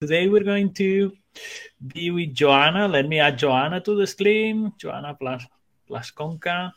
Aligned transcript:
today 0.00 0.28
we're 0.28 0.42
going 0.42 0.72
to 0.72 1.12
be 1.92 2.10
with 2.10 2.32
Joanna. 2.32 2.88
Let 2.88 3.06
me 3.06 3.20
add 3.20 3.36
Joanna 3.36 3.82
to 3.82 3.94
the 3.94 4.06
stream. 4.06 4.72
Joanna 4.78 5.14
plus 5.20 5.44
Plaskonka. 5.90 6.72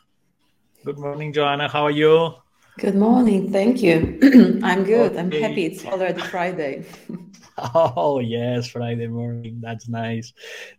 Good 0.83 0.99
morning, 0.99 1.31
Joanna. 1.31 1.69
How 1.69 1.83
are 1.83 1.91
you? 1.91 2.33
Good 2.79 2.95
morning. 2.95 3.49
Thank 3.49 3.81
you. 3.81 4.19
I'm 4.61 4.83
good. 4.83 5.13
Okay. 5.13 5.19
I'm 5.19 5.31
happy 5.31 5.65
it's 5.67 5.85
already 5.85 6.19
Friday. 6.19 6.83
oh, 7.57 8.19
yes, 8.19 8.67
Friday 8.67 9.07
morning. 9.07 9.59
That's 9.61 9.87
nice. 9.87 10.33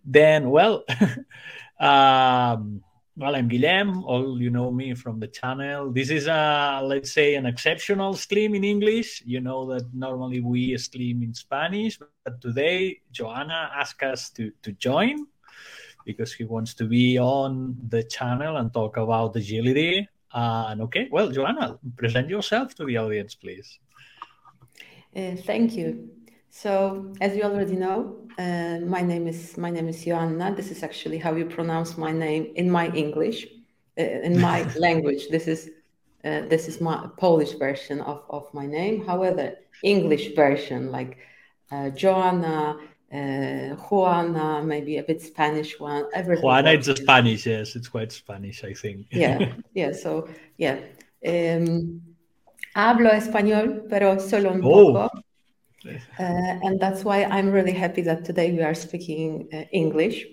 Then, 0.04 0.50
well, 0.50 0.84
um, 1.80 2.84
well, 3.16 3.36
I'm 3.36 3.48
Guillem. 3.48 4.02
All 4.04 4.40
you 4.40 4.50
know 4.50 4.70
me 4.72 4.94
from 4.94 5.20
the 5.20 5.28
channel. 5.28 5.92
This 5.92 6.10
is 6.10 6.26
a, 6.26 6.80
let's 6.82 7.12
say, 7.12 7.36
an 7.36 7.46
exceptional 7.46 8.14
stream 8.14 8.54
in 8.54 8.64
English. 8.64 9.22
You 9.24 9.40
know 9.40 9.66
that 9.72 9.94
normally 9.94 10.40
we 10.40 10.76
stream 10.78 11.22
in 11.22 11.32
Spanish, 11.32 11.98
but 12.24 12.40
today 12.40 13.00
Joanna 13.12 13.70
asked 13.76 14.02
us 14.02 14.30
to, 14.30 14.50
to 14.62 14.72
join 14.72 15.26
because 16.04 16.32
he 16.32 16.44
wants 16.44 16.74
to 16.74 16.86
be 16.86 17.18
on 17.18 17.76
the 17.88 18.02
channel 18.02 18.56
and 18.56 18.72
talk 18.72 18.96
about 18.96 19.36
agility. 19.36 20.08
And 20.32 20.82
okay, 20.82 21.08
well, 21.10 21.30
Joanna, 21.30 21.78
present 21.96 22.28
yourself 22.28 22.74
to 22.76 22.84
the 22.84 22.96
audience, 22.96 23.36
please. 23.36 23.78
Uh, 25.14 25.36
thank 25.36 25.74
you. 25.74 26.10
So, 26.56 27.12
as 27.20 27.34
you 27.34 27.42
already 27.42 27.74
know, 27.74 28.16
uh, 28.38 28.78
my 28.86 29.00
name 29.00 29.26
is 29.26 29.58
my 29.58 29.70
name 29.70 29.88
is 29.88 30.04
Joanna. 30.04 30.54
This 30.54 30.70
is 30.70 30.84
actually 30.84 31.18
how 31.18 31.34
you 31.34 31.46
pronounce 31.46 31.98
my 31.98 32.12
name 32.12 32.52
in 32.54 32.70
my 32.70 32.86
English, 32.94 33.48
uh, 33.98 34.28
in 34.28 34.40
my 34.40 34.62
language. 34.86 35.26
This 35.30 35.48
is 35.48 35.70
uh, 36.24 36.42
this 36.52 36.68
is 36.68 36.80
my 36.80 37.08
Polish 37.18 37.54
version 37.54 38.00
of, 38.02 38.22
of 38.30 38.54
my 38.54 38.66
name. 38.66 39.04
However, 39.04 39.56
English 39.82 40.36
version 40.36 40.92
like 40.92 41.18
uh, 41.72 41.90
Joanna, 41.90 42.78
uh, 43.12 43.74
Juana, 43.84 44.62
maybe 44.62 44.98
a 44.98 45.02
bit 45.02 45.22
Spanish 45.22 45.80
one. 45.80 46.04
Everything 46.14 46.44
Juana, 46.44 46.70
it's 46.70 46.86
a 46.86 46.94
Spanish. 46.94 47.46
Yes, 47.46 47.74
it's 47.74 47.88
quite 47.88 48.12
Spanish, 48.12 48.62
I 48.62 48.74
think. 48.74 49.06
yeah, 49.10 49.54
yeah. 49.74 49.90
So 49.90 50.28
yeah. 50.56 50.78
Um, 51.26 52.00
hablo 52.76 53.10
español, 53.10 53.88
pero 53.90 54.20
solo 54.20 54.52
un 54.52 54.60
oh. 54.62 54.92
poco. 54.92 55.23
Uh, 56.18 56.58
and 56.62 56.80
that's 56.80 57.04
why 57.04 57.24
I'm 57.24 57.50
really 57.50 57.72
happy 57.72 58.02
that 58.02 58.24
today 58.24 58.52
we 58.52 58.62
are 58.62 58.74
speaking 58.74 59.48
uh, 59.52 59.64
English. 59.72 60.26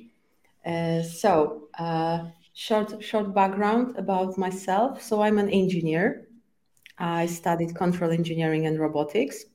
Uh, 0.66 1.02
so, 1.02 1.68
short 2.54 3.04
short 3.04 3.34
background 3.34 3.98
about 3.98 4.38
myself. 4.38 5.02
So, 5.02 5.22
I'm 5.22 5.40
an 5.40 5.50
engineer. 5.50 6.28
I 6.98 7.26
studied 7.26 7.76
control 7.76 8.12
engineering 8.12 8.68
and 8.68 8.80
robotics. 8.80 9.46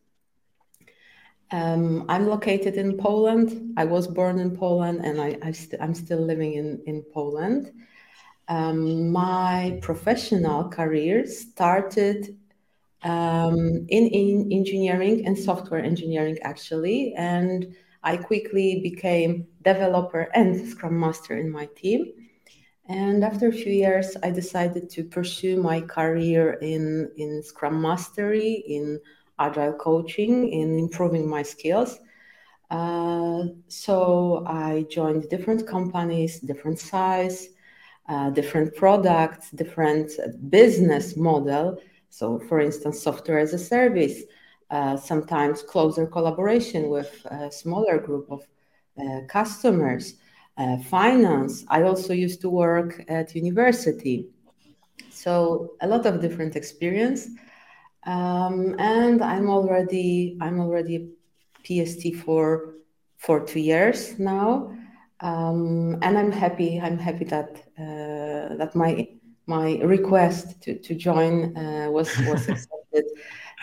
Um, 1.53 2.07
I'm 2.09 2.27
located 2.27 2.75
in 2.75 2.97
Poland. 2.97 3.75
I 3.77 3.85
was 3.85 4.09
born 4.09 4.41
in 4.41 4.57
Poland, 4.57 5.05
and 5.05 5.21
I, 5.21 5.39
I 5.43 5.55
I'm 5.81 5.95
still 5.95 6.21
living 6.21 6.55
in 6.55 6.83
in 6.87 7.05
Poland. 7.15 7.73
Um, 8.49 9.11
my 9.11 9.79
professional 9.83 10.69
career 10.69 11.27
started 11.27 12.37
um, 13.07 13.87
in, 13.89 14.09
in 14.09 14.51
engineering 14.51 15.25
and 15.27 15.39
software 15.39 15.83
engineering 15.83 16.39
actually. 16.43 17.15
And 17.17 17.75
i 18.03 18.17
quickly 18.17 18.81
became 18.83 19.47
developer 19.63 20.29
and 20.35 20.69
scrum 20.69 20.99
master 20.99 21.39
in 21.39 21.51
my 21.51 21.67
team. 21.77 22.13
And 22.89 23.25
after 23.25 23.49
a 23.49 23.53
few 23.53 23.73
years 23.73 24.17
i 24.23 24.31
decided 24.31 24.91
to 24.91 25.05
pursue 25.05 25.63
my 25.63 25.81
career 25.81 26.55
in, 26.61 27.11
in 27.17 27.43
scrum 27.43 27.81
mastery 27.81 28.65
in 28.67 29.01
agile 29.39 29.75
coaching 29.75 30.49
in 30.49 30.79
improving 30.79 31.29
my 31.29 31.43
skills. 31.43 31.99
Uh, 32.71 33.45
so 33.69 34.45
i 34.49 34.85
joined 34.91 35.29
different 35.29 35.65
companies 35.69 36.41
different 36.41 36.81
size 36.81 37.51
uh, 38.09 38.29
different 38.31 38.75
products 38.75 39.53
different 39.53 40.11
business 40.51 41.17
model 41.17 41.79
so, 42.11 42.39
for 42.39 42.61
instance, 42.61 43.03
software 43.03 43.39
as 43.39 43.53
a 43.53 43.59
service, 43.59 44.23
uh, 44.71 44.97
sometimes 44.97 45.63
closer 45.63 46.07
collaboration 46.07 46.89
with 46.89 47.25
a 47.27 47.51
smaller 47.51 47.99
group 47.99 48.31
of 48.31 48.43
uh, 48.99 49.21
customers, 49.29 50.15
uh, 50.59 50.79
finance. 50.79 51.65
I 51.69 51.83
also 51.83 52.13
used 52.13 52.41
to 52.41 52.51
work 52.51 53.05
at 53.09 53.35
university. 53.35 54.29
So, 55.11 55.75
a 55.81 55.87
lot 55.87 56.07
of 56.07 56.21
different 56.21 56.57
experience. 56.57 57.29
Um, 58.07 58.77
and 58.79 59.21
I'm 59.23 59.51
already 59.51 60.39
I'm 60.41 60.61
already 60.61 61.11
PST 61.65 62.15
for 62.25 62.75
for 63.17 63.45
two 63.45 63.61
years 63.61 64.19
now, 64.19 64.73
um, 65.21 65.99
and 66.03 66.17
I'm 66.17 66.31
happy. 66.31 66.81
I'm 66.81 66.99
happy 66.99 67.25
that 67.25 67.51
uh, 67.77 68.55
that 68.57 68.77
my 68.77 69.09
my 69.47 69.79
request 69.83 70.61
to, 70.63 70.79
to 70.79 70.95
join 70.95 71.57
uh, 71.57 71.89
was, 71.91 72.17
was 72.27 72.49
accepted. 72.53 73.05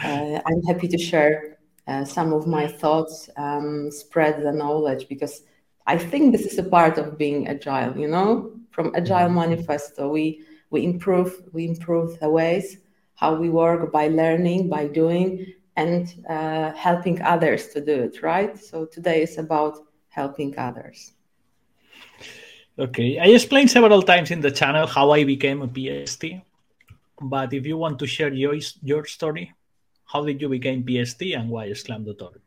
Uh, 0.03 0.39
I'm 0.45 0.61
happy 0.63 0.87
to 0.87 0.97
share 0.97 1.57
uh, 1.87 2.05
some 2.05 2.33
of 2.33 2.47
my 2.47 2.67
thoughts, 2.67 3.29
um, 3.37 3.91
spread 3.91 4.41
the 4.41 4.51
knowledge, 4.51 5.07
because 5.09 5.43
I 5.85 5.97
think 5.97 6.31
this 6.31 6.45
is 6.45 6.57
a 6.57 6.63
part 6.63 6.97
of 6.97 7.17
being 7.17 7.47
agile, 7.47 7.97
you 7.97 8.07
know, 8.07 8.53
from 8.71 8.93
Agile 8.95 9.27
mm-hmm. 9.27 9.35
Manifesto, 9.35 10.09
we, 10.09 10.43
we 10.69 10.83
improve, 10.83 11.43
we 11.51 11.67
improve 11.67 12.19
the 12.19 12.29
ways 12.29 12.77
how 13.15 13.33
we 13.35 13.49
work 13.49 13.91
by 13.91 14.07
learning, 14.07 14.67
by 14.69 14.87
doing, 14.87 15.45
and 15.75 16.13
uh, 16.29 16.73
helping 16.73 17.21
others 17.21 17.67
to 17.69 17.79
do 17.79 17.93
it, 18.03 18.21
right? 18.21 18.57
So 18.57 18.85
today 18.85 19.23
is 19.23 19.37
about 19.37 19.77
helping 20.09 20.57
others. 20.57 21.13
Okay, 22.77 23.19
I 23.19 23.25
explained 23.25 23.69
several 23.69 24.01
times 24.01 24.31
in 24.31 24.41
the 24.41 24.49
channel 24.49 24.87
how 24.87 25.11
I 25.11 25.23
became 25.25 25.61
a 25.61 25.67
PST, 25.67 26.25
but 27.21 27.53
if 27.53 27.67
you 27.67 27.77
want 27.77 27.99
to 27.99 28.07
share 28.07 28.33
your 28.33 28.55
your 28.81 29.05
story, 29.05 29.53
how 30.05 30.25
did 30.25 30.41
you 30.41 30.49
become 30.49 30.83
PST 30.83 31.21
and 31.37 31.51
why 31.51 31.71
Scrum.org? 31.73 32.41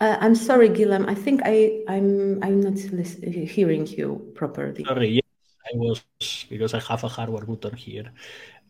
Uh, 0.00 0.16
I'm 0.20 0.34
sorry, 0.34 0.70
Guillem. 0.70 1.08
I 1.08 1.14
think 1.14 1.42
I, 1.44 1.82
I'm 1.88 2.38
I'm 2.42 2.62
not 2.62 2.78
hearing 2.78 3.86
you 3.86 4.30
properly. 4.34 4.84
Sorry, 4.84 5.18
yes, 5.18 5.26
I 5.66 5.74
was 5.74 6.06
because 6.48 6.74
I 6.74 6.80
have 6.80 7.02
a 7.02 7.08
hardware 7.08 7.42
button 7.42 7.74
here. 7.74 8.12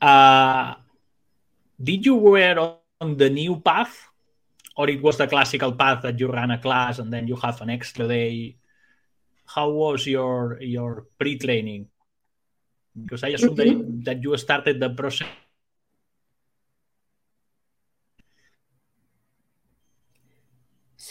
Uh, 0.01 0.75
did 1.77 2.07
you 2.07 2.17
wear 2.17 2.57
on 2.59 3.17
the 3.17 3.29
new 3.29 3.61
path, 3.61 4.09
or 4.77 4.89
it 4.89 5.03
was 5.03 5.19
the 5.19 5.29
classical 5.29 5.73
path 5.73 6.01
that 6.03 6.19
you 6.19 6.33
ran 6.33 6.51
a 6.51 6.59
class 6.59 6.99
and 6.99 7.13
then 7.13 7.29
you 7.29 7.37
have 7.37 7.61
an 7.61 7.69
extra 7.71 8.09
day? 8.09 8.57
How 9.45 9.69
was 9.69 10.07
your 10.07 10.57
your 10.65 11.09
pre-training? 11.19 11.89
Because 12.97 13.23
I 13.23 13.37
assume 13.37 13.55
mm-hmm. 13.55 14.01
that, 14.01 14.17
that 14.17 14.23
you 14.23 14.37
started 14.37 14.81
the 14.81 14.91
process 14.91 15.29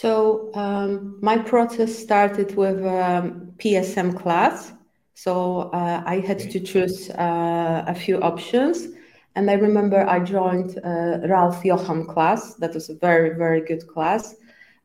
So 0.00 0.52
um, 0.54 1.18
my 1.20 1.38
process 1.38 1.92
started 1.92 2.54
with 2.54 2.86
um, 2.86 3.52
PSM 3.58 4.16
class. 4.16 4.72
So 5.14 5.70
uh, 5.72 6.04
I 6.06 6.20
had 6.20 6.38
to 6.38 6.60
choose 6.60 7.10
uh, 7.10 7.82
a 7.84 7.96
few 7.96 8.20
options. 8.20 8.86
And 9.34 9.50
I 9.50 9.54
remember 9.54 10.08
I 10.08 10.20
joined 10.20 10.78
uh, 10.84 11.26
Ralph 11.26 11.64
Jocham 11.64 12.06
class. 12.06 12.54
That 12.60 12.74
was 12.74 12.90
a 12.90 12.94
very, 12.94 13.30
very 13.30 13.60
good 13.60 13.88
class, 13.88 14.36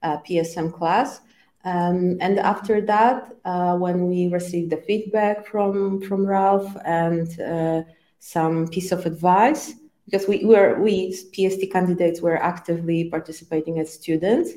uh, 0.02 0.18
PSM 0.28 0.74
class. 0.74 1.22
Um, 1.64 2.18
and 2.20 2.40
after 2.40 2.82
that, 2.82 3.36
uh, 3.46 3.78
when 3.78 4.08
we 4.08 4.30
received 4.30 4.72
the 4.72 4.78
feedback 4.78 5.46
from, 5.46 6.02
from 6.02 6.26
Ralph 6.26 6.76
and 6.86 7.40
uh, 7.40 7.84
some 8.18 8.68
piece 8.68 8.92
of 8.92 9.06
advice, 9.06 9.76
because 10.06 10.28
we 10.28 10.44
were, 10.44 10.82
we 10.82 11.12
PST 11.12 11.72
candidates 11.72 12.20
were 12.20 12.42
actively 12.42 13.12
participating 13.12 13.78
as 13.78 13.94
students, 13.94 14.54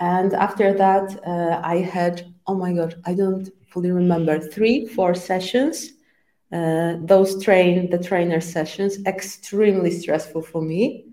and 0.00 0.32
after 0.34 0.72
that, 0.72 1.18
uh, 1.26 1.60
I 1.64 1.78
had, 1.78 2.32
oh 2.46 2.54
my 2.54 2.72
God, 2.72 2.94
I 3.04 3.14
don't 3.14 3.48
fully 3.68 3.90
remember, 3.90 4.38
three, 4.38 4.86
four 4.86 5.14
sessions. 5.14 5.92
Uh, 6.52 6.94
those 7.00 7.42
train, 7.42 7.90
the 7.90 7.98
trainer 7.98 8.40
sessions, 8.40 9.04
extremely 9.06 9.90
stressful 9.90 10.42
for 10.42 10.62
me 10.62 11.04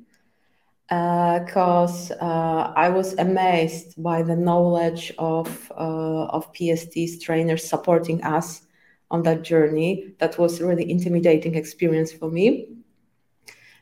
because 0.88 2.12
uh, 2.12 2.16
uh, 2.22 2.74
I 2.76 2.90
was 2.90 3.14
amazed 3.18 4.02
by 4.02 4.22
the 4.22 4.36
knowledge 4.36 5.12
of, 5.18 5.72
uh, 5.72 6.26
of 6.26 6.52
PST's 6.54 7.22
trainers 7.24 7.68
supporting 7.68 8.24
us 8.24 8.62
on 9.10 9.24
that 9.24 9.42
journey. 9.42 10.14
That 10.20 10.38
was 10.38 10.62
really 10.62 10.90
intimidating 10.90 11.56
experience 11.56 12.12
for 12.12 12.30
me. 12.30 12.70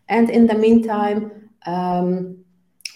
And 0.07 0.29
in 0.29 0.47
the 0.47 0.55
meantime, 0.55 1.49
um, 1.65 2.42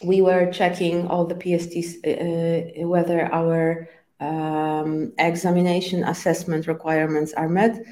we 0.03 0.21
were 0.21 0.51
checking 0.51 1.07
all 1.07 1.25
the 1.25 1.35
PSTs 1.35 1.95
uh, 2.05 2.83
uh, 2.83 2.88
whether 2.88 3.31
our 3.33 3.89
um, 4.19 5.13
examination 5.17 6.03
assessment 6.03 6.67
requirements 6.67 7.33
are 7.33 7.49
met. 7.49 7.83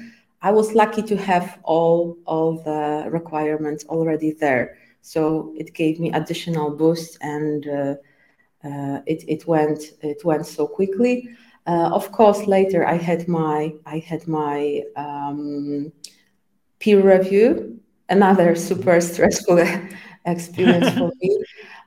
I 0.42 0.50
was 0.50 0.74
lucky 0.74 1.02
to 1.02 1.16
have 1.16 1.58
all 1.64 2.16
all 2.26 2.62
the 2.62 3.08
requirements 3.10 3.84
already 3.88 4.32
there, 4.32 4.78
so 5.00 5.54
it 5.56 5.74
gave 5.74 5.98
me 5.98 6.12
additional 6.12 6.70
boost, 6.70 7.18
and 7.20 7.66
uh, 7.66 7.94
uh, 8.64 9.00
it 9.06 9.24
it 9.26 9.46
went 9.46 9.82
it 10.02 10.24
went 10.24 10.46
so 10.46 10.66
quickly. 10.66 11.28
Uh, 11.66 11.90
of 11.92 12.12
course, 12.12 12.46
later 12.46 12.86
I 12.86 12.96
had 12.96 13.26
my 13.26 13.72
I 13.84 13.98
had 13.98 14.28
my 14.28 14.82
um, 14.94 15.92
peer 16.78 17.00
review, 17.00 17.80
another 18.08 18.54
super 18.54 19.00
stressful 19.10 19.64
experience 20.26 20.90
for 20.90 21.10
me 21.20 21.44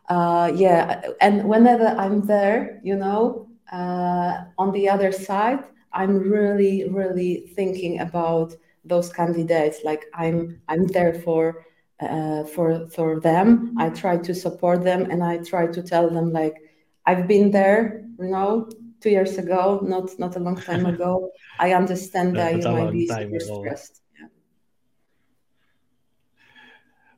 uh, 0.09 0.51
yeah, 0.55 1.01
and 1.21 1.47
whenever 1.47 1.87
I'm 1.87 2.25
there, 2.25 2.81
you 2.83 2.95
know, 2.95 3.47
uh, 3.71 4.45
on 4.57 4.71
the 4.71 4.89
other 4.89 5.11
side, 5.11 5.63
I'm 5.93 6.17
really, 6.17 6.89
really 6.89 7.51
thinking 7.55 7.99
about 7.99 8.55
those 8.83 9.13
candidates. 9.13 9.79
Like 9.83 10.05
I'm, 10.15 10.61
I'm 10.67 10.87
there 10.87 11.13
for, 11.13 11.65
uh, 11.99 12.43
for, 12.45 12.87
for 12.89 13.19
them. 13.19 13.75
I 13.77 13.89
try 13.89 14.17
to 14.17 14.33
support 14.33 14.83
them, 14.83 15.11
and 15.11 15.23
I 15.23 15.37
try 15.37 15.67
to 15.67 15.83
tell 15.83 16.09
them 16.09 16.33
like, 16.33 16.55
I've 17.05 17.27
been 17.27 17.51
there, 17.51 18.03
you 18.19 18.29
know, 18.29 18.67
two 19.01 19.11
years 19.11 19.37
ago, 19.37 19.79
not 19.83 20.09
not 20.19 20.35
a 20.35 20.39
long 20.39 20.57
time 20.57 20.85
ago. 20.93 21.31
I 21.59 21.73
understand 21.73 22.35
that 22.37 22.55
you 22.55 22.67
might 22.67 22.91
be 22.91 23.07
super 23.07 23.39
stressed. 23.39 24.01
Yeah. 24.19 24.27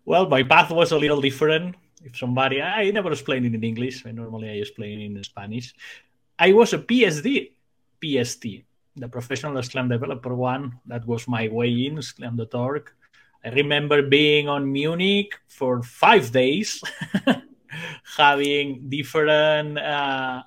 Well, 0.05 0.27
my 0.27 0.43
path 0.43 0.71
was 0.71 0.91
a 0.91 0.97
little 0.97 1.21
different 1.21 1.75
if 2.03 2.17
somebody 2.17 2.61
I 2.61 2.91
never 2.91 3.11
explain 3.11 3.45
it 3.45 3.53
in 3.53 3.63
English. 3.63 4.05
I 4.05 4.11
normally 4.11 4.49
I 4.49 4.53
explain 4.53 4.99
it 4.99 5.05
in 5.05 5.23
Spanish. 5.23 5.73
I 6.37 6.53
was 6.53 6.73
a 6.73 6.79
PSD, 6.79 7.51
PST, 8.01 8.45
the 8.95 9.07
professional 9.07 9.61
Scrum 9.61 9.89
developer 9.89 10.33
one. 10.33 10.79
That 10.85 11.05
was 11.05 11.27
my 11.27 11.47
way 11.47 11.85
in 11.85 12.01
Scrum.org. 12.01 12.91
I 13.43 13.49
remember 13.49 14.01
being 14.01 14.47
on 14.47 14.71
Munich 14.71 15.33
for 15.47 15.81
five 15.81 16.31
days, 16.31 16.81
having 18.17 18.89
different. 18.89 19.77
Uh, 19.77 20.43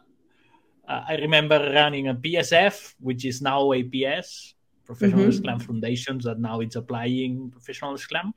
uh, 0.87 1.03
I 1.09 1.17
remember 1.17 1.59
running 1.59 2.09
a 2.09 2.15
PSF, 2.15 2.95
which 3.01 3.25
is 3.25 3.41
now 3.41 3.73
APS, 3.73 4.55
Professional 4.85 5.27
mm-hmm. 5.27 5.39
Scrum 5.39 5.61
Foundations, 5.61 6.25
that 6.25 6.39
now 6.39 6.61
it's 6.61 6.77
applying 6.77 7.51
Professional 7.51 7.97
Scrum. 7.99 8.35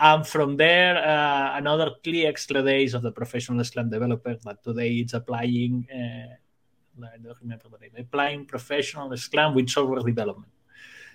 And 0.00 0.26
from 0.26 0.56
there, 0.56 0.96
uh, 0.96 1.58
another 1.58 1.90
three 2.02 2.24
extra 2.24 2.62
days 2.62 2.94
of 2.94 3.02
the 3.02 3.12
professional 3.12 3.62
Scrum 3.62 3.90
developer, 3.90 4.34
but 4.42 4.64
today 4.64 4.94
it's 4.94 5.12
applying, 5.12 5.86
uh, 5.92 7.04
I 7.04 7.18
don't 7.22 7.36
remember 7.42 7.64
the 7.70 7.78
name, 7.80 7.92
applying 7.98 8.46
professional 8.46 9.14
Scrum 9.18 9.54
with 9.54 9.68
software 9.68 10.02
development. 10.02 10.50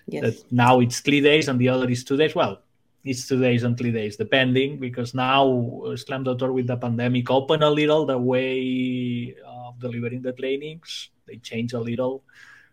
Yes. 0.06 0.22
That 0.22 0.52
now 0.52 0.82
it's 0.82 1.00
three 1.00 1.20
days 1.20 1.48
and 1.48 1.60
the 1.60 1.70
other 1.70 1.90
is 1.90 2.04
two 2.04 2.16
days. 2.16 2.36
Well, 2.36 2.62
it's 3.04 3.28
two 3.28 3.40
days 3.42 3.64
and 3.64 3.76
three 3.76 3.92
days, 3.92 4.18
depending, 4.18 4.80
because 4.80 5.16
now 5.16 5.82
uh, 5.88 5.98
Scrum.org 5.98 6.52
with 6.52 6.68
the 6.68 6.78
pandemic 6.78 7.32
open 7.32 7.64
a 7.64 7.70
little 7.70 8.06
the 8.06 8.20
way 8.20 9.36
of 9.48 9.80
delivering 9.80 10.22
the 10.22 10.34
trainings. 10.34 11.10
They 11.26 11.38
change 11.38 11.74
a 11.74 11.80
little 11.80 12.24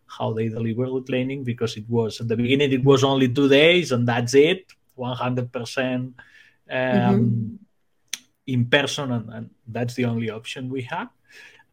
how 0.06 0.34
they 0.34 0.48
deliver 0.48 0.84
the 0.90 1.02
training 1.08 1.42
because 1.42 1.78
it 1.78 1.88
was 1.88 2.20
at 2.20 2.28
the 2.28 2.36
beginning 2.36 2.70
it 2.70 2.84
was 2.84 3.02
only 3.02 3.28
two 3.28 3.48
days 3.48 3.92
and 3.92 4.06
that's 4.06 4.34
it 4.34 4.70
100% 4.98 5.94
um, 5.94 6.14
mm-hmm. 6.68 7.54
in 8.46 8.66
person, 8.66 9.12
and, 9.12 9.30
and, 9.30 9.50
that's 9.66 9.94
the 9.94 10.04
only 10.04 10.30
option 10.30 10.68
we 10.68 10.82
have. 10.82 11.08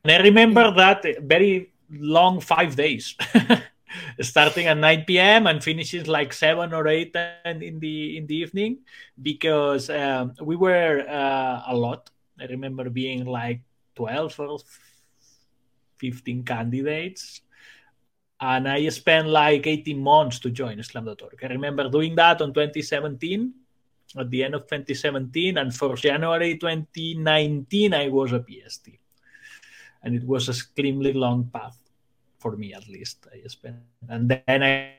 And 0.04 0.12
I 0.12 0.24
remember 0.24 0.72
that 0.76 1.06
very 1.22 1.74
long 1.92 2.40
five 2.40 2.76
days, 2.76 3.16
starting 4.22 4.68
at 4.68 4.78
9 4.78 5.04
p.m. 5.06 5.48
and 5.48 5.64
finishing 5.64 6.06
like 6.06 6.32
seven 6.32 6.74
or 6.74 6.88
eight 6.88 7.16
in 7.46 7.80
the 7.80 8.18
in 8.18 8.28
the 8.28 8.36
evening, 8.36 8.80
because 9.22 9.90
um, 9.90 10.34
we 10.42 10.56
were 10.56 11.04
uh, 11.08 11.64
a 11.68 11.76
lot. 11.76 12.10
I 12.40 12.46
remember 12.46 12.90
being 12.90 13.26
like 13.26 13.62
12 13.96 14.40
or 14.40 14.60
15 15.98 16.44
candidates 16.44 17.42
and 18.42 18.68
I 18.68 18.88
spent 18.90 19.28
like 19.28 19.68
18 19.68 19.98
months 20.00 20.40
to 20.40 20.50
join 20.50 20.82
Scrum.org. 20.82 21.44
I 21.44 21.48
remember 21.48 21.90
doing 21.90 22.16
that 22.16 22.42
on 22.42 22.54
2017, 22.54 23.54
at 24.18 24.30
the 24.30 24.44
end 24.44 24.56
of 24.56 24.64
2017, 24.64 25.58
and 25.58 25.76
for 25.76 25.96
January 25.96 26.58
2019, 26.58 27.94
I 27.94 28.08
was 28.08 28.32
a 28.32 28.44
PST. 28.44 28.90
And 30.04 30.16
it 30.16 30.26
was 30.26 30.48
a 30.48 30.52
extremely 30.52 31.14
long 31.14 31.50
path 31.54 31.78
for 32.40 32.56
me, 32.56 32.74
at 32.74 32.88
least. 32.88 33.28
I 33.34 33.46
spent, 33.48 33.76
and 34.08 34.30
then 34.30 34.64
I 34.64 34.94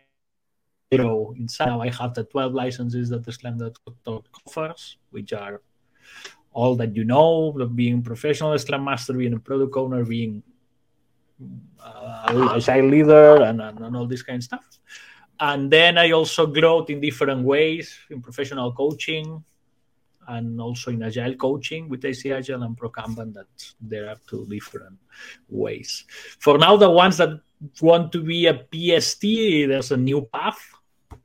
you 0.90 0.98
know, 0.98 1.34
inside 1.36 1.66
now 1.66 1.80
I 1.80 1.90
have 1.90 2.14
the 2.14 2.24
12 2.24 2.52
licenses 2.52 3.08
that 3.10 3.24
the 3.24 3.32
Scrum.org 3.32 4.24
offers, 4.46 4.96
which 5.10 5.32
are 5.32 5.62
all 6.52 6.74
that 6.76 6.96
you 6.96 7.04
know, 7.04 7.52
being 7.74 8.02
professional 8.02 8.58
Scrum 8.58 8.84
Master, 8.84 9.12
being 9.12 9.34
a 9.34 9.38
product 9.38 9.76
owner, 9.76 10.04
being 10.04 10.42
uh, 11.82 12.54
agile 12.56 12.88
leader 12.88 13.42
and, 13.42 13.60
and, 13.60 13.78
and 13.80 13.96
all 13.96 14.06
this 14.06 14.22
kind 14.22 14.38
of 14.38 14.44
stuff. 14.44 14.64
And 15.38 15.70
then 15.70 15.96
I 15.96 16.10
also 16.10 16.46
grew 16.46 16.84
in 16.86 17.00
different 17.00 17.42
ways 17.44 17.96
in 18.10 18.20
professional 18.20 18.72
coaching 18.72 19.42
and 20.28 20.60
also 20.60 20.90
in 20.90 21.02
agile 21.02 21.34
coaching 21.34 21.88
with 21.88 22.02
ICAgile 22.02 22.64
and 22.64 22.76
ProKanban 22.76 23.32
that 23.34 23.48
there 23.80 24.08
are 24.08 24.16
two 24.28 24.46
different 24.46 24.98
ways. 25.48 26.04
For 26.38 26.58
now, 26.58 26.76
the 26.76 26.90
ones 26.90 27.16
that 27.16 27.40
want 27.80 28.12
to 28.12 28.22
be 28.22 28.46
a 28.46 28.54
PST, 28.54 29.22
there's 29.22 29.92
a 29.92 29.96
new 29.96 30.22
path 30.32 30.60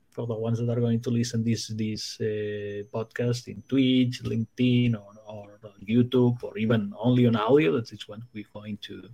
for 0.10 0.26
the 0.26 0.34
ones 0.34 0.60
that 0.60 0.70
are 0.70 0.80
going 0.80 1.02
to 1.02 1.10
listen 1.10 1.44
this 1.44 1.68
this 1.68 2.18
uh, 2.22 2.88
podcast 2.96 3.48
in 3.48 3.62
Twitch, 3.68 4.24
LinkedIn, 4.24 4.96
or, 4.96 5.12
or 5.28 5.60
YouTube, 5.86 6.42
or 6.42 6.58
even 6.58 6.94
only 6.98 7.28
on 7.28 7.36
audio. 7.36 7.74
That 7.74 7.92
is 7.92 8.08
what 8.08 8.20
we're 8.34 8.54
going 8.54 8.78
to 8.84 9.10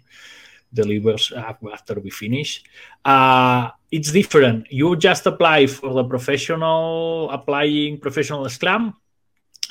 delivers 0.73 1.31
after 1.31 1.99
we 1.99 2.09
finish. 2.09 2.63
Uh, 3.03 3.69
it's 3.91 4.11
different. 4.11 4.71
You 4.71 4.95
just 4.95 5.25
apply 5.25 5.67
for 5.67 5.93
the 5.93 6.03
professional, 6.03 7.29
applying 7.29 7.99
professional 7.99 8.47
Scrum, 8.49 8.95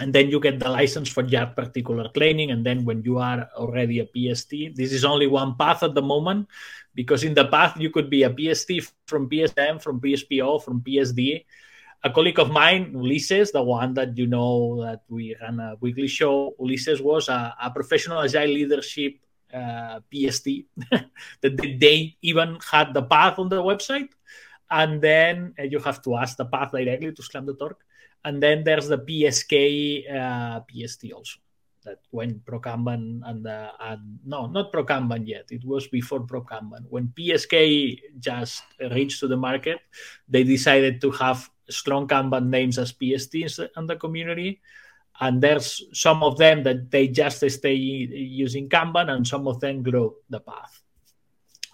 and 0.01 0.13
then 0.13 0.31
you 0.31 0.41
get 0.41 0.59
the 0.59 0.69
license 0.69 1.09
for 1.09 1.23
that 1.23 1.55
particular 1.55 2.09
training 2.09 2.51
and 2.51 2.65
then 2.65 2.85
when 2.85 3.03
you 3.05 3.19
are 3.19 3.49
already 3.55 4.01
a 4.01 4.07
pst 4.09 4.75
this 4.75 4.93
is 4.93 5.05
only 5.05 5.27
one 5.27 5.55
path 5.55 5.83
at 5.83 5.95
the 5.95 6.03
moment 6.03 6.49
because 6.95 7.23
in 7.23 7.35
the 7.35 7.45
past 7.47 7.77
you 7.77 7.91
could 7.91 8.09
be 8.09 8.25
a 8.25 8.31
pst 8.31 8.93
from 9.07 9.29
psm 9.29 9.81
from 9.81 10.01
pspo 10.01 10.63
from 10.63 10.81
psd 10.81 11.45
a 12.03 12.11
colleague 12.11 12.39
of 12.39 12.51
mine 12.51 12.95
ulises 12.95 13.53
the 13.53 13.63
one 13.63 13.93
that 13.93 14.17
you 14.17 14.27
know 14.27 14.81
that 14.81 15.03
we 15.09 15.37
ran 15.41 15.61
a 15.61 15.77
weekly 15.81 16.09
show 16.09 16.55
ulises 16.59 17.01
was 17.01 17.29
a, 17.29 17.55
a 17.63 17.71
professional 17.71 18.21
agile 18.21 18.49
leadership 18.49 19.21
uh, 19.55 20.01
pst 20.11 20.49
that 21.41 21.77
they 21.79 22.17
even 22.23 22.59
had 22.71 22.95
the 22.95 23.03
path 23.03 23.39
on 23.39 23.49
the 23.49 23.63
website 23.63 24.09
and 24.71 25.03
then 25.03 25.55
uh, 25.59 25.63
you 25.63 25.79
have 25.79 26.01
to 26.03 26.17
ask 26.17 26.37
the 26.37 26.45
path 26.45 26.73
directly 26.73 27.13
to 27.13 27.23
Scrum.org 27.23 27.77
and 28.25 28.43
then 28.43 28.65
there's 28.65 28.89
the 28.89 28.99
PSK 28.99 30.11
uh, 30.13 30.61
PST 30.69 31.13
also 31.13 31.41
that 31.85 32.01
when 32.11 32.41
ProKanban 32.45 33.21
and, 33.25 33.47
uh, 33.47 33.73
and 33.81 34.19
no, 34.25 34.47
not 34.47 34.73
ProKanban 34.73 35.27
yet. 35.27 35.47
It 35.51 35.65
was 35.65 35.89
before 35.89 36.21
ProKanban. 36.21 36.85
When 36.89 37.09
PSK 37.09 38.01
just 38.19 38.63
reached 38.93 39.21
to 39.21 39.29
the 39.29 39.37
market, 39.37 39.81
they 40.29 40.45
decided 40.45 41.01
to 41.01 41.11
have 41.13 41.49
strong 41.69 42.07
Kanban 42.07 42.49
names 42.49 42.79
as 42.79 42.93
PSTs 42.93 43.69
in 43.77 43.87
the 43.87 43.97
community. 43.97 44.61
And 45.21 45.43
there's 45.43 45.83
some 45.93 46.23
of 46.23 46.39
them 46.39 46.63
that 46.63 46.91
they 46.91 47.09
just 47.09 47.49
stay 47.51 47.75
using 47.75 48.69
Kanban, 48.69 49.11
and 49.11 49.27
some 49.27 49.47
of 49.47 49.61
them 49.61 49.83
grow 49.83 50.15
the 50.31 50.41
path. 50.41 50.81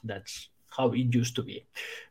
That's 0.03 0.49
how 0.77 0.91
it 0.93 1.15
used 1.15 1.37
to 1.37 1.43
be. 1.43 1.65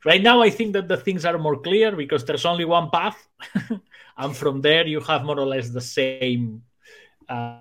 Right 0.05 0.21
now, 0.21 0.41
I 0.41 0.49
think 0.49 0.73
that 0.73 0.87
the 0.87 0.97
things 0.97 1.25
are 1.25 1.37
more 1.37 1.59
clear 1.59 1.95
because 1.95 2.25
there's 2.25 2.45
only 2.45 2.65
one 2.65 2.89
path, 2.89 3.27
and 4.17 4.35
from 4.35 4.61
there 4.61 4.87
you 4.87 5.01
have 5.01 5.23
more 5.23 5.39
or 5.39 5.45
less 5.45 5.69
the 5.69 5.81
same 5.81 6.63
uh, 7.27 7.59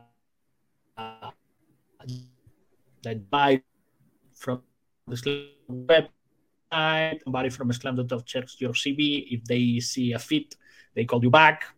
uh, 0.97 1.31
that 3.02 3.28
buy 3.28 3.61
from 4.35 4.62
the 5.07 5.49
website, 5.71 7.23
somebody 7.25 7.50
from 7.50 7.73
Scrum.org 7.73 8.25
checks 8.25 8.61
your 8.61 8.73
CV. 8.73 9.26
If 9.31 9.45
they 9.45 9.81
see 9.81 10.12
a 10.12 10.19
fit, 10.19 10.54
they 10.95 11.04
call 11.04 11.23
you 11.23 11.31
back. 11.31 11.74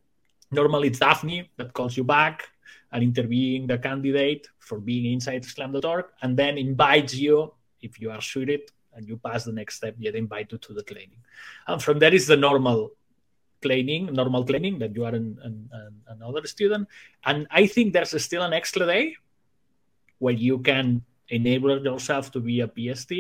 Normally, 0.51 0.89
it's 0.89 0.99
Daphne 0.99 1.51
that 1.57 1.73
calls 1.73 1.97
you 1.97 2.05
back 2.05 2.49
and 2.93 3.03
interviewing 3.03 3.67
the 3.67 3.79
candidate 3.79 4.49
for 4.59 4.79
being 4.79 5.13
inside 5.13 5.45
Scrum.org, 5.45 6.07
and 6.23 6.37
then 6.37 6.57
invites 6.57 7.15
you 7.15 7.53
if 7.83 8.01
you 8.01 8.11
are 8.11 8.21
suited 8.21 8.63
and 8.95 9.07
you 9.07 9.17
pass 9.19 9.45
the 9.45 9.53
next 9.53 9.77
step, 9.77 9.99
get 10.01 10.15
invited 10.15 10.63
to 10.63 10.73
the 10.73 10.83
training. 10.83 11.19
And 11.67 11.83
from 11.83 11.99
there 11.99 12.15
is 12.15 12.27
the 12.27 12.37
normal 12.37 12.93
training, 13.63 14.07
normal 14.13 14.45
training 14.45 14.79
that 14.79 14.95
you 14.95 15.05
are 15.05 15.15
an, 15.15 15.39
an, 15.43 15.69
an, 15.73 15.95
another 16.09 16.47
student. 16.47 16.89
And 17.25 17.47
I 17.51 17.67
think 17.67 17.93
there's 17.93 18.21
still 18.23 18.43
an 18.43 18.53
extra 18.53 18.87
day 18.87 19.17
where 20.19 20.35
you 20.35 20.59
can 20.61 21.05
enable 21.29 21.83
yourself 21.83 22.33
to 22.33 22.41
be 22.41 22.61
a 22.61 22.69
PST 22.69 23.13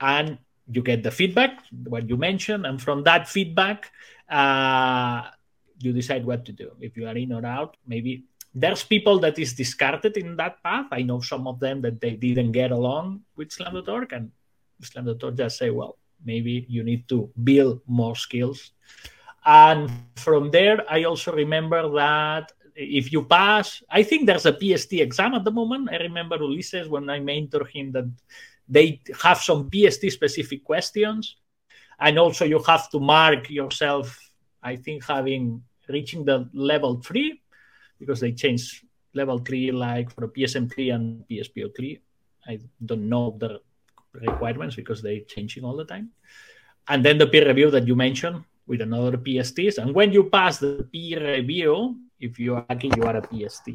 and 0.00 0.38
you 0.72 0.82
get 0.82 1.02
the 1.02 1.10
feedback, 1.10 1.62
what 1.84 2.08
you 2.08 2.16
mentioned. 2.16 2.66
And 2.66 2.80
from 2.80 3.04
that 3.04 3.28
feedback, 3.28 3.92
uh, 4.28 5.22
you 5.80 5.92
decide 5.92 6.24
what 6.24 6.44
to 6.44 6.52
do. 6.52 6.72
If 6.80 6.96
you 6.96 7.06
are 7.06 7.16
in 7.16 7.32
or 7.32 7.44
out, 7.44 7.76
maybe 7.86 8.24
there's 8.54 8.82
people 8.82 9.18
that 9.20 9.38
is 9.38 9.54
discarded 9.54 10.16
in 10.16 10.36
that 10.36 10.62
path. 10.62 10.86
I 10.90 11.02
know 11.02 11.20
some 11.20 11.46
of 11.46 11.60
them 11.60 11.80
that 11.82 12.00
they 12.00 12.16
didn't 12.16 12.52
get 12.52 12.70
along 12.70 13.22
with 13.36 13.52
Scrum.org 13.52 14.12
and 14.12 14.30
Scrum.org 14.82 15.36
just 15.36 15.58
say, 15.58 15.70
well, 15.70 15.98
maybe 16.24 16.66
you 16.68 16.82
need 16.82 17.08
to 17.08 17.30
build 17.42 17.80
more 17.86 18.16
skills. 18.16 18.72
And 19.46 19.90
from 20.16 20.50
there, 20.50 20.84
I 20.90 21.04
also 21.04 21.32
remember 21.32 21.88
that 21.94 22.52
if 22.74 23.12
you 23.12 23.24
pass, 23.24 23.82
I 23.90 24.02
think 24.02 24.26
there's 24.26 24.46
a 24.46 24.52
PST 24.52 24.94
exam 24.94 25.34
at 25.34 25.44
the 25.44 25.50
moment. 25.50 25.88
I 25.90 25.96
remember 25.96 26.38
Ulises 26.38 26.88
when 26.88 27.08
I 27.08 27.20
mentor 27.20 27.64
him 27.66 27.92
that 27.92 28.10
they 28.68 29.00
have 29.22 29.38
some 29.38 29.70
PST 29.72 30.10
specific 30.10 30.64
questions. 30.64 31.36
And 31.98 32.18
also 32.18 32.44
you 32.44 32.62
have 32.66 32.90
to 32.90 33.00
mark 33.00 33.50
yourself, 33.50 34.18
I 34.62 34.76
think 34.76 35.04
having 35.04 35.62
reaching 35.92 36.24
the 36.24 36.48
level 36.52 37.00
three, 37.00 37.40
because 37.98 38.20
they 38.20 38.32
changed 38.32 38.84
level 39.14 39.38
three 39.38 39.70
like 39.70 40.10
for 40.10 40.28
PSM3 40.28 40.94
and 40.94 41.24
PSPO3. 41.28 42.00
I 42.46 42.60
don't 42.84 43.08
know 43.08 43.36
the 43.38 43.60
requirements 44.12 44.76
because 44.76 45.02
they're 45.02 45.20
changing 45.20 45.64
all 45.64 45.76
the 45.76 45.84
time. 45.84 46.10
And 46.88 47.04
then 47.04 47.18
the 47.18 47.26
peer 47.26 47.46
review 47.46 47.70
that 47.70 47.86
you 47.86 47.94
mentioned 47.94 48.44
with 48.66 48.80
another 48.80 49.16
PSTs. 49.16 49.78
And 49.78 49.94
when 49.94 50.12
you 50.12 50.24
pass 50.24 50.58
the 50.58 50.86
peer 50.92 51.36
review, 51.36 51.96
if 52.18 52.38
you 52.38 52.54
are 52.54 52.66
lucky, 52.68 52.90
you 52.96 53.04
are 53.04 53.16
a 53.16 53.22
PST. 53.22 53.70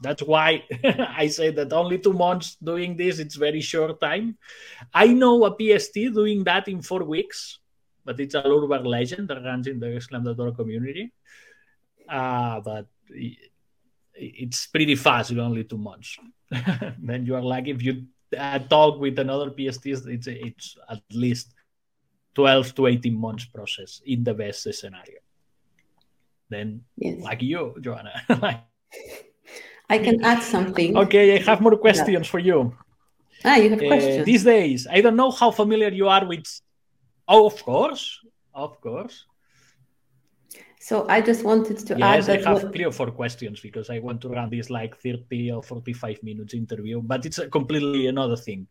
That's 0.00 0.22
why 0.22 0.64
I 0.84 1.28
say 1.28 1.50
that 1.50 1.72
only 1.72 1.98
two 1.98 2.12
months 2.12 2.56
doing 2.56 2.96
this, 2.96 3.18
it's 3.18 3.36
very 3.36 3.60
short 3.60 4.00
time. 4.00 4.38
I 4.94 5.08
know 5.08 5.44
a 5.44 5.52
PST 5.52 5.94
doing 5.94 6.44
that 6.44 6.68
in 6.68 6.80
four 6.80 7.04
weeks, 7.04 7.58
but 8.04 8.18
it's 8.18 8.34
a 8.34 8.46
urban 8.46 8.84
legend 8.84 9.28
that 9.28 9.44
runs 9.44 9.66
in 9.66 9.78
the 9.78 10.00
Scrum.org 10.00 10.56
community. 10.56 11.12
Uh, 12.10 12.60
but 12.60 12.86
it's 14.14 14.66
pretty 14.66 14.96
fast 14.96 15.30
in 15.30 15.38
only 15.38 15.64
two 15.64 15.78
months. 15.78 16.18
then 16.98 17.24
you 17.24 17.34
are 17.36 17.42
like, 17.42 17.68
if 17.68 17.82
you 17.82 18.06
uh, 18.36 18.58
talk 18.58 18.98
with 18.98 19.18
another 19.18 19.50
PSTs, 19.50 20.06
it's 20.06 20.26
it's 20.26 20.76
at 20.88 21.02
least 21.12 21.54
12 22.34 22.74
to 22.74 22.86
18 22.86 23.14
months 23.14 23.44
process 23.46 24.02
in 24.06 24.24
the 24.24 24.34
best 24.34 24.62
scenario. 24.62 25.20
Then, 26.48 26.82
yes. 26.96 27.22
like 27.22 27.42
you, 27.42 27.76
Joanna. 27.80 28.12
I 29.88 29.98
can 29.98 30.24
add 30.24 30.42
something. 30.42 30.96
Okay, 30.96 31.38
I 31.38 31.42
have 31.42 31.60
more 31.60 31.76
questions 31.76 32.10
yeah. 32.10 32.22
for 32.22 32.38
you. 32.38 32.76
Ah, 33.44 33.56
you 33.56 33.70
have 33.70 33.82
uh, 33.82 33.86
questions. 33.86 34.26
These 34.26 34.44
days, 34.44 34.86
I 34.90 35.00
don't 35.00 35.16
know 35.16 35.30
how 35.30 35.50
familiar 35.50 35.88
you 35.88 36.08
are 36.08 36.24
with. 36.24 36.46
Oh, 37.26 37.46
of 37.46 37.62
course, 37.62 38.20
of 38.54 38.80
course. 38.80 39.26
So 40.82 41.06
I 41.10 41.20
just 41.20 41.44
wanted 41.44 41.76
to 41.88 41.98
yes, 41.98 42.26
add 42.26 42.40
that. 42.40 42.46
I 42.46 42.54
have 42.54 42.72
three 42.72 42.86
or 42.86 42.92
four 42.92 43.10
questions 43.10 43.60
because 43.60 43.90
I 43.90 43.98
want 43.98 44.22
to 44.22 44.30
run 44.30 44.48
this 44.48 44.70
like 44.70 44.96
30 44.96 45.52
or 45.52 45.62
45 45.62 46.22
minutes 46.22 46.54
interview, 46.54 47.02
but 47.02 47.26
it's 47.26 47.38
a 47.38 47.48
completely 47.48 48.06
another 48.06 48.36
thing. 48.36 48.66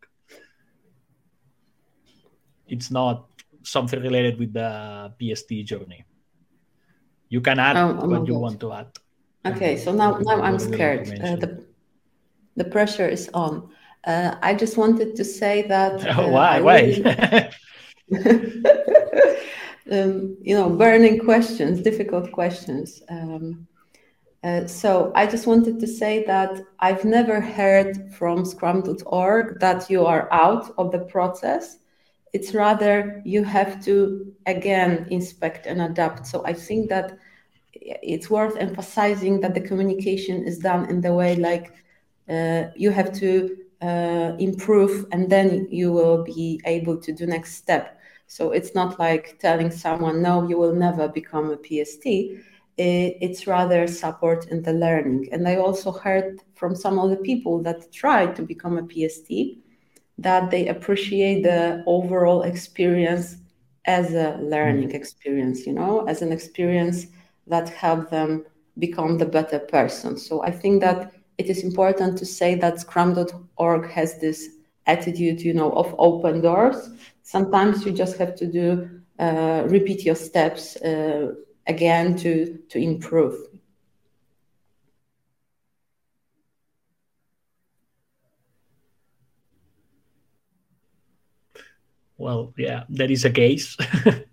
It's 2.66 2.90
not 2.90 3.28
something 3.62 4.00
related 4.02 4.40
with 4.40 4.52
the 4.52 5.12
PST 5.20 5.64
journey. 5.64 6.04
You 7.28 7.40
can 7.40 7.60
add 7.60 7.76
oh, 7.76 8.00
oh 8.02 8.08
what 8.08 8.26
you 8.26 8.34
want 8.34 8.58
to 8.58 8.72
add. 8.72 8.88
Okay, 9.46 9.76
so 9.76 9.92
now 9.92 10.18
now 10.18 10.42
I'm 10.42 10.58
scared. 10.58 11.06
Uh, 11.22 11.36
the 11.36 11.64
the 12.56 12.64
pressure 12.64 13.06
is 13.06 13.30
on. 13.34 13.70
Uh, 14.02 14.34
I 14.42 14.54
just 14.54 14.76
wanted 14.76 15.14
to 15.14 15.24
say 15.24 15.62
that. 15.68 16.02
Uh, 16.18 16.28
why? 16.28 16.60
Why? 16.60 17.50
um, 19.90 20.36
you 20.40 20.54
know, 20.54 20.70
burning 20.70 21.18
questions, 21.18 21.82
difficult 21.82 22.30
questions. 22.32 23.02
Um, 23.08 23.66
uh, 24.42 24.66
so 24.66 25.12
I 25.14 25.26
just 25.26 25.46
wanted 25.46 25.78
to 25.80 25.86
say 25.86 26.24
that 26.24 26.62
I've 26.78 27.04
never 27.04 27.40
heard 27.40 28.14
from 28.14 28.44
Scrum.org 28.44 29.60
that 29.60 29.90
you 29.90 30.06
are 30.06 30.32
out 30.32 30.72
of 30.78 30.92
the 30.92 31.00
process. 31.00 31.78
It's 32.32 32.54
rather 32.54 33.20
you 33.24 33.44
have 33.44 33.84
to 33.84 34.34
again 34.46 35.06
inspect 35.10 35.66
and 35.66 35.82
adapt. 35.82 36.26
So 36.26 36.42
I 36.46 36.54
think 36.54 36.88
that 36.88 37.18
it's 37.74 38.30
worth 38.30 38.56
emphasizing 38.56 39.40
that 39.40 39.54
the 39.54 39.60
communication 39.60 40.44
is 40.44 40.58
done 40.58 40.88
in 40.88 41.00
the 41.00 41.12
way 41.12 41.36
like 41.36 41.74
uh, 42.28 42.64
you 42.76 42.90
have 42.90 43.12
to 43.18 43.56
uh, 43.82 44.36
improve 44.38 45.06
and 45.12 45.28
then 45.28 45.66
you 45.70 45.92
will 45.92 46.22
be 46.22 46.60
able 46.64 46.96
to 46.96 47.12
do 47.12 47.26
next 47.26 47.54
step 47.54 47.99
so 48.30 48.52
it's 48.52 48.76
not 48.76 48.96
like 49.00 49.40
telling 49.40 49.72
someone, 49.72 50.22
no, 50.22 50.48
you 50.48 50.56
will 50.56 50.72
never 50.72 51.08
become 51.08 51.50
a 51.50 51.56
PST. 51.56 52.06
It's 52.76 53.48
rather 53.48 53.88
support 53.88 54.46
in 54.46 54.62
the 54.62 54.72
learning. 54.72 55.30
And 55.32 55.48
I 55.48 55.56
also 55.56 55.90
heard 55.90 56.40
from 56.54 56.76
some 56.76 57.00
of 57.00 57.10
the 57.10 57.16
people 57.16 57.60
that 57.64 57.92
tried 57.92 58.36
to 58.36 58.42
become 58.42 58.78
a 58.78 58.86
PST 58.86 59.58
that 60.18 60.48
they 60.52 60.68
appreciate 60.68 61.42
the 61.42 61.82
overall 61.88 62.42
experience 62.42 63.38
as 63.86 64.14
a 64.14 64.38
learning 64.40 64.90
mm-hmm. 64.90 64.96
experience, 65.02 65.66
you 65.66 65.72
know, 65.72 66.06
as 66.06 66.22
an 66.22 66.30
experience 66.30 67.08
that 67.48 67.68
helped 67.70 68.12
them 68.12 68.44
become 68.78 69.18
the 69.18 69.26
better 69.26 69.58
person. 69.58 70.16
So 70.16 70.40
I 70.44 70.52
think 70.52 70.82
that 70.82 71.12
it 71.38 71.46
is 71.46 71.64
important 71.64 72.16
to 72.18 72.24
say 72.24 72.54
that 72.54 72.78
Scrum.org 72.78 73.90
has 73.90 74.20
this 74.20 74.50
attitude, 74.86 75.40
you 75.40 75.52
know, 75.52 75.72
of 75.72 75.94
open 75.98 76.40
doors 76.42 76.90
sometimes 77.22 77.84
you 77.84 77.92
just 77.92 78.16
have 78.18 78.34
to 78.34 78.46
do 78.46 79.00
uh, 79.18 79.64
repeat 79.66 80.04
your 80.04 80.14
steps 80.14 80.76
uh, 80.76 81.32
again 81.66 82.16
to 82.16 82.58
to 82.68 82.78
improve 82.78 83.34
well 92.16 92.52
yeah 92.56 92.84
that 92.88 93.10
is 93.10 93.24
a 93.24 93.30
case 93.30 93.76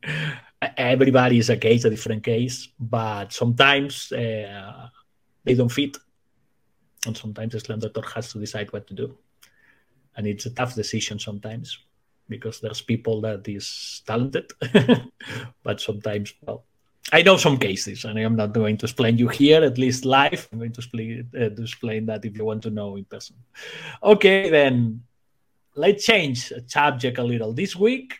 everybody 0.78 1.38
is 1.38 1.50
a 1.50 1.58
case 1.58 1.86
a 1.86 1.90
different 1.90 2.24
case 2.24 2.70
but 2.80 3.32
sometimes 3.32 4.12
uh, 4.12 4.88
they 5.48 5.56
don't 5.56 5.70
fit. 5.72 5.98
And 7.06 7.16
sometimes 7.16 7.54
the 7.54 7.78
Doctor 7.78 8.02
has 8.14 8.34
to 8.34 8.40
decide 8.40 8.72
what 8.74 8.86
to 8.88 8.94
do. 8.94 9.18
And 10.16 10.28
it's 10.28 10.46
a 10.46 10.50
tough 10.50 10.76
decision 10.76 11.20
sometimes 11.20 11.80
because 12.30 12.60
there's 12.60 12.82
people 12.82 13.22
that 13.22 13.48
is 13.48 14.02
talented, 14.06 14.52
but 15.64 15.80
sometimes, 15.80 16.34
well, 16.42 16.66
I 17.12 17.22
know 17.22 17.38
some 17.38 17.58
cases, 17.58 18.04
and 18.04 18.20
I'm 18.20 18.36
not 18.36 18.54
going 18.54 18.78
to 18.78 18.86
explain 18.86 19.18
you 19.18 19.30
here, 19.30 19.64
at 19.64 19.78
least 19.78 20.04
live. 20.04 20.50
I'm 20.52 20.60
going 20.60 20.74
to 20.74 20.80
explain, 20.80 21.30
uh, 21.34 21.50
to 21.50 21.62
explain 21.62 22.06
that 22.08 22.26
if 22.26 22.38
you 22.38 22.44
want 22.44 22.64
to 22.64 22.70
know 22.70 22.98
in 22.98 23.06
person. 23.06 23.38
Okay, 24.04 24.50
then 24.50 25.04
let's 25.76 26.06
change 26.06 26.50
the 26.50 26.64
subject 26.68 27.18
a 27.18 27.24
little. 27.24 27.54
This 27.54 27.76
week, 27.78 28.20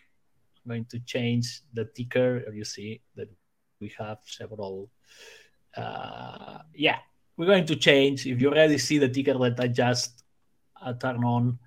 I'm 0.64 0.70
going 0.70 0.86
to 0.86 1.00
change 1.00 1.60
the 1.74 1.84
ticker. 1.84 2.50
You 2.50 2.64
see 2.64 3.02
that 3.14 3.28
we 3.78 3.92
have 3.98 4.18
several. 4.24 4.90
Uh, 5.76 6.58
yeah, 6.74 6.98
we're 7.36 7.46
going 7.46 7.66
to 7.66 7.76
change. 7.76 8.26
If 8.26 8.40
you 8.40 8.48
already 8.48 8.78
see 8.78 8.96
the 8.96 9.08
ticker 9.08 9.34
that 9.34 9.60
I 9.60 9.68
just 9.68 10.24
uh, 10.80 10.94
turn 10.94 11.24
on, 11.24 11.58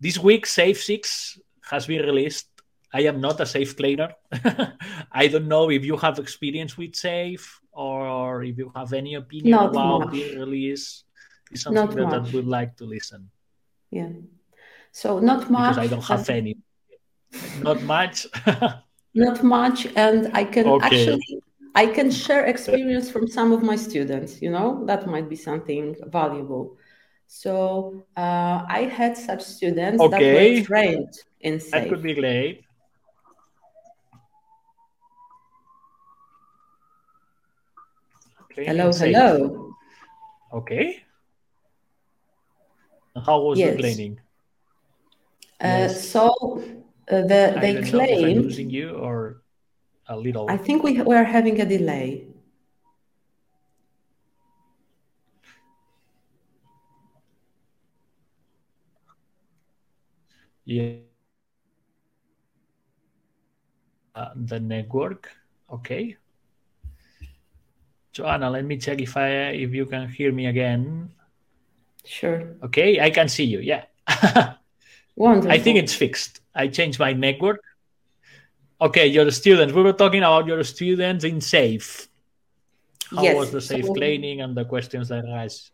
this 0.00 0.16
week, 0.16 0.46
Safe 0.46 0.80
6 0.80 1.40
has 1.70 1.86
been 1.86 2.02
released 2.02 2.48
I 2.92 3.02
am 3.02 3.20
not 3.20 3.40
a 3.40 3.46
safe 3.46 3.76
cleaner. 3.76 4.14
I 5.12 5.28
don't 5.28 5.46
know 5.46 5.70
if 5.70 5.84
you 5.84 5.96
have 5.96 6.18
experience 6.18 6.78
with 6.78 6.96
safe 6.96 7.60
or 7.72 8.42
if 8.44 8.56
you 8.56 8.72
have 8.74 8.92
any 8.92 9.14
opinion 9.14 9.50
not 9.50 9.70
about 9.70 9.98
much. 10.06 10.12
the 10.12 10.38
release. 10.38 11.04
It's 11.50 11.62
something 11.62 11.96
not 11.96 12.10
that. 12.10 12.28
I 12.28 12.34
would 12.34 12.46
like 12.46 12.76
to 12.76 12.84
listen. 12.84 13.30
Yeah. 13.90 14.08
So 14.92 15.18
not 15.18 15.50
much. 15.50 15.74
Because 15.74 15.78
I 15.78 15.86
don't 15.86 16.04
have 16.04 16.30
any. 16.30 16.56
Not 17.60 17.82
much. 17.82 18.26
not 19.14 19.42
much, 19.44 19.86
and 19.96 20.30
I 20.32 20.44
can 20.44 20.66
okay. 20.66 20.86
actually 20.86 21.42
I 21.74 21.86
can 21.86 22.10
share 22.10 22.46
experience 22.46 23.10
from 23.10 23.28
some 23.28 23.52
of 23.52 23.62
my 23.62 23.76
students. 23.76 24.40
You 24.40 24.50
know 24.50 24.84
that 24.86 25.06
might 25.06 25.28
be 25.28 25.36
something 25.36 25.94
valuable. 26.06 26.78
So 27.26 28.06
uh, 28.16 28.64
I 28.66 28.90
had 28.90 29.16
such 29.16 29.42
students 29.42 30.02
okay. 30.02 30.10
that 30.10 30.60
were 30.60 30.64
trained 30.64 31.14
in 31.40 31.60
safe. 31.60 31.70
That 31.70 31.88
could 31.88 32.02
be 32.02 32.14
great. 32.14 32.64
Hello, 38.56 38.90
hello. 38.90 39.74
Okay. 40.52 41.04
How 43.14 43.40
was 43.40 43.58
yes. 43.58 43.76
the 43.76 43.78
planning? 43.78 44.20
Uh, 45.62 45.86
yes. 45.86 46.08
So 46.08 46.30
uh, 47.10 47.22
the, 47.22 47.56
they 47.60 47.82
claim 47.82 48.42
losing 48.42 48.70
you 48.70 48.90
or 48.96 49.42
a 50.08 50.16
little. 50.16 50.50
I 50.50 50.56
think 50.56 50.82
we 50.82 51.02
we 51.02 51.14
are 51.14 51.24
having 51.24 51.60
a 51.60 51.66
delay. 51.66 52.26
Yeah. 60.64 61.07
Uh, 64.18 64.34
the 64.34 64.58
network. 64.58 65.30
Okay. 65.70 66.16
Joanna, 68.10 68.50
let 68.50 68.64
me 68.64 68.76
check 68.76 69.00
if 69.00 69.16
I 69.16 69.54
if 69.54 69.70
you 69.70 69.86
can 69.86 70.08
hear 70.08 70.32
me 70.32 70.46
again. 70.46 71.10
Sure. 72.04 72.56
Okay, 72.64 72.98
I 72.98 73.10
can 73.10 73.28
see 73.28 73.44
you. 73.44 73.60
Yeah. 73.60 73.84
Wonderful. 75.14 75.52
I 75.52 75.60
think 75.60 75.78
it's 75.78 75.94
fixed. 75.94 76.40
I 76.52 76.66
changed 76.66 76.98
my 76.98 77.12
network. 77.12 77.62
Okay, 78.80 79.06
your 79.06 79.30
students. 79.30 79.72
We 79.72 79.82
were 79.84 79.92
talking 79.92 80.24
about 80.26 80.48
your 80.48 80.64
students 80.64 81.22
in 81.22 81.40
SAFE. 81.40 82.08
How 83.14 83.22
yes. 83.22 83.36
was 83.36 83.52
the 83.52 83.60
SAFE 83.60 83.86
so, 83.86 83.94
cleaning 83.94 84.40
and 84.40 84.56
the 84.56 84.64
questions 84.64 85.10
that 85.10 85.26
arise? 85.26 85.70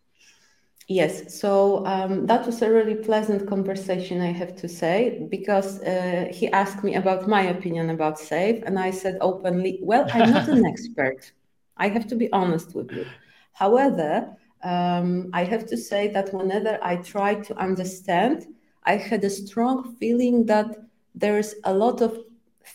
Yes, 0.87 1.41
so 1.41 1.85
um, 1.87 2.27
that 2.27 2.45
was 2.45 2.61
a 2.61 2.71
really 2.71 2.95
pleasant 2.95 3.49
conversation, 3.49 4.21
I 4.21 4.33
have 4.33 4.55
to 4.57 4.69
say, 4.69 5.27
because 5.31 5.81
uh, 5.83 6.29
he 6.31 6.49
asked 6.53 6.85
me 6.85 6.95
about 6.95 7.27
my 7.27 7.43
opinion 7.43 7.89
about 7.89 8.19
SAFE, 8.19 8.63
and 8.67 8.79
I 8.79 8.91
said 8.91 9.17
openly, 9.23 9.79
Well, 9.83 10.07
I'm 10.13 10.31
not 10.31 10.47
an 10.49 10.67
expert. 10.67 11.33
I 11.79 11.89
have 11.89 12.07
to 12.09 12.17
be 12.17 12.31
honest 12.33 12.75
with 12.75 12.93
you. 12.93 13.07
However, 13.53 14.37
um, 14.63 15.31
I 15.33 15.45
have 15.45 15.67
to 15.69 15.77
say 15.77 16.09
that 16.09 16.35
whenever 16.35 16.79
I 16.83 16.97
try 16.97 17.37
to 17.37 17.57
understand, 17.59 18.47
I 18.85 18.97
had 18.97 19.25
a 19.25 19.31
strong 19.31 19.97
feeling 19.97 20.45
that 20.47 20.77
there's 21.15 21.55
a 21.65 21.73
lot 21.73 22.03
of 22.03 22.19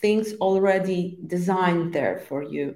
things 0.00 0.34
already 0.40 1.18
designed 1.26 1.92
there 1.92 2.18
for 2.28 2.42
you. 2.42 2.74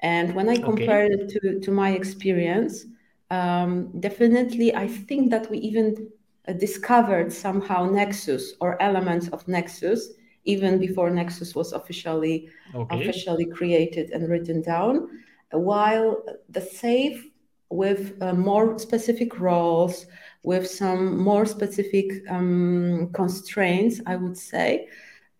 And 0.00 0.34
when 0.34 0.48
I 0.48 0.58
compare 0.58 1.04
okay. 1.04 1.14
it 1.14 1.28
to, 1.30 1.60
to 1.60 1.70
my 1.70 1.92
experience, 1.92 2.84
um, 3.30 4.00
definitely 4.00 4.74
I 4.74 4.88
think 4.88 5.30
that 5.30 5.50
we 5.50 5.58
even 5.58 6.08
uh, 6.46 6.52
discovered 6.54 7.32
somehow 7.32 7.90
Nexus 7.90 8.54
or 8.60 8.80
elements 8.82 9.28
of 9.28 9.46
Nexus 9.48 10.10
even 10.44 10.78
before 10.78 11.10
Nexus 11.10 11.54
was 11.54 11.72
officially 11.72 12.48
okay. 12.74 12.88
officially 12.90 13.46
created 13.46 14.10
and 14.10 14.28
written 14.28 14.62
down 14.62 15.08
while 15.50 16.22
the 16.48 16.60
safe 16.60 17.30
with 17.70 18.16
uh, 18.22 18.32
more 18.32 18.78
specific 18.78 19.38
roles, 19.40 20.06
with 20.42 20.66
some 20.66 21.18
more 21.18 21.44
specific 21.44 22.10
um, 22.30 23.10
constraints, 23.12 24.00
I 24.06 24.16
would 24.16 24.36
say, 24.38 24.88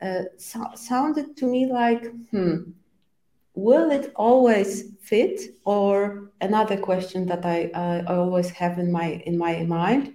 uh, 0.02 0.22
so- 0.36 0.72
sounded 0.74 1.36
to 1.38 1.46
me 1.46 1.66
like, 1.66 2.06
hmm, 2.30 2.72
will 3.66 3.90
it 3.90 4.12
always 4.14 4.70
fit? 5.00 5.40
Or 5.64 6.30
another 6.40 6.76
question 6.76 7.26
that 7.26 7.44
I, 7.44 7.70
uh, 7.74 8.02
I 8.06 8.14
always 8.14 8.50
have 8.50 8.78
in 8.78 8.90
my 8.92 9.22
in 9.26 9.36
my 9.36 9.62
mind: 9.64 10.14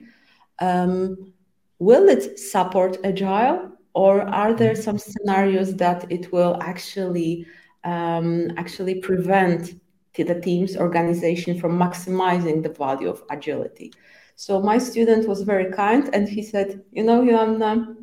um, 0.60 1.34
Will 1.80 2.08
it 2.10 2.40
support 2.40 2.98
agile, 3.04 3.72
or 3.94 4.22
are 4.22 4.54
there 4.54 4.76
some 4.76 4.98
scenarios 4.98 5.76
that 5.76 6.12
it 6.12 6.32
will 6.32 6.58
actually 6.62 7.46
um, 7.84 8.52
actually 8.58 8.96
prevent 8.96 9.74
the 10.22 10.40
team's 10.40 10.78
organization 10.78 11.60
from 11.60 11.78
maximizing 11.78 12.62
the 12.62 12.70
value 12.70 13.10
of 13.10 13.24
agility. 13.32 13.92
So 14.36 14.62
my 14.62 14.78
student 14.78 15.28
was 15.28 15.42
very 15.42 15.72
kind 15.72 16.10
and 16.14 16.30
he 16.30 16.44
said, 16.44 16.84
you 16.92 17.04
know, 17.04 17.26
Joanna, 17.26 17.96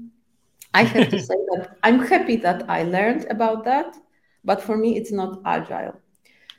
I 0.74 0.82
have 0.82 1.08
to 1.10 1.18
say 1.30 1.36
that 1.52 1.76
I'm 1.84 2.00
happy 2.04 2.36
that 2.36 2.68
I 2.68 2.82
learned 2.82 3.26
about 3.30 3.64
that, 3.64 3.96
but 4.44 4.62
for 4.62 4.76
me, 4.76 4.96
it's 4.96 5.12
not 5.12 5.40
agile. 5.44 6.00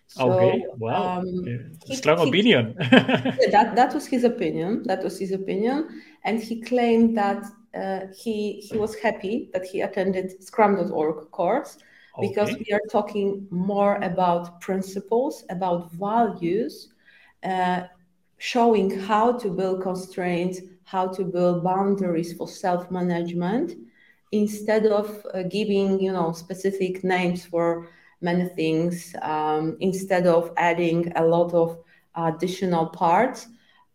So, 0.08 0.32
okay, 0.34 0.66
wow, 0.78 1.20
um, 1.20 1.78
strong 1.86 2.18
he, 2.20 2.30
opinion. 2.30 2.76
that 2.80 3.76
that 3.76 3.94
was 3.94 4.06
his 4.06 4.26
opinion. 4.26 4.84
That 4.84 5.04
was 5.04 5.18
his 5.18 5.32
opinion, 5.32 6.02
and 6.26 6.44
he 6.44 6.62
claimed 6.62 7.18
that 7.18 7.46
uh, 7.74 8.08
he 8.14 8.60
he 8.60 8.78
was 8.78 8.96
happy 8.96 9.50
that 9.54 9.66
he 9.66 9.80
attended 9.82 10.44
Scrum.org 10.44 11.32
course 11.32 11.78
because 12.20 12.50
okay. 12.50 12.66
we 12.68 12.74
are 12.74 12.82
talking 12.92 13.48
more 13.52 13.96
about 13.98 14.60
principles, 14.60 15.46
about 15.50 15.92
values, 15.94 16.90
uh, 17.44 17.84
showing 18.38 19.00
how 19.00 19.32
to 19.32 19.50
build 19.50 19.82
constraints, 19.82 20.60
how 20.84 21.08
to 21.08 21.24
build 21.24 21.64
boundaries 21.64 22.34
for 22.34 22.50
self-management, 22.50 23.76
instead 24.32 24.86
of 24.86 25.26
uh, 25.34 25.44
giving 25.44 26.00
you 26.00 26.12
know 26.12 26.32
specific 26.32 27.04
names 27.04 27.46
for 27.46 27.90
many 28.22 28.48
things, 28.50 29.16
um, 29.22 29.78
instead 29.80 30.28
of 30.28 30.52
adding 30.58 31.12
a 31.16 31.26
lot 31.26 31.54
of 31.54 31.78
additional 32.16 32.88
parts. 32.88 33.48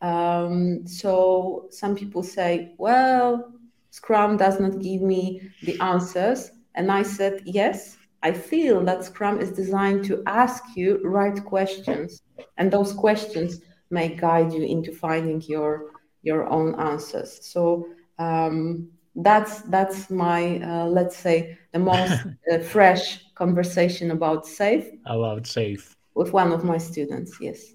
Um, 0.03 0.87
so 0.87 1.67
some 1.71 1.97
people 1.97 2.23
say, 2.23 2.75
well, 2.77 3.53
Scrum 3.91 4.37
does 4.37 4.61
not 4.61 4.81
give 4.81 5.01
me 5.01 5.51
the 5.63 5.81
answers. 5.81 6.51
And 6.75 6.93
I 6.93 7.03
said, 7.03 7.43
yes, 7.47 7.97
I 8.23 8.33
feel 8.33 8.85
that 8.85 9.05
Scrum 9.05 9.41
is 9.41 9.53
designed 9.53 10.05
to 10.07 10.23
ask 10.27 10.63
you 10.75 11.01
right 11.05 11.43
questions, 11.45 12.23
and 12.59 12.71
those 12.71 12.93
questions 12.93 13.61
may 13.91 14.09
guide 14.09 14.53
you 14.53 14.63
into 14.63 14.93
finding 14.93 15.41
your 15.43 15.93
your 16.23 16.49
own 16.49 16.75
answers. 16.81 17.39
So 17.47 17.89
um, 18.19 18.89
that's 19.17 19.63
that's 19.63 20.11
my 20.11 20.61
uh, 20.61 20.87
let's 20.87 21.17
say 21.17 21.59
the 21.73 21.79
most 21.79 22.27
uh, 22.53 22.59
fresh 22.59 23.25
conversation 23.35 24.11
about 24.11 24.47
safe. 24.47 24.87
About 25.07 25.47
safe 25.47 25.97
with 26.17 26.33
one 26.33 26.53
of 26.53 26.65
my 26.65 26.79
students. 26.79 27.37
Yes. 27.41 27.75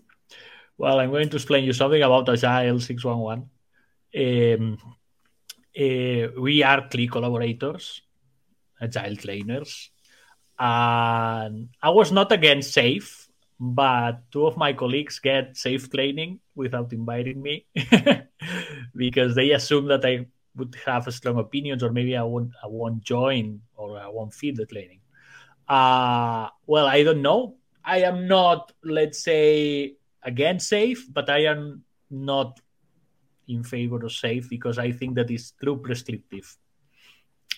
Well, 0.78 1.00
I'm 1.00 1.12
going 1.12 1.30
to 1.30 1.38
explain 1.38 1.64
you 1.64 1.74
something 1.74 2.02
about 2.02 2.28
Agile 2.28 2.80
611. 2.80 3.50
Um, 4.14 4.78
uh, 5.78 6.42
we 6.42 6.64
are 6.64 6.90
CLI 6.90 7.08
collaborators, 7.08 8.02
Agile 8.82 9.16
trainers, 9.16 9.92
and 10.60 11.70
I 11.82 11.90
was 11.92 12.12
not 12.12 12.32
against 12.32 12.74
safe, 12.74 13.30
but 13.60 14.32
two 14.32 14.48
of 14.48 14.58
my 14.58 14.74
colleagues 14.74 15.20
get 15.20 15.56
safe 15.56 15.90
training 15.90 16.40
without 16.56 16.92
inviting 16.92 17.42
me 17.42 17.68
because 18.96 19.36
they 19.36 19.52
assume 19.52 19.86
that 19.86 20.04
I 20.04 20.26
would 20.56 20.76
have 20.86 21.12
strong 21.14 21.38
opinions 21.40 21.84
or 21.84 21.92
maybe 21.92 22.16
I 22.16 22.24
won't 22.24 22.52
I 22.64 22.68
won't 22.68 23.02
join 23.02 23.62
or 23.76 24.00
I 24.00 24.08
won't 24.08 24.34
feed 24.34 24.58
the 24.58 24.66
training. 24.66 25.00
Uh, 25.68 26.50
well, 26.66 26.86
I 26.88 27.04
don't 27.04 27.22
know. 27.22 27.56
I 27.84 28.02
am 28.02 28.28
not, 28.28 28.74
let's 28.84 29.24
say, 29.24 29.96
against 30.22 30.68
safe, 30.68 31.08
but 31.12 31.30
I 31.30 31.46
am 31.46 31.84
not 32.10 32.60
in 33.48 33.64
favor 33.64 34.04
of 34.04 34.12
safe 34.12 34.50
because 34.50 34.78
I 34.78 34.92
think 34.92 35.16
that 35.16 35.32
is 35.32 35.52
too 35.64 35.78
prescriptive. 35.78 36.58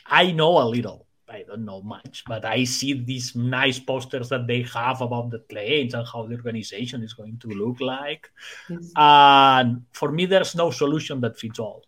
I 0.05 0.31
know 0.31 0.61
a 0.61 0.67
little. 0.67 1.07
I 1.29 1.43
don't 1.47 1.65
know 1.65 1.81
much, 1.81 2.23
but 2.27 2.45
I 2.45 2.63
see 2.63 2.93
these 2.93 3.35
nice 3.35 3.79
posters 3.79 4.29
that 4.29 4.45
they 4.45 4.61
have 4.73 5.01
about 5.01 5.31
the 5.31 5.39
claims 5.39 5.95
and 5.95 6.05
how 6.07 6.27
the 6.27 6.35
organization 6.35 7.01
is 7.01 7.13
going 7.13 7.39
to 7.39 7.47
look 7.47 7.81
like. 7.81 8.29
Yes. 8.69 8.91
And 8.95 9.83
for 9.93 10.11
me, 10.11 10.25
there's 10.25 10.53
no 10.53 10.69
solution 10.69 11.21
that 11.21 11.39
fits 11.39 11.57
all. 11.57 11.83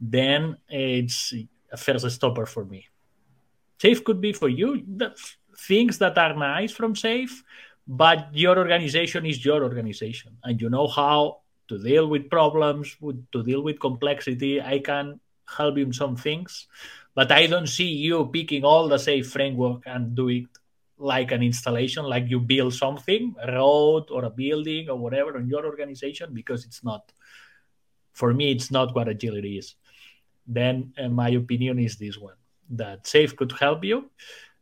Then 0.00 0.56
it's 0.68 1.32
a 1.72 1.76
first 1.76 2.10
stopper 2.10 2.46
for 2.46 2.64
me. 2.64 2.86
Safe 3.80 4.04
could 4.04 4.20
be 4.20 4.32
for 4.32 4.48
you. 4.48 4.82
Things 5.58 5.98
that 5.98 6.18
are 6.18 6.34
nice 6.34 6.72
from 6.72 6.94
Safe, 6.94 7.42
but 7.88 8.28
your 8.32 8.58
organization 8.58 9.24
is 9.24 9.44
your 9.44 9.62
organization, 9.62 10.36
and 10.44 10.60
you 10.60 10.68
know 10.68 10.86
how 10.86 11.40
to 11.68 11.78
deal 11.82 12.08
with 12.08 12.28
problems, 12.30 12.96
to 13.32 13.42
deal 13.42 13.62
with 13.62 13.80
complexity. 13.80 14.60
I 14.60 14.80
can 14.80 15.18
help 15.48 15.78
you 15.78 15.84
in 15.84 15.92
some 15.92 16.16
things, 16.16 16.66
but 17.14 17.32
I 17.32 17.46
don't 17.46 17.68
see 17.68 17.88
you 17.88 18.26
picking 18.26 18.64
all 18.64 18.88
the 18.88 18.98
safe 18.98 19.30
framework 19.30 19.82
and 19.86 20.14
do 20.14 20.28
it 20.28 20.46
like 20.98 21.32
an 21.32 21.42
installation, 21.42 22.04
like 22.04 22.28
you 22.28 22.40
build 22.40 22.74
something, 22.74 23.34
a 23.42 23.52
road 23.52 24.10
or 24.10 24.24
a 24.24 24.30
building 24.30 24.88
or 24.88 24.96
whatever 24.96 25.38
in 25.38 25.48
your 25.48 25.64
organization, 25.64 26.32
because 26.34 26.64
it's 26.64 26.82
not. 26.84 27.12
For 28.12 28.32
me, 28.32 28.50
it's 28.50 28.70
not 28.70 28.94
what 28.94 29.08
agility 29.08 29.58
is. 29.58 29.74
Then, 30.46 30.92
uh, 30.98 31.08
my 31.08 31.30
opinion 31.30 31.78
is 31.78 31.96
this 31.96 32.18
one 32.18 32.36
that 32.70 33.06
Safe 33.06 33.36
could 33.36 33.52
help 33.52 33.84
you. 33.84 34.10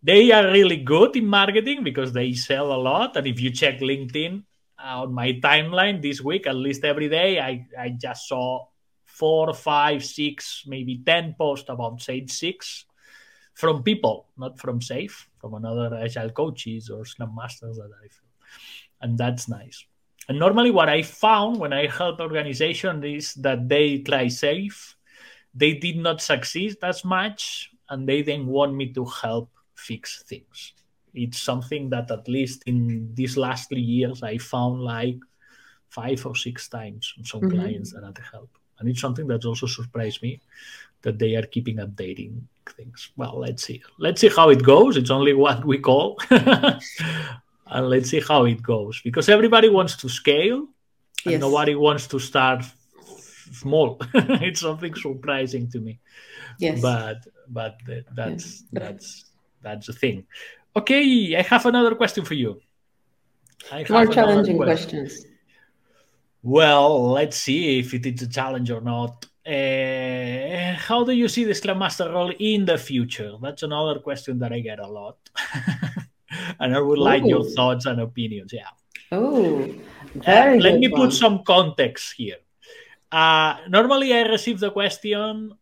They 0.02 0.32
are 0.32 0.50
really 0.50 0.76
good 0.76 1.16
in 1.16 1.26
marketing 1.26 1.82
because 1.82 2.12
they 2.12 2.32
sell 2.34 2.72
a 2.72 2.80
lot. 2.80 3.16
And 3.16 3.26
if 3.26 3.40
you 3.40 3.50
check 3.50 3.80
LinkedIn, 3.80 4.42
on 4.84 5.14
my 5.14 5.32
timeline 5.32 6.02
this 6.02 6.20
week, 6.20 6.46
at 6.46 6.56
least 6.56 6.84
every 6.84 7.08
day, 7.08 7.40
I, 7.40 7.66
I 7.78 7.88
just 7.90 8.28
saw 8.28 8.66
four, 9.04 9.54
five, 9.54 10.04
six, 10.04 10.64
maybe 10.66 11.00
10 11.04 11.36
posts 11.38 11.68
about 11.68 12.02
Safe 12.02 12.30
6 12.30 12.84
from 13.54 13.82
people, 13.82 14.26
not 14.36 14.58
from 14.58 14.82
Safe, 14.82 15.28
from 15.40 15.54
another 15.54 15.96
agile 15.96 16.30
coaches 16.30 16.90
or 16.90 17.04
Scrum 17.04 17.34
Masters 17.34 17.76
that 17.76 17.90
I 18.02 18.08
feel. 18.08 18.30
And 19.00 19.16
that's 19.16 19.48
nice. 19.48 19.84
And 20.28 20.38
normally, 20.38 20.70
what 20.70 20.88
I 20.88 21.02
found 21.02 21.58
when 21.58 21.72
I 21.72 21.86
help 21.86 22.20
organizations 22.20 23.04
is 23.04 23.34
that 23.34 23.68
they 23.68 23.98
try 23.98 24.28
Safe, 24.28 24.96
they 25.54 25.74
did 25.74 25.96
not 25.96 26.20
succeed 26.20 26.76
as 26.82 27.04
much, 27.04 27.70
and 27.88 28.08
they 28.08 28.22
then 28.22 28.46
want 28.46 28.74
me 28.74 28.92
to 28.92 29.04
help 29.04 29.50
fix 29.74 30.22
things 30.22 30.72
it's 31.14 31.40
something 31.40 31.88
that 31.90 32.10
at 32.10 32.28
least 32.28 32.64
in 32.66 33.14
these 33.14 33.36
last 33.36 33.68
three 33.68 33.80
years 33.80 34.22
I 34.22 34.38
found 34.38 34.80
like 34.80 35.18
five 35.88 36.26
or 36.26 36.34
six 36.34 36.68
times 36.68 37.14
some 37.22 37.40
mm-hmm. 37.42 37.60
clients 37.60 37.92
that 37.92 38.04
had 38.04 38.18
help. 38.32 38.50
And 38.78 38.88
it's 38.88 39.00
something 39.00 39.28
that 39.28 39.44
also 39.44 39.66
surprised 39.66 40.20
me 40.22 40.40
that 41.02 41.18
they 41.18 41.36
are 41.36 41.46
keeping 41.46 41.76
updating 41.76 42.40
things. 42.76 43.10
Well, 43.16 43.38
let's 43.38 43.62
see. 43.62 43.82
Let's 43.98 44.20
see 44.20 44.30
how 44.34 44.50
it 44.50 44.64
goes. 44.64 44.96
It's 44.96 45.10
only 45.10 45.32
what 45.34 45.64
we 45.64 45.78
call. 45.78 46.18
and 46.30 46.80
let's 47.66 48.10
see 48.10 48.20
how 48.20 48.46
it 48.46 48.60
goes. 48.62 49.00
Because 49.02 49.28
everybody 49.28 49.68
wants 49.68 49.96
to 49.98 50.08
scale 50.08 50.66
and 51.24 51.32
yes. 51.32 51.40
nobody 51.40 51.76
wants 51.76 52.08
to 52.08 52.18
start 52.18 52.64
small. 53.52 54.00
it's 54.14 54.60
something 54.60 54.94
surprising 54.94 55.70
to 55.70 55.80
me. 55.80 56.00
Yes. 56.58 56.80
But 56.80 57.26
but 57.48 57.78
that's 58.14 58.64
that's 58.72 59.26
that's 59.62 59.86
the 59.86 59.92
thing. 59.92 60.26
Okay, 60.76 61.36
I 61.36 61.42
have 61.42 61.66
another 61.66 61.94
question 61.94 62.24
for 62.24 62.34
you. 62.34 62.60
More 63.88 64.06
challenging 64.06 64.56
question. 64.56 65.06
questions. 65.06 65.26
Well, 66.42 67.10
let's 67.10 67.38
see 67.38 67.78
if 67.78 67.94
it 67.94 68.04
is 68.04 68.22
a 68.22 68.28
challenge 68.28 68.70
or 68.70 68.80
not. 68.80 69.24
Uh, 69.46 70.74
how 70.74 71.04
do 71.04 71.12
you 71.12 71.28
see 71.28 71.44
the 71.44 71.54
Scrum 71.54 71.78
Master 71.78 72.10
role 72.10 72.32
in 72.38 72.64
the 72.64 72.76
future? 72.76 73.32
That's 73.40 73.62
another 73.62 73.98
question 74.00 74.38
that 74.40 74.52
I 74.52 74.60
get 74.60 74.78
a 74.78 74.86
lot. 74.86 75.16
and 76.60 76.74
I 76.74 76.80
would 76.80 76.98
Ooh. 76.98 77.02
like 77.02 77.24
your 77.24 77.44
thoughts 77.44 77.86
and 77.86 78.00
opinions. 78.00 78.52
Yeah. 78.52 78.68
Oh, 79.12 79.74
uh, 80.26 80.56
let 80.58 80.78
me 80.78 80.88
one. 80.88 81.02
put 81.02 81.12
some 81.12 81.44
context 81.44 82.14
here. 82.16 82.36
Uh, 83.14 83.52
normally, 83.68 84.12
I 84.12 84.22
receive 84.22 84.58
the 84.58 84.72
question 84.72 85.54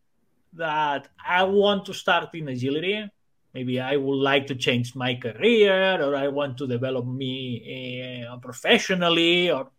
that 0.54 1.08
I 1.20 1.42
want 1.44 1.84
to 1.86 1.92
start 1.92 2.34
in 2.34 2.48
agility 2.48 3.10
maybe 3.54 3.80
I 3.80 3.96
would 3.96 4.16
like 4.16 4.46
to 4.48 4.54
change 4.54 4.94
my 4.94 5.14
career 5.14 6.00
or 6.02 6.16
I 6.16 6.28
want 6.28 6.58
to 6.58 6.66
develop 6.66 7.06
me 7.06 8.26
uh, 8.26 8.36
professionally 8.38 9.50
or 9.50 9.70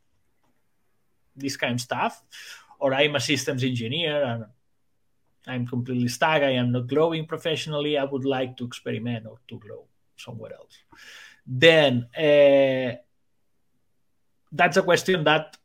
this 1.36 1.58
kind 1.58 1.76
of 1.76 1.82
stuff. 1.82 2.24
Or 2.80 2.94
I'm 2.94 3.16
a 3.16 3.20
systems 3.20 3.64
engineer 3.64 4.24
and 4.24 4.46
I'm 5.48 5.68
completely 5.68 6.08
stuck. 6.08 6.44
I 6.44 6.52
am 6.52 6.72
not 6.72 6.88
growing 6.88 7.26
professionally. 7.26 7.98
I 7.98 8.04
would 8.04 8.26
like 8.26 8.58
to 8.58 8.66
experiment 8.66 9.26
or 9.26 9.38
to 9.48 9.58
grow 9.58 9.86
somewhere 10.18 10.54
else. 10.54 10.78
Then 11.46 12.08
uh, 12.16 12.98
that's 14.52 14.78
a 14.78 14.84
question 14.84 15.24
that 15.24 15.58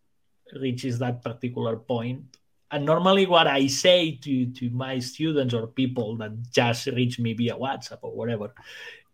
reaches 0.60 0.98
that 0.98 1.22
particular 1.22 1.76
point. 1.76 2.36
And 2.70 2.84
normally 2.84 3.24
what 3.24 3.46
i 3.46 3.66
say 3.66 4.16
to 4.22 4.52
to 4.52 4.68
my 4.70 4.98
students 4.98 5.54
or 5.54 5.66
people 5.68 6.16
that 6.18 6.32
just 6.52 6.86
reach 6.88 7.18
me 7.18 7.32
via 7.32 7.56
whatsapp 7.56 7.98
or 8.02 8.12
whatever 8.12 8.52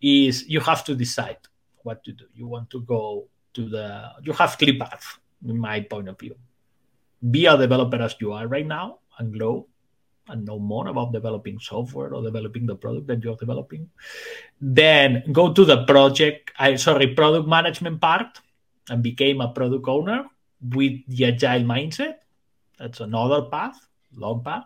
is 0.02 0.48
you 0.48 0.60
have 0.60 0.84
to 0.84 0.94
decide 0.94 1.38
what 1.82 2.02
to 2.04 2.12
do. 2.12 2.24
You 2.34 2.46
want 2.48 2.70
to 2.70 2.80
go 2.82 3.28
to 3.54 3.68
the 3.68 4.10
you 4.22 4.32
have 4.32 4.56
three 4.56 4.78
paths 4.78 5.18
in 5.46 5.58
my 5.58 5.80
point 5.80 6.08
of 6.08 6.18
view. 6.18 6.34
Be 7.30 7.46
a 7.46 7.56
developer 7.56 8.02
as 8.02 8.16
you 8.20 8.32
are 8.32 8.46
right 8.46 8.66
now 8.66 8.98
and 9.18 9.32
grow 9.32 9.66
and 10.28 10.44
know 10.44 10.58
more 10.58 10.88
about 10.88 11.12
developing 11.12 11.58
software 11.58 12.14
or 12.14 12.22
developing 12.22 12.66
the 12.66 12.74
product 12.74 13.06
that 13.06 13.22
you're 13.22 13.36
developing. 13.36 13.88
Then 14.60 15.22
go 15.32 15.52
to 15.52 15.64
the 15.64 15.84
project 15.84 16.50
i 16.58 16.74
sorry 16.76 17.14
product 17.14 17.46
management 17.46 18.00
part 18.00 18.40
and 18.88 19.02
became 19.02 19.40
a 19.40 19.48
product 19.48 19.88
owner 19.88 20.24
with 20.72 21.00
the 21.08 21.26
agile 21.26 21.62
mindset 21.62 22.16
that's 22.78 23.00
another 23.00 23.42
path, 23.42 23.86
long 24.16 24.42
path. 24.42 24.64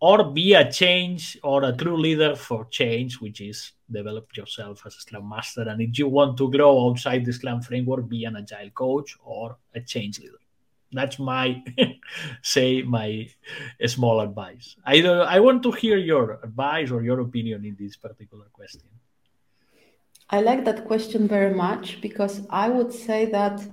Or 0.00 0.30
be 0.30 0.54
a 0.54 0.70
change 0.70 1.38
or 1.42 1.64
a 1.64 1.76
true 1.76 1.96
leader 1.96 2.36
for 2.36 2.66
change, 2.66 3.20
which 3.20 3.40
is 3.40 3.72
develop 3.90 4.36
yourself 4.36 4.82
as 4.86 4.94
a 4.94 5.00
Scrum 5.00 5.28
Master. 5.28 5.62
And 5.62 5.80
if 5.80 5.98
you 5.98 6.08
want 6.08 6.36
to 6.38 6.50
grow 6.50 6.88
outside 6.88 7.24
the 7.24 7.32
Scrum 7.32 7.62
framework, 7.62 8.08
be 8.08 8.24
an 8.24 8.36
agile 8.36 8.70
coach 8.70 9.16
or 9.24 9.56
a 9.74 9.80
change 9.80 10.20
leader. 10.20 10.38
That's 10.92 11.18
my 11.18 11.62
say 12.42 12.82
my 12.82 13.28
small 13.86 14.20
advice. 14.20 14.76
I 14.86 15.02
I 15.02 15.40
want 15.40 15.62
to 15.64 15.72
hear 15.72 15.96
your 15.96 16.38
advice 16.44 16.90
or 16.90 17.02
your 17.02 17.20
opinion 17.20 17.64
in 17.64 17.76
this 17.78 17.96
particular 17.96 18.46
question. 18.52 18.82
I 20.30 20.40
like 20.42 20.64
that 20.64 20.86
question 20.86 21.26
very 21.26 21.54
much 21.54 22.00
because 22.00 22.42
I 22.50 22.68
would 22.68 22.92
say 22.92 23.26
that 23.26 23.66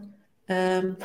um, 0.50 0.98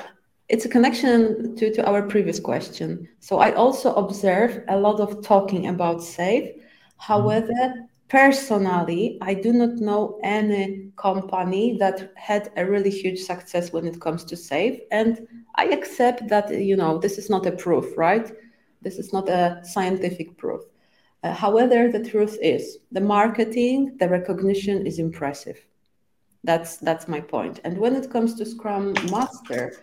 it's 0.50 0.64
a 0.64 0.68
connection 0.68 1.54
to, 1.56 1.72
to 1.72 1.86
our 1.86 2.02
previous 2.02 2.40
question. 2.40 3.08
So 3.20 3.38
I 3.38 3.52
also 3.52 3.94
observe 3.94 4.64
a 4.68 4.76
lot 4.76 4.98
of 4.98 5.24
talking 5.24 5.68
about 5.68 6.02
safe. 6.02 6.50
However, 6.98 7.86
personally, 8.08 9.16
I 9.22 9.34
do 9.34 9.52
not 9.52 9.76
know 9.76 10.18
any 10.24 10.90
company 10.96 11.78
that 11.78 12.12
had 12.16 12.50
a 12.56 12.66
really 12.66 12.90
huge 12.90 13.20
success 13.20 13.72
when 13.72 13.86
it 13.86 14.00
comes 14.00 14.24
to 14.24 14.36
safe. 14.36 14.80
And 14.90 15.24
I 15.54 15.66
accept 15.66 16.28
that, 16.28 16.52
you 16.52 16.76
know, 16.76 16.98
this 16.98 17.16
is 17.16 17.30
not 17.30 17.46
a 17.46 17.52
proof, 17.52 17.96
right? 17.96 18.28
This 18.82 18.98
is 18.98 19.12
not 19.12 19.28
a 19.28 19.60
scientific 19.62 20.36
proof. 20.36 20.62
Uh, 21.22 21.32
however, 21.32 21.88
the 21.88 22.02
truth 22.02 22.36
is 22.42 22.78
the 22.90 23.00
marketing, 23.00 23.96
the 24.00 24.08
recognition 24.08 24.84
is 24.84 24.98
impressive. 24.98 25.64
That's 26.42 26.78
that's 26.78 27.06
my 27.06 27.20
point. 27.20 27.60
And 27.62 27.78
when 27.78 27.94
it 27.94 28.10
comes 28.10 28.34
to 28.36 28.46
Scrum 28.46 28.94
Master, 29.10 29.74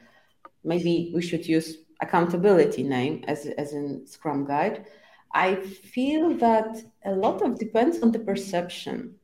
maybe 0.63 1.11
we 1.13 1.21
should 1.21 1.47
use 1.47 1.77
accountability 2.01 2.83
name 2.83 3.23
as, 3.27 3.45
as 3.57 3.73
in 3.73 4.05
Scrum 4.05 4.45
Guide. 4.45 4.85
I 5.33 5.55
feel 5.55 6.35
that 6.37 6.77
a 7.05 7.11
lot 7.11 7.41
of 7.41 7.59
depends 7.59 8.01
on 8.01 8.11
the 8.11 8.19
perception. 8.19 9.15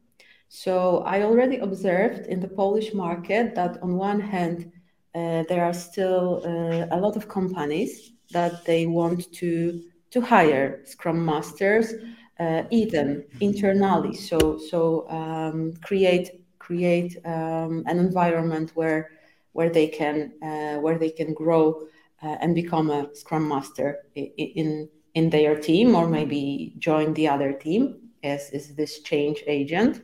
So 0.50 1.00
I 1.00 1.24
already 1.24 1.58
observed 1.58 2.28
in 2.28 2.40
the 2.40 2.48
Polish 2.48 2.94
market 2.94 3.56
that 3.56 3.82
on 3.82 3.98
one 3.98 4.20
hand, 4.20 4.72
uh, 5.16 5.44
there 5.50 5.64
are 5.64 5.74
still 5.74 6.42
uh, 6.46 6.96
a 6.96 7.00
lot 7.00 7.16
of 7.16 7.28
companies 7.28 8.12
that 8.32 8.66
they 8.66 8.86
want 8.86 9.32
to 9.34 9.82
to 10.12 10.22
hire 10.22 10.82
Scrum 10.86 11.26
Masters, 11.26 11.94
uh, 12.40 12.64
even 12.70 13.26
internally. 13.40 14.14
So 14.16 14.58
so 14.58 15.10
um, 15.10 15.74
create 15.82 16.44
create 16.60 17.18
um, 17.26 17.84
an 17.88 17.98
environment 17.98 18.72
where 18.76 19.10
where 19.54 19.70
they 19.70 19.88
can 19.88 20.34
uh, 20.44 20.76
where 20.80 20.98
they 20.98 21.10
can 21.10 21.34
grow 21.34 21.88
uh, 22.22 22.36
and 22.42 22.54
become 22.54 22.90
a 22.90 23.14
scrum 23.16 23.48
master 23.48 24.00
in 24.16 24.90
in 25.16 25.30
their 25.30 25.56
team 25.56 25.96
or 25.96 26.08
maybe 26.08 26.74
join 26.78 27.14
the 27.14 27.28
other 27.28 27.54
team 27.54 28.10
as 28.24 28.50
is 28.52 28.76
this 28.76 29.00
change 29.02 29.44
agent 29.48 30.02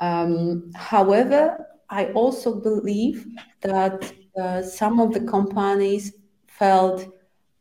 um, 0.00 0.70
however 0.74 1.66
i 1.90 2.06
also 2.12 2.60
believe 2.60 3.26
that 3.62 4.12
uh, 4.40 4.62
some 4.62 5.00
of 5.00 5.12
the 5.12 5.20
companies 5.20 6.12
felt 6.46 7.06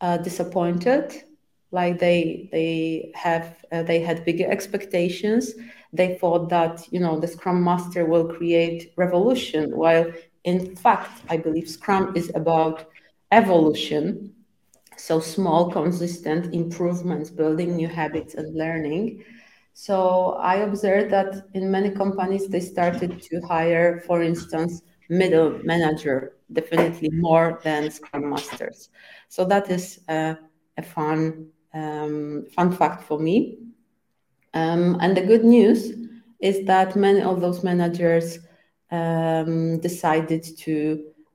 uh, 0.01 0.17
disappointed, 0.17 1.23
like 1.71 1.99
they 1.99 2.49
they 2.51 3.11
have 3.15 3.55
uh, 3.71 3.83
they 3.83 3.99
had 3.99 4.25
bigger 4.25 4.49
expectations. 4.49 5.53
They 5.93 6.17
thought 6.17 6.49
that 6.49 6.85
you 6.91 6.99
know 6.99 7.19
the 7.19 7.27
Scrum 7.27 7.63
Master 7.63 8.05
will 8.05 8.27
create 8.27 8.93
revolution, 8.97 9.75
while 9.75 10.05
in 10.45 10.75
fact, 10.75 11.23
I 11.29 11.37
believe 11.37 11.67
Scrum 11.69 12.15
is 12.15 12.31
about 12.35 12.85
evolution. 13.31 14.33
So 14.97 15.19
small, 15.19 15.71
consistent 15.71 16.53
improvements, 16.53 17.29
building 17.29 17.75
new 17.75 17.89
habits 17.89 18.35
and 18.35 18.55
learning. 18.55 19.25
So 19.73 20.37
I 20.39 20.57
observed 20.57 21.11
that 21.11 21.47
in 21.53 21.69
many 21.69 21.89
companies 21.89 22.47
they 22.47 22.61
started 22.61 23.21
to 23.21 23.41
hire, 23.41 23.99
for 24.07 24.23
instance, 24.23 24.81
middle 25.09 25.59
manager, 25.63 26.37
definitely 26.53 27.09
more 27.11 27.59
than 27.63 27.91
Scrum 27.91 28.29
Masters. 28.29 28.89
So 29.27 29.43
that 29.45 29.69
is 29.69 29.99
a 30.07 30.37
fun 30.81 31.47
um, 31.73 32.45
fun 32.55 32.71
fact 32.71 33.03
for 33.03 33.19
me. 33.19 33.57
Um, 34.53 34.97
and 35.01 35.17
the 35.17 35.21
good 35.21 35.43
news 35.43 35.91
is 36.39 36.65
that 36.67 36.95
many 36.95 37.21
of 37.21 37.41
those 37.41 37.63
managers 37.63 38.39
um, 38.95 39.79
decided 39.79 40.43
to 40.63 40.75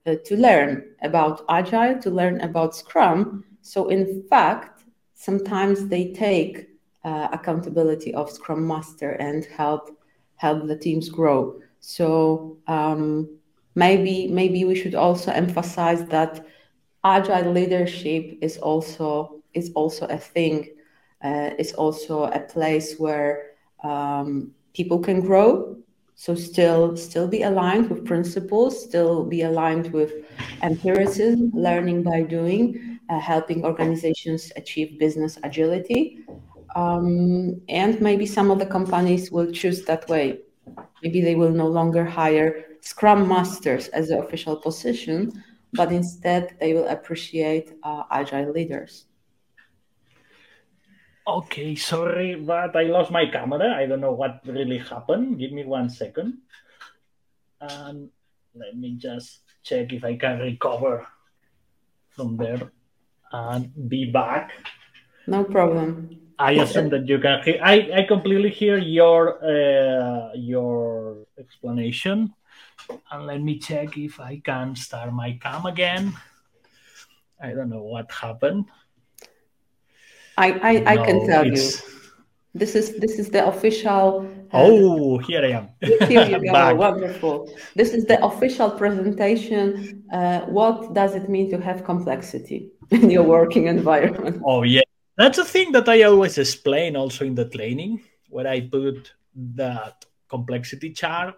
uh, 0.06 0.14
to 0.24 0.36
learn 0.36 0.70
about 1.02 1.44
agile, 1.48 2.00
to 2.00 2.10
learn 2.10 2.40
about 2.40 2.74
Scrum. 2.74 3.44
So 3.60 3.88
in 3.88 4.24
fact, 4.30 4.84
sometimes 5.14 5.88
they 5.88 6.12
take 6.12 6.68
uh, 7.04 7.28
accountability 7.32 8.14
of 8.14 8.30
Scrum 8.30 8.66
Master 8.66 9.10
and 9.12 9.44
help 9.44 9.90
help 10.36 10.66
the 10.66 10.76
teams 10.76 11.08
grow. 11.10 11.60
So 11.80 12.56
um, 12.66 13.28
maybe 13.74 14.28
maybe 14.28 14.64
we 14.64 14.74
should 14.74 14.94
also 14.94 15.30
emphasize 15.32 16.04
that 16.06 16.46
agile 17.04 17.52
leadership 17.52 18.38
is 18.40 18.56
also 18.58 19.42
is 19.52 19.70
also 19.74 20.06
a 20.06 20.18
thing. 20.18 20.68
Uh, 21.22 21.50
it's 21.58 21.74
also 21.74 22.24
a 22.24 22.40
place 22.40 22.96
where 22.98 23.50
um, 23.84 24.52
people 24.72 24.98
can 24.98 25.20
grow 25.20 25.76
so 26.20 26.34
still 26.34 26.94
still 26.98 27.26
be 27.26 27.44
aligned 27.44 27.88
with 27.88 28.04
principles 28.04 28.72
still 28.84 29.24
be 29.24 29.40
aligned 29.40 29.90
with 29.90 30.12
empiricism 30.60 31.50
learning 31.54 32.02
by 32.02 32.20
doing 32.20 32.98
uh, 33.08 33.18
helping 33.18 33.64
organizations 33.64 34.52
achieve 34.56 34.98
business 34.98 35.38
agility. 35.44 36.18
Um, 36.76 37.60
and 37.70 37.98
maybe 38.02 38.26
some 38.26 38.50
of 38.50 38.58
the 38.58 38.66
companies 38.66 39.32
will 39.32 39.50
choose 39.50 39.82
that 39.86 40.06
way. 40.10 40.40
Maybe 41.02 41.22
they 41.22 41.36
will 41.36 41.52
no 41.52 41.66
longer 41.66 42.04
hire 42.04 42.66
scrum 42.82 43.26
masters 43.26 43.88
as 43.88 44.08
the 44.08 44.18
official 44.18 44.56
position 44.56 45.42
but 45.72 45.90
instead 45.90 46.56
they 46.60 46.74
will 46.74 46.88
appreciate 46.88 47.72
uh, 47.82 48.02
agile 48.10 48.52
leaders 48.52 49.06
Okay, 51.26 51.76
sorry, 51.76 52.34
but 52.34 52.74
I 52.74 52.84
lost 52.84 53.10
my 53.10 53.26
camera. 53.26 53.74
I 53.76 53.86
don't 53.86 54.00
know 54.00 54.12
what 54.12 54.40
really 54.46 54.78
happened. 54.78 55.38
Give 55.38 55.52
me 55.52 55.64
one 55.64 55.90
second. 55.90 56.38
And 57.60 58.10
let 58.54 58.76
me 58.76 58.96
just 58.96 59.40
check 59.62 59.92
if 59.92 60.02
I 60.02 60.16
can 60.16 60.40
recover 60.40 61.06
from 62.08 62.36
there 62.36 62.72
and 63.32 63.70
be 63.88 64.10
back. 64.10 64.52
No 65.26 65.44
problem. 65.44 66.18
I 66.38 66.52
assume 66.52 66.88
that 66.90 67.06
you 67.06 67.18
can 67.20 67.42
hear. 67.42 67.60
I, 67.62 68.00
I 68.00 68.02
completely 68.08 68.48
hear 68.48 68.78
your 68.78 69.36
uh, 69.44 70.32
your 70.34 71.26
explanation, 71.38 72.32
and 73.12 73.26
let 73.26 73.42
me 73.42 73.58
check 73.58 73.98
if 73.98 74.18
I 74.18 74.40
can 74.42 74.74
start 74.74 75.12
my 75.12 75.36
cam 75.36 75.66
again. 75.66 76.16
I 77.40 77.52
don't 77.52 77.68
know 77.68 77.84
what 77.84 78.10
happened. 78.10 78.64
I 80.40 80.48
I, 80.70 80.72
no, 80.78 80.86
I 80.92 80.96
can 81.06 81.26
tell 81.26 81.46
you. 81.46 81.70
This 82.52 82.74
is 82.74 82.96
this 82.96 83.18
is 83.18 83.28
the 83.30 83.46
official. 83.46 84.26
Uh, 84.52 84.64
oh, 84.64 85.18
here 85.18 85.44
I 85.44 85.52
am. 85.60 85.68
here 86.08 86.26
you 86.26 86.52
go. 86.52 86.74
Wonderful. 86.74 87.48
This 87.76 87.94
is 87.94 88.06
the 88.06 88.18
official 88.24 88.70
presentation. 88.70 90.02
Uh, 90.12 90.40
what 90.58 90.92
does 90.92 91.14
it 91.14 91.28
mean 91.28 91.48
to 91.50 91.60
have 91.60 91.84
complexity 91.84 92.72
in 92.90 93.08
your 93.10 93.22
working 93.22 93.66
environment? 93.66 94.42
Oh 94.44 94.62
yeah, 94.62 94.88
that's 95.16 95.38
a 95.38 95.44
thing 95.44 95.70
that 95.72 95.88
I 95.88 96.02
always 96.02 96.38
explain 96.38 96.96
also 96.96 97.24
in 97.24 97.36
the 97.36 97.48
training 97.48 98.02
where 98.28 98.48
I 98.48 98.60
put 98.62 99.12
that 99.54 100.04
complexity 100.28 100.90
chart. 100.92 101.34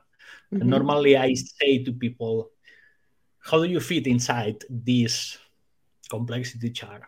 Mm-hmm. 0.52 0.68
normally, 0.68 1.16
I 1.16 1.34
say 1.34 1.84
to 1.84 1.92
people, 1.92 2.50
"How 3.40 3.58
do 3.60 3.68
you 3.68 3.80
fit 3.80 4.06
inside 4.06 4.64
this 4.70 5.36
complexity 6.08 6.70
chart?" 6.70 7.02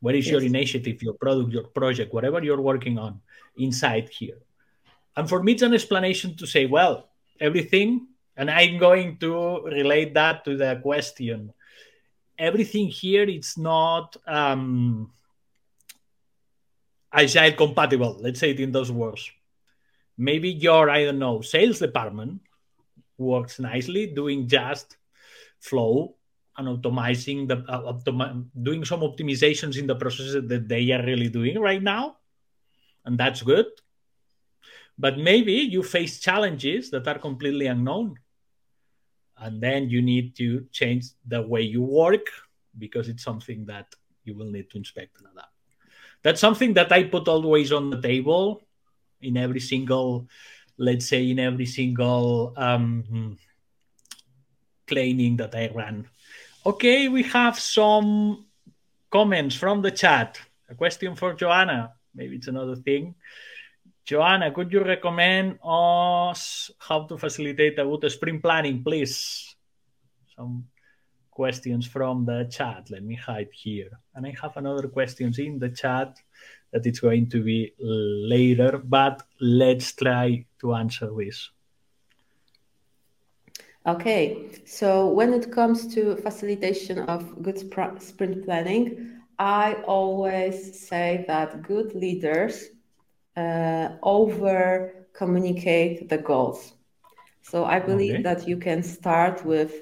What 0.00 0.14
is 0.14 0.26
yes. 0.26 0.32
your 0.32 0.42
initiative, 0.42 1.02
your 1.02 1.14
product, 1.14 1.52
your 1.52 1.64
project, 1.64 2.12
whatever 2.12 2.42
you're 2.42 2.60
working 2.60 2.98
on 2.98 3.20
inside 3.56 4.08
here? 4.08 4.38
And 5.16 5.28
for 5.28 5.42
me, 5.42 5.52
it's 5.52 5.62
an 5.62 5.74
explanation 5.74 6.36
to 6.36 6.46
say, 6.46 6.66
well, 6.66 7.10
everything, 7.38 8.06
and 8.36 8.50
I'm 8.50 8.78
going 8.78 9.18
to 9.18 9.62
relate 9.62 10.14
that 10.14 10.44
to 10.46 10.56
the 10.56 10.80
question. 10.82 11.52
Everything 12.38 12.88
here, 12.88 13.24
it's 13.24 13.58
not 13.58 14.16
um, 14.26 15.12
agile 17.12 17.52
compatible. 17.52 18.16
Let's 18.18 18.40
say 18.40 18.50
it 18.50 18.60
in 18.60 18.72
those 18.72 18.90
words. 18.90 19.30
Maybe 20.16 20.50
your, 20.50 20.88
I 20.88 21.04
don't 21.04 21.18
know, 21.18 21.42
sales 21.42 21.80
department 21.80 22.40
works 23.18 23.58
nicely 23.58 24.06
doing 24.06 24.48
just 24.48 24.96
flow 25.58 26.16
and 26.60 26.68
optimizing 26.68 27.48
the 27.48 27.64
uh, 27.68 27.82
optimi- 27.88 28.44
doing 28.62 28.84
some 28.84 29.00
optimizations 29.00 29.78
in 29.80 29.86
the 29.86 29.96
processes 29.96 30.36
that 30.46 30.68
they 30.68 30.84
are 30.92 31.04
really 31.04 31.28
doing 31.28 31.58
right 31.58 31.82
now 31.82 32.16
and 33.04 33.18
that's 33.18 33.42
good. 33.42 33.66
But 34.98 35.16
maybe 35.16 35.52
you 35.52 35.82
face 35.82 36.20
challenges 36.20 36.90
that 36.90 37.08
are 37.08 37.18
completely 37.18 37.66
unknown 37.66 38.16
and 39.38 39.60
then 39.60 39.88
you 39.88 40.02
need 40.02 40.36
to 40.36 40.66
change 40.70 41.06
the 41.26 41.40
way 41.40 41.62
you 41.62 41.82
work 41.82 42.26
because 42.78 43.08
it's 43.08 43.24
something 43.24 43.64
that 43.66 43.86
you 44.24 44.36
will 44.36 44.50
need 44.50 44.68
to 44.70 44.76
inspect 44.76 45.18
and 45.18 45.28
adapt. 45.32 45.48
That's 46.22 46.40
something 46.40 46.74
that 46.74 46.92
i 46.92 47.04
put 47.04 47.28
always 47.28 47.72
on 47.72 47.88
the 47.90 48.00
table 48.00 48.62
in 49.20 49.36
every 49.36 49.60
single 49.60 50.28
let's 50.76 51.06
say 51.08 51.30
in 51.30 51.38
every 51.38 51.66
single 51.66 52.52
um, 52.56 53.36
training 54.86 55.36
that 55.36 55.54
i 55.54 55.70
ran 55.74 56.06
Okay, 56.70 57.08
we 57.08 57.24
have 57.24 57.58
some 57.58 58.46
comments 59.10 59.56
from 59.56 59.82
the 59.82 59.90
chat. 59.90 60.40
A 60.68 60.74
question 60.76 61.16
for 61.16 61.34
Joanna. 61.34 61.94
Maybe 62.14 62.36
it's 62.36 62.46
another 62.46 62.76
thing. 62.76 63.16
Joanna, 64.04 64.52
could 64.52 64.72
you 64.72 64.84
recommend 64.84 65.58
us 65.64 66.70
how 66.78 67.08
to 67.08 67.18
facilitate 67.18 67.76
a 67.80 67.84
good 67.84 68.08
sprint 68.12 68.40
planning, 68.40 68.84
please? 68.84 69.56
Some 70.36 70.68
questions 71.32 71.88
from 71.88 72.24
the 72.24 72.46
chat. 72.48 72.88
Let 72.88 73.02
me 73.02 73.16
hide 73.16 73.50
here. 73.52 73.90
And 74.14 74.24
I 74.24 74.32
have 74.40 74.56
another 74.56 74.86
questions 74.86 75.40
in 75.40 75.58
the 75.58 75.70
chat 75.70 76.18
that 76.72 76.86
it's 76.86 77.00
going 77.00 77.30
to 77.30 77.42
be 77.42 77.74
later, 77.80 78.78
but 78.78 79.24
let's 79.40 79.90
try 79.90 80.46
to 80.60 80.74
answer 80.74 81.10
this. 81.18 81.50
Okay, 83.90 84.48
so 84.66 85.08
when 85.08 85.32
it 85.34 85.50
comes 85.50 85.92
to 85.94 86.14
facilitation 86.14 87.00
of 87.00 87.42
good 87.42 87.58
sprint 87.58 88.44
planning, 88.44 89.20
I 89.40 89.82
always 89.84 90.56
say 90.88 91.24
that 91.26 91.62
good 91.62 91.92
leaders 91.96 92.68
uh, 93.36 93.88
over 94.04 95.06
communicate 95.12 96.08
the 96.08 96.18
goals. 96.18 96.74
So 97.42 97.64
I 97.64 97.80
believe 97.80 98.14
okay. 98.14 98.22
that 98.22 98.46
you 98.46 98.58
can 98.58 98.84
start 98.84 99.44
with 99.44 99.72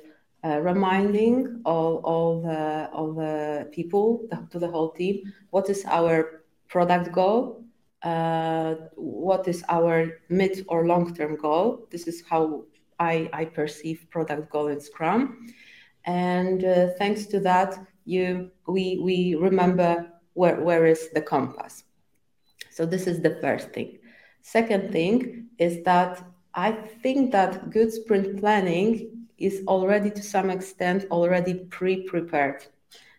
uh, 0.42 0.61
reminding 0.61 1.61
all, 1.66 1.97
all 1.97 2.40
the 2.40 2.88
all 2.92 3.12
the 3.12 3.68
people 3.73 4.27
to 4.51 4.59
the 4.59 4.68
whole 4.68 4.92
team 4.92 5.35
what 5.51 5.68
is 5.68 5.85
our 5.85 6.44
product 6.68 7.12
goal, 7.12 7.62
uh, 8.03 8.75
what 8.94 9.47
is 9.49 9.62
our 9.68 10.18
mid 10.31 10.64
or 10.68 10.87
long 10.87 11.14
term 11.14 11.37
goal. 11.37 11.87
This 11.90 12.07
is 12.07 12.23
how 12.31 12.64
I, 12.98 13.28
I 13.32 13.44
perceive 13.44 14.06
product 14.11 14.50
goal 14.50 14.68
in 14.68 14.80
Scrum. 14.80 15.46
And 16.04 16.64
uh, 16.64 16.88
thanks 16.98 17.26
to 17.26 17.40
that, 17.40 17.78
you 18.04 18.50
we 18.66 18.98
we 19.02 19.34
remember 19.34 20.11
where, 20.34 20.61
where 20.61 20.87
is 20.87 21.11
the 21.11 21.20
compass. 21.20 21.84
So 22.70 22.87
this 22.87 23.06
is 23.06 23.20
the 23.20 23.38
first 23.40 23.70
thing. 23.72 23.98
Second 24.40 24.92
thing 24.92 25.48
is 25.58 25.82
that 25.84 26.24
I 26.54 26.72
think 27.02 27.32
that 27.32 27.70
good 27.70 27.92
sprint 27.92 28.40
planning 28.40 29.26
is 29.37 29.62
already 29.66 30.11
to 30.11 30.22
some 30.22 30.50
extent 30.50 31.06
already 31.11 31.54
pre-prepared. 31.54 32.66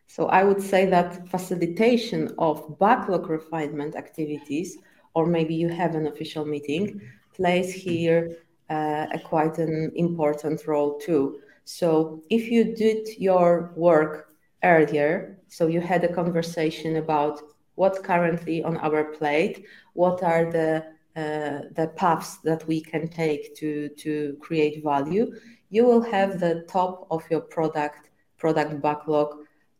So 0.07 0.27
I 0.27 0.43
would 0.43 0.61
say 0.61 0.85
that 0.87 1.29
facilitation 1.29 2.33
of 2.37 2.79
backlog 2.79 3.29
refinement 3.29 3.95
activities, 3.95 4.77
or 5.13 5.25
maybe 5.25 5.53
you 5.53 5.69
have 5.69 5.93
an 5.95 6.07
official 6.07 6.45
meeting, 6.45 7.01
plays 7.35 7.71
here 7.71 8.37
quite 9.23 9.57
an 9.57 9.91
important 9.95 10.67
role 10.67 10.99
too. 10.99 11.39
So 11.65 12.21
if 12.29 12.49
you 12.49 12.75
did 12.75 13.07
your 13.17 13.71
work 13.75 14.29
earlier, 14.63 15.39
so 15.47 15.67
you 15.67 15.81
had 15.81 16.03
a 16.03 16.13
conversation 16.13 16.97
about 16.97 17.41
what's 17.75 17.99
currently 17.99 18.63
on 18.63 18.77
our 18.77 19.05
plate, 19.05 19.65
what 19.93 20.23
are 20.23 20.51
the 20.51 20.85
uh, 21.15 21.63
the 21.75 21.91
paths 21.95 22.37
that 22.43 22.65
we 22.67 22.79
can 22.81 23.07
take 23.07 23.55
to 23.55 23.89
to 23.89 24.37
create 24.39 24.83
value, 24.83 25.33
you 25.69 25.83
will 25.83 26.01
have 26.01 26.39
the 26.39 26.65
top 26.67 27.07
of 27.09 27.23
your 27.31 27.41
product 27.41 28.09
product 28.37 28.81
backlog 28.81 29.29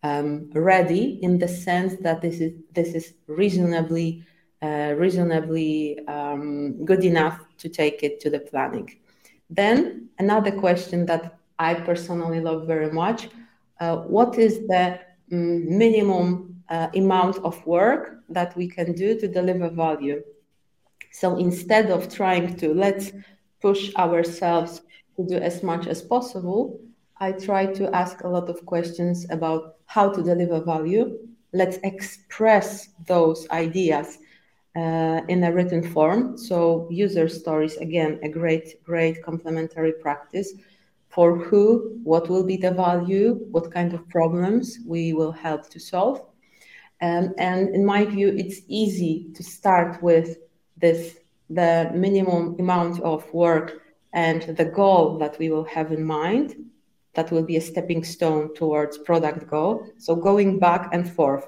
um, 0.03 0.49
ready 0.53 1.19
in 1.21 1.37
the 1.37 1.47
sense 1.47 1.95
that 2.01 2.21
this 2.21 2.39
is 2.39 2.53
this 2.73 2.93
is 2.93 3.13
reasonably 3.27 4.23
uh, 4.61 4.93
reasonably 4.97 5.99
um, 6.07 6.83
good 6.85 7.03
enough 7.03 7.39
to 7.57 7.69
take 7.69 8.03
it 8.03 8.19
to 8.19 8.29
the 8.29 8.39
planning. 8.39 8.99
Then 9.49 10.09
another 10.19 10.51
question 10.51 11.05
that 11.05 11.37
I 11.57 11.73
personally 11.73 12.39
love 12.41 12.67
very 12.67 12.91
much: 12.91 13.29
uh, 13.79 13.97
what 13.97 14.37
is 14.37 14.59
the 14.67 14.99
mm, 15.31 15.65
minimum 15.67 16.61
uh, 16.69 16.87
amount 16.95 17.37
of 17.37 17.65
work 17.65 18.23
that 18.29 18.55
we 18.55 18.67
can 18.67 18.93
do 18.93 19.19
to 19.19 19.27
deliver 19.27 19.69
value? 19.69 20.21
So 21.11 21.37
instead 21.37 21.89
of 21.89 22.13
trying 22.13 22.55
to 22.57 22.73
let's 22.73 23.11
push 23.61 23.93
ourselves 23.95 24.81
to 25.15 25.25
do 25.25 25.35
as 25.35 25.63
much 25.63 25.87
as 25.87 26.01
possible, 26.01 26.79
I 27.19 27.31
try 27.31 27.65
to 27.65 27.93
ask 27.95 28.23
a 28.23 28.29
lot 28.29 28.49
of 28.49 28.65
questions 28.65 29.25
about 29.29 29.75
how 29.85 30.09
to 30.09 30.21
deliver 30.21 30.61
value. 30.61 31.17
Let's 31.51 31.77
express 31.83 32.89
those 33.07 33.47
ideas 33.49 34.19
in 34.75 35.43
a 35.43 35.51
written 35.51 35.83
form. 35.91 36.37
So 36.37 36.87
user 36.91 37.27
stories, 37.27 37.77
again, 37.77 38.19
a 38.23 38.29
great, 38.29 38.83
great 38.83 39.23
complementary 39.23 39.93
practice 39.93 40.53
for 41.09 41.37
who, 41.37 41.99
what 42.03 42.29
will 42.29 42.43
be 42.43 42.57
the 42.57 42.71
value, 42.71 43.45
what 43.51 43.71
kind 43.71 43.93
of 43.93 44.07
problems 44.09 44.79
we 44.85 45.13
will 45.13 45.31
help 45.31 45.69
to 45.69 45.79
solve. 45.79 46.21
Um, 47.01 47.33
and 47.37 47.73
in 47.73 47.85
my 47.85 48.05
view, 48.05 48.29
it's 48.37 48.61
easy 48.67 49.27
to 49.33 49.43
start 49.43 50.01
with 50.03 50.37
this, 50.77 51.17
the 51.49 51.91
minimum 51.93 52.55
amount 52.59 52.99
of 53.01 53.31
work 53.33 53.81
and 54.13 54.41
the 54.57 54.65
goal 54.65 55.17
that 55.19 55.37
we 55.39 55.49
will 55.49 55.65
have 55.65 55.91
in 55.91 56.03
mind 56.03 56.55
that 57.13 57.31
will 57.31 57.43
be 57.43 57.57
a 57.57 57.61
stepping 57.61 58.03
stone 58.03 58.53
towards 58.55 58.97
product 58.97 59.47
goal 59.47 59.85
so 59.97 60.15
going 60.15 60.57
back 60.57 60.89
and 60.93 61.11
forth 61.11 61.47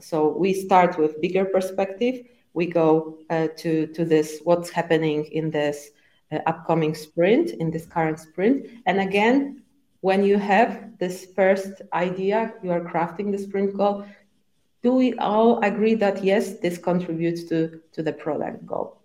so 0.00 0.36
we 0.36 0.52
start 0.52 0.98
with 0.98 1.20
bigger 1.20 1.44
perspective 1.44 2.26
we 2.54 2.66
go 2.66 3.18
uh, 3.30 3.48
to 3.58 3.86
to 3.88 4.04
this 4.04 4.40
what's 4.44 4.70
happening 4.70 5.24
in 5.26 5.50
this 5.50 5.90
uh, 6.32 6.38
upcoming 6.46 6.94
sprint 6.94 7.50
in 7.50 7.70
this 7.70 7.86
current 7.86 8.18
sprint. 8.18 8.66
And 8.86 9.00
again 9.00 9.62
when 10.00 10.24
you 10.24 10.38
have 10.38 10.98
this 10.98 11.26
first 11.36 11.82
idea 11.92 12.54
you 12.62 12.70
are 12.70 12.80
crafting 12.80 13.30
the 13.30 13.38
sprint 13.38 13.76
goal 13.76 14.04
do 14.82 14.94
we 14.94 15.14
all 15.18 15.60
agree 15.60 15.94
that 15.94 16.24
yes 16.24 16.58
this 16.60 16.78
contributes 16.78 17.44
to 17.44 17.80
to 17.92 18.02
the 18.02 18.12
product 18.12 18.66
goal? 18.66 18.96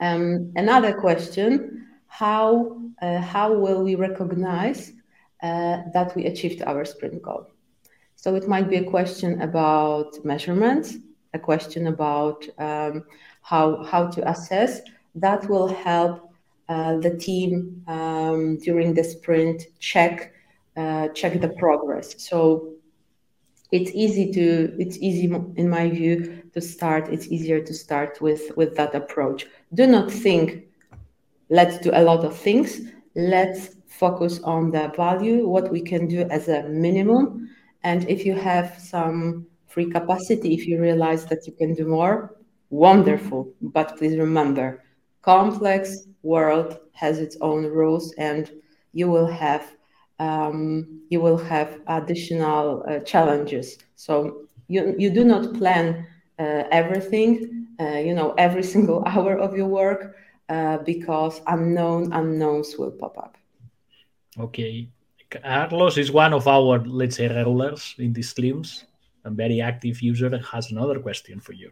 Um, 0.00 0.52
another 0.56 0.92
question 0.92 1.86
how 2.06 2.80
uh, 3.02 3.20
how 3.20 3.52
will 3.52 3.82
we 3.82 3.94
recognize 3.94 4.92
uh, 5.42 5.82
that 5.92 6.14
we 6.16 6.24
achieved 6.24 6.62
our 6.62 6.84
sprint 6.84 7.20
goal? 7.22 7.46
So 8.14 8.34
it 8.34 8.48
might 8.48 8.70
be 8.70 8.76
a 8.76 8.90
question 8.90 9.42
about 9.42 10.24
measurements 10.24 10.96
a 11.34 11.38
question 11.38 11.86
about 11.86 12.46
um, 12.58 13.04
how 13.42 13.82
how 13.84 14.06
to 14.08 14.28
assess. 14.28 14.80
That 15.14 15.48
will 15.48 15.68
help 15.68 16.30
uh, 16.68 16.98
the 16.98 17.16
team 17.16 17.82
um, 17.86 18.58
during 18.58 18.94
the 18.94 19.04
sprint 19.04 19.64
check 19.78 20.32
uh, 20.76 21.08
check 21.08 21.40
the 21.40 21.48
progress. 21.48 22.14
So 22.22 22.72
it's 23.72 23.90
easy 23.94 24.32
to 24.32 24.74
it's 24.78 24.98
easy 24.98 25.32
in 25.56 25.68
my 25.68 25.90
view 25.90 26.42
to 26.54 26.60
start. 26.60 27.08
It's 27.08 27.28
easier 27.28 27.60
to 27.60 27.74
start 27.74 28.20
with 28.20 28.56
with 28.56 28.76
that 28.76 28.94
approach. 28.94 29.46
Do 29.74 29.86
not 29.86 30.10
think 30.10 30.68
let's 31.48 31.78
do 31.78 31.90
a 31.92 32.02
lot 32.02 32.24
of 32.24 32.36
things. 32.36 32.80
Let's 33.14 33.76
focus 33.86 34.40
on 34.42 34.70
the 34.70 34.92
value 34.96 35.48
what 35.48 35.70
we 35.72 35.80
can 35.80 36.06
do 36.06 36.22
as 36.30 36.48
a 36.48 36.64
minimum. 36.64 37.48
And 37.82 38.08
if 38.08 38.26
you 38.26 38.34
have 38.34 38.78
some 38.78 39.46
free 39.76 39.90
capacity 39.90 40.54
if 40.54 40.66
you 40.66 40.80
realize 40.80 41.26
that 41.26 41.46
you 41.46 41.52
can 41.52 41.74
do 41.74 41.86
more. 41.86 42.34
Wonderful. 42.70 43.52
But 43.60 43.98
please 43.98 44.16
remember 44.18 44.82
complex 45.22 46.08
world 46.22 46.78
has 46.92 47.18
its 47.18 47.36
own 47.42 47.66
rules 47.66 48.14
and 48.18 48.50
you 48.92 49.08
will 49.10 49.26
have 49.26 49.64
um, 50.18 51.02
you 51.10 51.20
will 51.20 51.36
have 51.36 51.80
additional 51.88 52.84
uh, 52.88 53.00
challenges. 53.00 53.78
So 53.96 54.42
you, 54.68 54.94
you 54.98 55.10
do 55.10 55.24
not 55.24 55.54
plan 55.54 56.06
uh, 56.38 56.64
everything 56.72 57.66
uh, 57.80 57.98
you 58.08 58.14
know 58.14 58.34
every 58.38 58.62
single 58.74 59.04
hour 59.06 59.36
of 59.36 59.56
your 59.56 59.68
work 59.68 60.16
uh, 60.48 60.78
because 60.78 61.42
unknown 61.46 62.12
unknowns 62.12 62.76
will 62.78 62.92
pop 62.92 63.18
up. 63.18 63.36
Okay. 64.38 64.88
Carlos 65.30 65.98
is 65.98 66.12
one 66.12 66.32
of 66.32 66.48
our 66.48 66.78
let's 66.86 67.16
say 67.16 67.28
regulars 67.28 67.94
in 67.98 68.14
these 68.14 68.30
streams 68.30 68.86
a 69.26 69.30
very 69.30 69.60
active 69.60 70.00
user 70.00 70.30
has 70.52 70.70
another 70.70 70.98
question 71.00 71.40
for 71.40 71.52
you. 71.52 71.70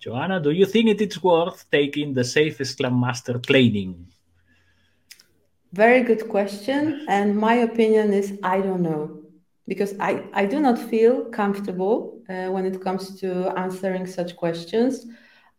Joanna, 0.00 0.40
do 0.40 0.50
you 0.50 0.66
think 0.66 0.88
it 0.88 1.00
is 1.00 1.22
worth 1.22 1.70
taking 1.70 2.14
the 2.14 2.24
Safe 2.24 2.58
Scrum 2.66 2.98
Master 3.00 3.38
training? 3.38 4.06
Very 5.72 6.02
good 6.02 6.28
question. 6.28 7.04
And 7.08 7.36
my 7.36 7.54
opinion 7.68 8.12
is 8.12 8.38
I 8.42 8.60
don't 8.60 8.82
know. 8.82 9.22
Because 9.66 9.94
I, 10.00 10.24
I 10.32 10.46
do 10.46 10.60
not 10.60 10.78
feel 10.78 11.26
comfortable 11.26 12.22
uh, 12.30 12.46
when 12.54 12.64
it 12.64 12.80
comes 12.80 13.20
to 13.20 13.52
answering 13.58 14.06
such 14.06 14.34
questions. 14.34 15.06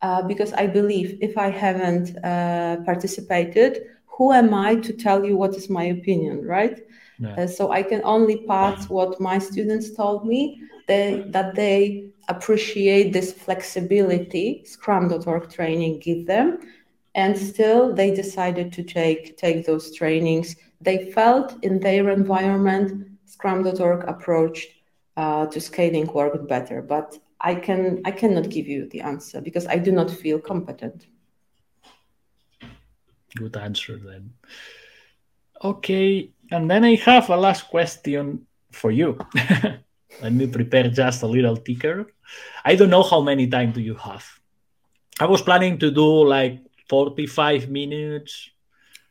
Uh, 0.01 0.23
because 0.23 0.51
I 0.53 0.65
believe 0.65 1.19
if 1.21 1.37
I 1.37 1.49
haven't 1.49 2.17
uh, 2.23 2.77
participated, 2.85 3.83
who 4.05 4.31
am 4.31 4.53
I 4.53 4.75
to 4.75 4.93
tell 4.93 5.23
you 5.23 5.37
what 5.37 5.53
is 5.55 5.69
my 5.69 5.83
opinion, 5.97 6.43
right? 6.43 6.79
Yeah. 7.19 7.35
Uh, 7.35 7.47
so 7.47 7.71
I 7.71 7.83
can 7.83 8.01
only 8.03 8.37
pass 8.47 8.89
what 8.89 9.19
my 9.21 9.37
students 9.37 9.93
told 9.93 10.25
me 10.25 10.63
they, 10.89 11.23
that 11.27 11.55
they 11.55 12.09
appreciate 12.27 13.13
this 13.13 13.31
flexibility 13.31 14.63
scrum.org 14.65 15.49
training 15.49 15.99
give 15.99 16.25
them 16.25 16.59
and 17.15 17.37
still 17.37 17.93
they 17.93 18.13
decided 18.13 18.71
to 18.73 18.83
take 18.83 19.37
take 19.37 19.65
those 19.65 19.95
trainings. 19.95 20.55
They 20.81 21.11
felt 21.11 21.63
in 21.63 21.79
their 21.79 22.09
environment 22.09 23.07
scrum.org 23.25 24.03
approach 24.07 24.67
uh, 25.17 25.45
to 25.47 25.59
scaling 25.59 26.07
worked 26.07 26.47
better 26.47 26.81
but 26.81 27.17
i 27.41 27.53
can 27.55 28.01
i 28.05 28.11
cannot 28.11 28.49
give 28.49 28.67
you 28.67 28.87
the 28.89 29.01
answer 29.01 29.41
because 29.41 29.65
i 29.67 29.77
do 29.77 29.91
not 29.91 30.09
feel 30.09 30.39
competent. 30.39 31.07
Good 33.35 33.55
answer 33.57 33.95
then. 33.97 34.33
Okay 35.63 36.31
and 36.51 36.69
then 36.69 36.83
i 36.83 36.95
have 36.95 37.29
a 37.29 37.37
last 37.37 37.63
question 37.69 38.47
for 38.71 38.91
you 38.91 39.17
Let 40.21 40.33
me 40.33 40.47
prepare 40.47 40.89
just 40.89 41.23
a 41.23 41.27
little 41.27 41.57
ticker. 41.57 42.07
I 42.65 42.75
don't 42.75 42.89
know 42.89 43.03
how 43.03 43.21
many 43.21 43.47
time 43.47 43.71
do 43.71 43.81
you 43.81 43.95
have. 43.95 44.25
I 45.19 45.25
was 45.25 45.41
planning 45.41 45.77
to 45.79 45.91
do 45.91 46.27
like 46.27 46.59
45 46.89 47.69
minutes. 47.69 48.49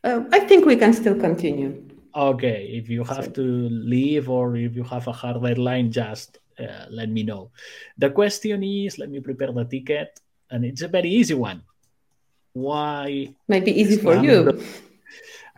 Uh, 0.03 0.23
I 0.31 0.39
think 0.41 0.65
we 0.65 0.75
can 0.75 0.93
still 0.93 1.15
continue. 1.15 1.81
Okay, 2.15 2.69
if 2.73 2.89
you 2.89 3.03
have 3.03 3.33
to 3.33 3.41
leave 3.69 4.29
or 4.29 4.55
if 4.55 4.75
you 4.75 4.83
have 4.83 5.07
a 5.07 5.11
hard 5.11 5.41
deadline, 5.43 5.91
just 5.91 6.39
uh, 6.59 6.85
let 6.89 7.09
me 7.09 7.23
know. 7.23 7.51
The 7.97 8.09
question 8.09 8.63
is 8.63 8.97
let 8.97 9.09
me 9.09 9.19
prepare 9.19 9.51
the 9.51 9.65
ticket, 9.65 10.19
and 10.49 10.65
it's 10.65 10.81
a 10.81 10.87
very 10.87 11.09
easy 11.09 11.35
one. 11.35 11.63
Why? 12.53 13.33
Might 13.47 13.65
be 13.65 13.79
easy 13.79 13.97
for 13.97 14.15
you. 14.15 14.59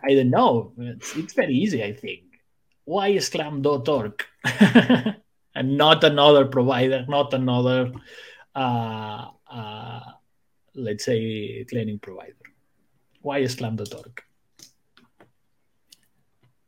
I 0.04 0.14
don't 0.14 0.30
know. 0.30 0.72
It's, 0.78 1.16
it's 1.16 1.32
very 1.32 1.54
easy, 1.54 1.82
I 1.82 1.92
think. 1.92 2.22
Why 2.84 3.16
Scrum.org? 3.18 4.24
and 5.54 5.76
not 5.76 6.04
another 6.04 6.44
provider, 6.46 7.04
not 7.08 7.34
another, 7.34 7.92
uh, 8.54 9.28
uh, 9.50 10.00
let's 10.74 11.04
say, 11.04 11.64
cleaning 11.68 11.98
provider. 11.98 12.34
Why 13.20 13.44
Scrum.org? 13.46 14.22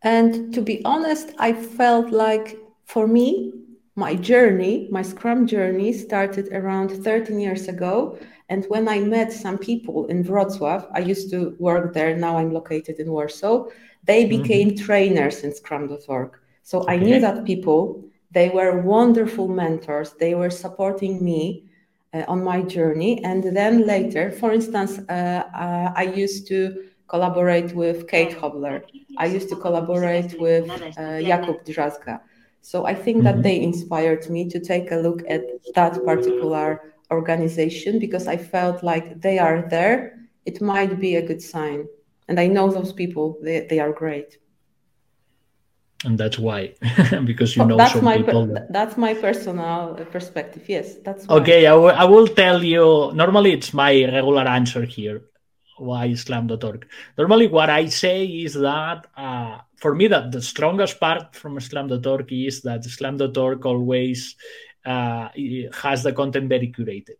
And 0.02 0.52
to 0.52 0.60
be 0.60 0.84
honest, 0.84 1.30
I 1.38 1.54
felt 1.54 2.10
like 2.10 2.58
for 2.84 3.06
me, 3.06 3.52
my 3.96 4.14
journey, 4.14 4.88
my 4.90 5.02
Scrum 5.02 5.46
journey 5.46 5.92
started 5.92 6.48
around 6.52 6.90
13 6.90 7.40
years 7.40 7.68
ago. 7.68 8.18
And 8.48 8.66
when 8.66 8.88
I 8.88 8.98
met 9.00 9.32
some 9.32 9.56
people 9.56 10.06
in 10.06 10.22
Wrocław, 10.24 10.90
I 10.92 10.98
used 10.98 11.30
to 11.30 11.56
work 11.58 11.94
there, 11.94 12.14
now 12.16 12.36
I'm 12.36 12.52
located 12.52 12.98
in 12.98 13.10
Warsaw, 13.10 13.66
they 14.04 14.24
mm-hmm. 14.24 14.42
became 14.42 14.70
mm-hmm. 14.70 14.84
trainers 14.84 15.42
in 15.42 15.54
Scrum.org. 15.54 16.38
So 16.62 16.80
okay. 16.80 16.94
I 16.94 16.96
knew 16.96 17.20
that 17.20 17.44
people 17.44 18.04
they 18.34 18.50
were 18.50 18.80
wonderful 18.82 19.48
mentors. 19.48 20.12
They 20.12 20.34
were 20.34 20.50
supporting 20.50 21.24
me 21.24 21.64
uh, 22.12 22.24
on 22.28 22.42
my 22.42 22.62
journey. 22.62 23.22
And 23.24 23.42
then 23.42 23.86
later, 23.86 24.30
for 24.32 24.52
instance, 24.52 24.98
uh, 25.08 25.44
uh, 25.54 25.92
I 25.94 26.02
used 26.02 26.46
to 26.48 26.84
collaborate 27.06 27.74
with 27.74 28.08
Kate 28.08 28.36
Hobler. 28.36 28.82
I 29.18 29.26
used 29.26 29.48
to 29.50 29.56
collaborate 29.56 30.38
with 30.40 30.68
uh, 30.70 31.20
Jakub 31.28 31.64
Drzazga. 31.64 32.20
So 32.60 32.86
I 32.86 32.94
think 32.94 33.22
that 33.24 33.34
mm-hmm. 33.34 33.42
they 33.42 33.60
inspired 33.60 34.28
me 34.30 34.48
to 34.48 34.58
take 34.58 34.90
a 34.90 34.96
look 34.96 35.22
at 35.28 35.42
that 35.74 36.04
particular 36.04 36.94
organization 37.10 37.98
because 37.98 38.26
I 38.26 38.36
felt 38.36 38.82
like 38.82 39.20
they 39.20 39.38
are 39.38 39.68
there. 39.68 40.18
It 40.44 40.60
might 40.60 40.98
be 40.98 41.16
a 41.16 41.26
good 41.26 41.42
sign. 41.42 41.86
And 42.28 42.40
I 42.40 42.46
know 42.46 42.70
those 42.70 42.92
people, 42.92 43.38
they, 43.42 43.66
they 43.68 43.80
are 43.80 43.92
great. 43.92 44.38
And 46.04 46.18
that's 46.18 46.38
why, 46.38 46.74
because 47.24 47.56
you 47.56 47.62
oh, 47.62 47.66
know 47.66 47.76
that's 47.78 47.92
some 47.92 48.04
my 48.04 48.18
people. 48.18 48.46
Per, 48.46 48.66
that's 48.68 48.96
my 48.98 49.14
personal 49.14 49.94
perspective. 50.12 50.68
Yes, 50.68 50.96
that's 50.96 51.26
why. 51.26 51.36
okay. 51.36 51.66
I, 51.66 51.70
w- 51.70 51.94
I 51.94 52.04
will 52.04 52.26
tell 52.26 52.62
you. 52.62 53.10
Normally, 53.14 53.52
it's 53.52 53.72
my 53.72 53.92
regular 54.04 54.46
answer 54.46 54.84
here. 54.84 55.22
Why 55.78 56.12
Scrum.org? 56.12 56.86
Normally, 57.16 57.46
what 57.48 57.70
I 57.70 57.86
say 57.86 58.26
is 58.26 58.52
that 58.54 59.06
uh, 59.16 59.58
for 59.76 59.94
me, 59.94 60.08
that 60.08 60.30
the 60.30 60.42
strongest 60.42 61.00
part 61.00 61.34
from 61.34 61.58
Scrum.org 61.58 62.30
is 62.30 62.60
that 62.62 62.84
Scrum.org 62.84 63.64
always 63.64 64.36
uh, 64.84 65.28
has 65.72 66.02
the 66.02 66.12
content 66.12 66.50
very 66.50 66.70
curated 66.70 67.16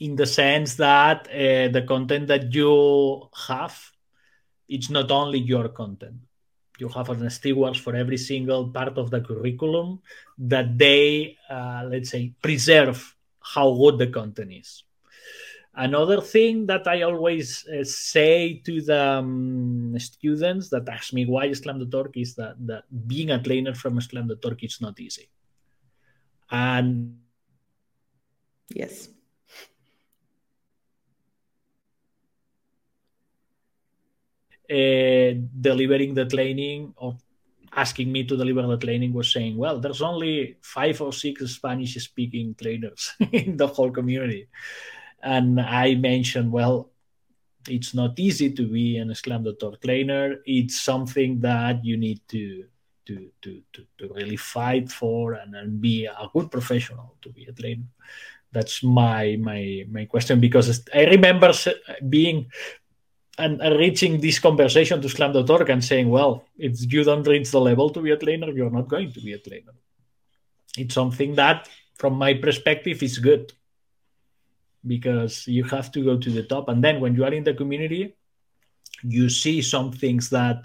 in 0.00 0.16
the 0.16 0.26
sense 0.26 0.74
that 0.76 1.28
uh, 1.28 1.68
the 1.68 1.84
content 1.86 2.28
that 2.28 2.52
you 2.52 3.28
have 3.48 3.90
it's 4.68 4.90
not 4.90 5.10
only 5.10 5.38
your 5.38 5.68
content 5.68 6.16
you 6.80 6.88
have 6.88 7.08
an 7.10 7.28
stewards 7.30 7.78
for 7.78 7.94
every 7.94 8.16
single 8.16 8.68
part 8.68 8.96
of 8.98 9.10
the 9.10 9.20
curriculum 9.20 10.00
that 10.38 10.76
they 10.76 11.36
uh, 11.48 11.82
let's 11.86 12.10
say 12.10 12.32
preserve 12.42 13.14
how 13.40 13.72
good 13.74 13.98
the 13.98 14.06
content 14.06 14.52
is. 14.52 14.84
Another 15.72 16.20
thing 16.20 16.66
that 16.66 16.86
i 16.88 17.02
always 17.02 17.64
uh, 17.68 17.84
say 17.84 18.60
to 18.64 18.82
the 18.82 19.02
um, 19.22 19.96
students 19.98 20.68
that 20.70 20.88
ask 20.88 21.12
me 21.12 21.26
why 21.26 21.52
scrum.org 21.52 22.16
is 22.16 22.34
that, 22.34 22.54
that 22.66 22.84
being 23.06 23.30
a 23.30 23.42
trainer 23.42 23.74
from 23.74 24.00
scrum.org 24.00 24.64
is 24.64 24.80
not 24.80 24.98
easy. 24.98 25.28
And 26.50 27.18
yes 28.68 29.08
uh, 34.70 35.34
delivering 35.60 36.14
the 36.14 36.26
training 36.26 36.94
or 36.96 37.16
asking 37.74 38.10
me 38.10 38.24
to 38.24 38.36
deliver 38.36 38.66
the 38.66 38.76
training 38.76 39.12
was 39.12 39.32
saying, 39.32 39.56
well, 39.56 39.78
there's 39.78 40.02
only 40.02 40.56
five 40.60 41.00
or 41.00 41.12
six 41.12 41.42
Spanish 41.52 41.94
speaking 41.94 42.54
trainers 42.54 43.12
in 43.32 43.56
the 43.56 43.66
whole 43.66 43.90
community. 43.90 44.48
And 45.22 45.60
I 45.60 45.94
mentioned, 45.94 46.50
well, 46.50 46.90
it's 47.68 47.94
not 47.94 48.18
easy 48.18 48.52
to 48.52 48.66
be 48.66 48.96
an 48.96 49.14
Scrum.org 49.14 49.80
trainer. 49.80 50.36
It's 50.46 50.80
something 50.80 51.40
that 51.40 51.84
you 51.84 51.96
need 51.96 52.20
to 52.28 52.64
to, 53.06 53.30
to, 53.42 53.62
to, 53.72 53.86
to 53.98 54.14
really 54.14 54.36
fight 54.36 54.90
for 54.90 55.32
and, 55.32 55.56
and 55.56 55.80
be 55.80 56.06
a 56.06 56.28
good 56.32 56.50
professional 56.50 57.16
to 57.22 57.30
be 57.30 57.44
a 57.46 57.52
trainer. 57.52 57.82
That's 58.52 58.82
my 58.82 59.36
my 59.40 59.84
my 59.90 60.04
question 60.06 60.40
because 60.40 60.82
I 60.92 61.04
remember 61.04 61.52
being 62.08 62.50
and, 63.40 63.78
reaching 63.78 64.20
this 64.20 64.38
conversation 64.38 65.00
to 65.02 65.08
scrum.org 65.08 65.70
and 65.70 65.84
saying, 65.84 66.08
well, 66.08 66.44
if 66.58 66.92
you 66.92 67.04
don't 67.04 67.26
reach 67.26 67.50
the 67.50 67.60
level 67.60 67.90
to 67.90 68.00
be 68.00 68.10
a 68.10 68.16
trainer, 68.16 68.50
you're 68.50 68.70
not 68.70 68.88
going 68.88 69.12
to 69.12 69.20
be 69.20 69.32
a 69.32 69.38
trainer. 69.38 69.72
It's 70.76 70.94
something 70.94 71.34
that, 71.34 71.68
from 71.98 72.14
my 72.14 72.34
perspective, 72.34 73.02
is 73.02 73.18
good 73.18 73.52
because 74.86 75.46
you 75.46 75.64
have 75.64 75.90
to 75.92 76.04
go 76.04 76.16
to 76.18 76.30
the 76.30 76.44
top. 76.44 76.68
And 76.68 76.82
then 76.82 77.00
when 77.00 77.14
you 77.14 77.24
are 77.24 77.32
in 77.32 77.44
the 77.44 77.54
community, 77.54 78.14
you 79.02 79.28
see 79.28 79.62
some 79.62 79.92
things 79.92 80.30
that 80.30 80.64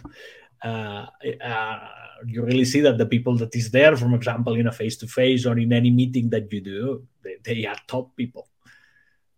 uh, 0.63 1.05
uh, 1.43 1.79
you 2.25 2.43
really 2.43 2.65
see 2.65 2.81
that 2.81 2.97
the 2.97 3.05
people 3.05 3.37
that 3.37 3.55
is 3.55 3.71
there, 3.71 3.95
for 3.95 4.13
example, 4.13 4.55
in 4.55 4.67
a 4.67 4.71
face-to-face 4.71 5.45
or 5.45 5.57
in 5.57 5.73
any 5.73 5.91
meeting 5.91 6.29
that 6.29 6.51
you 6.51 6.61
do, 6.61 7.07
they, 7.23 7.37
they 7.43 7.65
are 7.65 7.77
top 7.87 8.15
people 8.15 8.47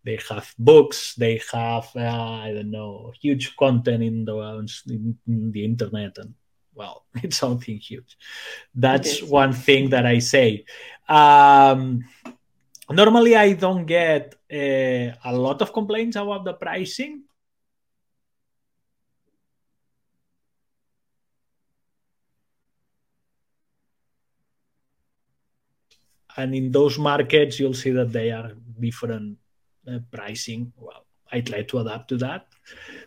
they 0.04 0.18
have 0.28 0.54
books 0.58 1.14
they 1.14 1.40
have 1.52 1.88
uh, 1.96 2.40
i 2.46 2.52
don't 2.54 2.70
know 2.70 3.12
huge 3.20 3.56
content 3.56 4.02
in 4.02 4.24
the 4.24 4.36
in, 4.88 5.18
in 5.26 5.52
the 5.52 5.64
internet 5.64 6.16
and 6.18 6.34
well 6.74 7.04
it's 7.22 7.36
something 7.36 7.76
huge. 7.78 8.16
That's 8.74 9.22
one 9.22 9.52
thing 9.52 9.90
that 9.90 10.06
i 10.06 10.18
say. 10.20 10.64
Um, 11.08 12.04
normally 12.90 13.36
i 13.36 13.52
don't 13.52 13.84
get 13.84 14.34
uh, 14.50 15.12
a 15.24 15.32
lot 15.32 15.60
of 15.60 15.72
complaints 15.72 16.16
about 16.16 16.44
the 16.44 16.54
pricing. 16.54 17.24
And 26.36 26.54
in 26.54 26.70
those 26.70 26.98
markets 26.98 27.58
you'll 27.58 27.74
see 27.74 27.90
that 27.90 28.12
they 28.12 28.30
are 28.30 28.52
different 28.78 29.38
uh, 29.88 29.98
pricing, 30.10 30.72
well, 30.76 31.04
I 31.32 31.40
try 31.40 31.62
to 31.62 31.78
adapt 31.78 32.08
to 32.08 32.16
that. 32.18 32.46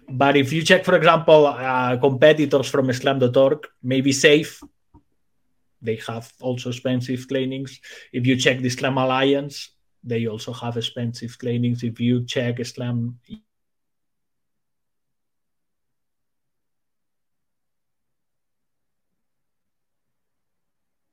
But 0.10 0.38
if 0.38 0.52
you 0.52 0.64
check, 0.64 0.84
for 0.86 0.96
example, 0.96 1.48
uh, 1.48 1.98
competitors 1.98 2.70
from 2.70 2.92
Scrum.org, 2.92 3.68
maybe 3.84 4.12
Safe, 4.12 4.62
they 5.82 5.96
have 6.08 6.32
also 6.42 6.70
expensive 6.70 7.28
trainings. 7.28 7.80
If 8.14 8.26
you 8.28 8.36
check 8.36 8.60
the 8.60 8.70
Scrum 8.70 8.98
Alliance, 8.98 9.72
they 10.04 10.28
also 10.28 10.54
have 10.54 10.78
expensive 10.78 11.38
trainings. 11.38 11.84
If 11.84 12.00
you 12.00 12.26
check 12.26 12.64
Slam 12.66 13.20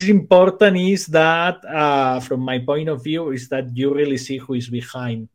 important 0.00 0.76
is 0.76 1.06
that 1.06 1.64
uh, 1.64 2.20
from 2.20 2.40
my 2.40 2.58
point 2.60 2.88
of 2.88 3.02
view 3.02 3.30
is 3.30 3.48
that 3.48 3.76
you 3.76 3.92
really 3.92 4.16
see 4.16 4.38
who 4.38 4.54
is 4.54 4.68
behind 4.68 5.28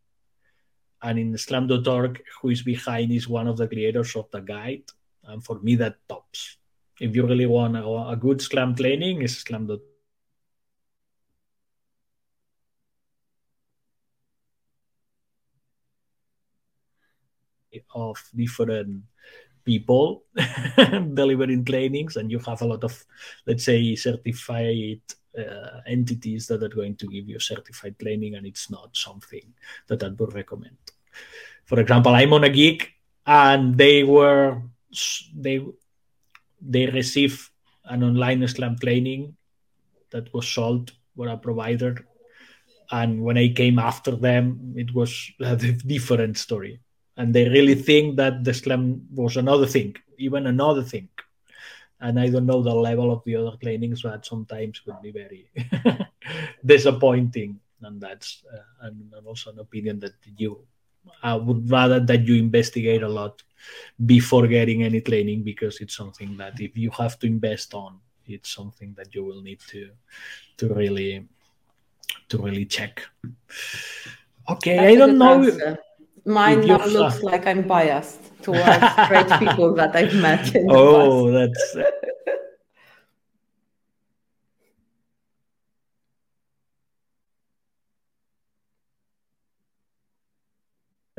and 1.04 1.20
in 1.20 1.38
scrum.org 1.38 2.24
who 2.41 2.49
is 2.49 2.62
behind 2.62 3.12
is 3.12 3.28
one 3.28 3.47
of 3.47 3.58
the 3.58 3.68
creators 3.68 4.16
of 4.16 4.32
the 4.32 4.39
guide. 4.39 4.84
And 5.26 5.43
for 5.43 5.60
me 5.60 5.76
that 5.76 5.97
tops. 6.08 6.58
If 6.99 7.16
you 7.16 7.26
really 7.28 7.45
want 7.45 7.76
a, 7.76 7.86
a 7.86 8.16
good 8.16 8.41
scrum 8.41 8.76
training 8.76 9.22
is 9.22 9.38
scrum.org 9.38 9.82
of 17.95 18.18
different 18.36 19.04
people 19.66 20.24
delivering 21.14 21.66
trainings. 21.66 22.16
And 22.16 22.32
you 22.32 22.39
have 22.39 22.62
a 22.62 22.66
lot 22.66 22.84
of 22.84 23.06
let's 23.45 23.66
say 23.66 23.95
certified 23.95 25.01
uh, 25.38 25.82
entities 25.88 26.47
that 26.47 26.64
are 26.64 26.70
going 26.70 26.95
to 26.95 27.08
give 27.08 27.28
you 27.28 27.39
certified 27.39 27.97
training 27.99 28.36
and 28.36 28.45
it's 28.45 28.70
not 28.70 28.95
something 28.95 29.54
that 29.88 30.04
I 30.04 30.10
would 30.10 30.34
recommend. 30.34 30.93
For 31.66 31.80
example, 31.80 32.14
I'm 32.14 32.34
on 32.34 32.43
a 32.43 32.49
gig 32.49 32.89
and 33.26 33.78
they 33.78 34.03
were 34.03 34.61
they 35.36 35.61
they 36.61 36.86
receive 36.88 37.49
an 37.86 38.03
online 38.03 38.47
scrum 38.47 38.78
training 38.78 39.36
that 40.11 40.34
was 40.34 40.47
sold 40.47 40.91
for 41.16 41.28
a 41.28 41.38
provider. 41.38 42.05
And 42.91 43.24
when 43.24 43.38
I 43.38 43.49
came 43.49 43.80
after 43.80 44.16
them 44.16 44.74
it 44.76 44.93
was 44.93 45.32
a 45.39 45.55
different 45.95 46.38
story. 46.38 46.80
And 47.18 47.34
they 47.34 47.47
really 47.49 47.76
think 47.76 48.18
that 48.18 48.43
the 48.43 48.53
scrum 48.53 49.07
was 49.11 49.38
another 49.38 49.68
thing 49.68 49.95
even 50.18 50.47
another 50.47 50.84
thing. 50.84 51.09
And 51.99 52.20
I 52.20 52.30
don't 52.30 52.45
know 52.45 52.61
the 52.61 52.76
level 52.76 53.11
of 53.11 53.24
the 53.24 53.36
other 53.36 53.55
trainings, 53.61 54.01
but 54.01 54.26
sometimes 54.26 54.82
would 54.86 55.01
be 55.01 55.11
very 55.11 55.49
disappointing. 56.66 57.59
And 57.82 58.01
that's 58.01 58.43
uh, 58.51 58.88
and, 58.88 59.14
also 59.26 59.51
an 59.51 59.59
opinion 59.59 59.99
that 59.99 60.14
you 60.38 60.66
I 61.22 61.36
would 61.36 61.70
rather 61.70 61.99
that 61.99 62.28
you 62.28 62.36
investigate 62.36 63.04
a 63.04 63.10
lot 63.10 63.41
before 64.06 64.47
getting 64.47 64.84
any 64.84 65.01
training 65.01 65.43
because 65.43 65.80
it's 65.80 65.95
something 65.95 66.38
that 66.38 66.60
if 66.60 66.78
you 66.78 66.89
have 66.91 67.18
to 67.20 67.28
invest 67.28 67.74
on, 67.74 67.99
it's 68.26 68.49
something 68.54 68.93
that 68.97 69.14
you 69.16 69.24
will 69.24 69.41
need 69.41 69.60
to 69.68 69.89
to 70.58 70.74
really 70.74 71.28
to 72.30 72.38
really 72.38 72.66
check. 72.66 73.04
Okay, 74.49 74.76
that's 74.76 74.91
I 74.91 74.95
don't 74.95 75.18
know. 75.18 75.43
Answer. 75.43 75.78
Mine 76.26 76.66
now 76.68 76.86
looks 76.86 77.22
like 77.22 77.47
I'm 77.47 77.68
biased 77.68 78.20
towards 78.41 78.86
great 79.08 79.28
people 79.39 79.74
that 79.76 79.95
I've 79.95 80.16
met. 80.16 80.56
oh, 80.70 81.32
that's. 81.32 81.78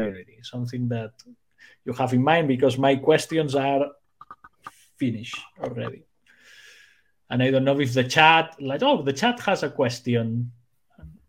Already 0.05 0.39
something 0.43 0.89
that 0.89 1.13
you 1.85 1.93
have 1.93 2.13
in 2.13 2.23
mind 2.23 2.49
because 2.49 2.79
my 2.79 2.97
questions 2.97 3.55
are 3.55 3.87
finished 4.99 5.39
already. 5.63 6.05
And 7.31 7.43
I 7.43 7.51
don't 7.51 7.65
know 7.65 7.81
if 7.81 7.95
the 7.95 8.05
chat, 8.05 8.57
like, 8.61 8.83
oh, 8.83 9.03
the 9.03 9.13
chat 9.13 9.41
has 9.41 9.63
a 9.63 9.71
question 9.71 10.53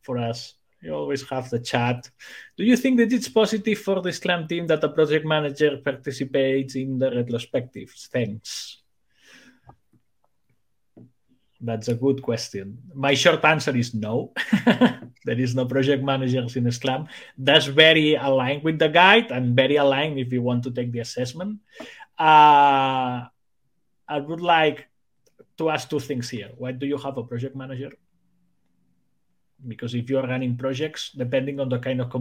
for 0.01 0.17
us. 0.17 0.53
you 0.81 0.93
always 0.93 1.27
have 1.29 1.49
the 1.49 1.59
chat. 1.59 2.09
Do 2.57 2.63
you 2.63 2.77
think 2.77 2.97
that 2.97 3.11
it's 3.11 3.27
positive 3.27 3.79
for 3.79 4.01
the 4.01 4.13
Scrum 4.13 4.47
team 4.47 4.67
that 4.67 4.83
a 4.83 4.89
project 4.89 5.25
manager 5.25 5.77
participates 5.83 6.75
in 6.75 6.99
the 6.99 7.09
retrospectives? 7.09 8.07
Thanks. 8.07 8.83
That's 11.65 11.89
a 11.89 11.97
good 11.97 12.21
question. 12.21 12.77
My 12.93 13.17
short 13.17 13.43
answer 13.43 13.75
is 13.75 13.97
no. 13.97 14.37
there 15.25 15.39
is 15.41 15.57
no 15.57 15.65
project 15.65 16.03
managers 16.05 16.55
in 16.55 16.69
Scrum. 16.71 17.09
That's 17.37 17.65
very 17.65 18.13
aligned 18.13 18.61
with 18.63 18.77
the 18.77 18.87
guide 18.87 19.31
and 19.33 19.57
very 19.57 19.77
aligned 19.81 20.19
if 20.21 20.31
you 20.31 20.45
want 20.45 20.61
to 20.65 20.71
take 20.71 20.91
the 20.93 21.01
assessment. 21.01 21.57
Uh, 22.21 23.25
I 24.05 24.17
would 24.21 24.41
like 24.41 24.85
to 25.57 25.73
ask 25.73 25.89
two 25.89 25.99
things 25.99 26.29
here. 26.29 26.51
Why 26.53 26.71
do 26.71 26.85
you 26.85 26.97
have 27.01 27.17
a 27.17 27.23
project 27.23 27.55
manager? 27.55 27.89
Because 29.65 29.95
if 29.95 30.07
you 30.07 30.19
are 30.19 30.27
running 30.27 30.55
projects, 30.57 31.17
depending 31.17 31.59
on 31.59 31.69
the 31.69 31.79
kind 31.79 31.99
of 31.99 32.13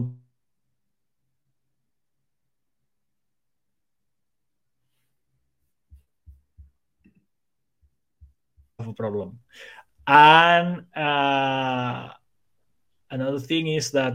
problem. 8.94 9.38
And 10.06 10.84
uh, 10.96 12.08
another 13.10 13.40
thing 13.40 13.68
is 13.68 13.90
that 13.92 14.14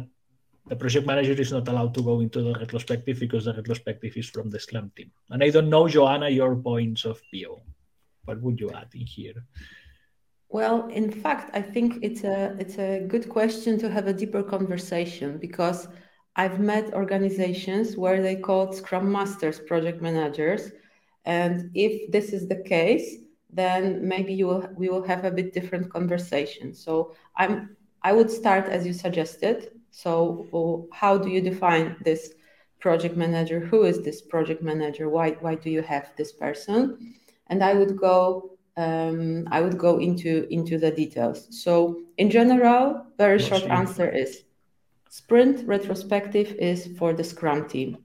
the 0.67 0.75
project 0.75 1.07
manager 1.07 1.33
is 1.33 1.51
not 1.51 1.67
allowed 1.67 1.93
to 1.95 2.03
go 2.03 2.19
into 2.19 2.41
the 2.41 2.53
retrospective 2.53 3.19
because 3.19 3.45
the 3.45 3.53
retrospective 3.53 4.15
is 4.15 4.29
from 4.29 4.49
the 4.49 4.59
Scrum 4.59 4.91
team. 4.95 5.11
And 5.29 5.43
I 5.43 5.49
don't 5.49 5.69
know, 5.69 5.87
Joanna, 5.87 6.29
your 6.29 6.55
points 6.55 7.05
of 7.05 7.19
view. 7.31 7.57
What 8.25 8.41
would 8.41 8.59
you 8.59 8.69
add 8.69 8.89
in 8.93 9.07
here? 9.07 9.45
Well, 10.49 10.87
in 10.87 11.11
fact, 11.11 11.55
I 11.55 11.61
think 11.61 11.99
it's 12.03 12.23
a 12.23 12.55
it's 12.59 12.77
a 12.77 13.05
good 13.07 13.29
question 13.29 13.77
to 13.79 13.89
have 13.89 14.07
a 14.07 14.13
deeper 14.13 14.43
conversation 14.43 15.37
because 15.37 15.87
I've 16.35 16.59
met 16.59 16.93
organizations 16.93 17.97
where 17.97 18.21
they 18.21 18.35
call 18.35 18.73
Scrum 18.73 19.11
Masters 19.11 19.59
project 19.59 20.01
managers, 20.01 20.71
and 21.25 21.69
if 21.75 22.11
this 22.11 22.33
is 22.33 22.47
the 22.47 22.63
case, 22.63 23.17
then 23.51 24.07
maybe 24.07 24.33
you 24.33 24.47
will 24.47 24.69
we 24.75 24.89
will 24.89 25.03
have 25.03 25.25
a 25.25 25.31
bit 25.31 25.53
different 25.53 25.91
conversation. 25.91 26.73
So 26.73 27.15
I'm 27.35 27.75
I 28.03 28.13
would 28.13 28.31
start 28.31 28.65
as 28.65 28.85
you 28.85 28.93
suggested. 28.93 29.71
So 29.91 30.87
how 30.93 31.17
do 31.17 31.29
you 31.29 31.41
define 31.41 31.95
this 32.03 32.33
project 32.79 33.17
manager? 33.17 33.59
Who 33.59 33.83
is 33.83 34.01
this 34.03 34.21
project 34.21 34.61
manager? 34.61 35.09
Why 35.09 35.31
why 35.31 35.55
do 35.55 35.69
you 35.69 35.81
have 35.81 36.11
this 36.15 36.31
person? 36.31 37.15
And 37.47 37.63
I 37.63 37.73
would 37.73 37.97
go 37.97 38.57
um, 38.77 39.47
I 39.51 39.61
would 39.61 39.77
go 39.77 39.99
into 39.99 40.47
into 40.49 40.77
the 40.77 40.91
details. 40.91 41.47
So 41.49 42.01
in 42.17 42.29
general, 42.29 43.05
very 43.17 43.39
short 43.39 43.63
answer 43.63 44.07
is 44.07 44.43
sprint 45.09 45.67
retrospective 45.67 46.53
is 46.59 46.87
for 46.97 47.13
the 47.13 47.23
Scrum 47.23 47.67
team. 47.67 47.97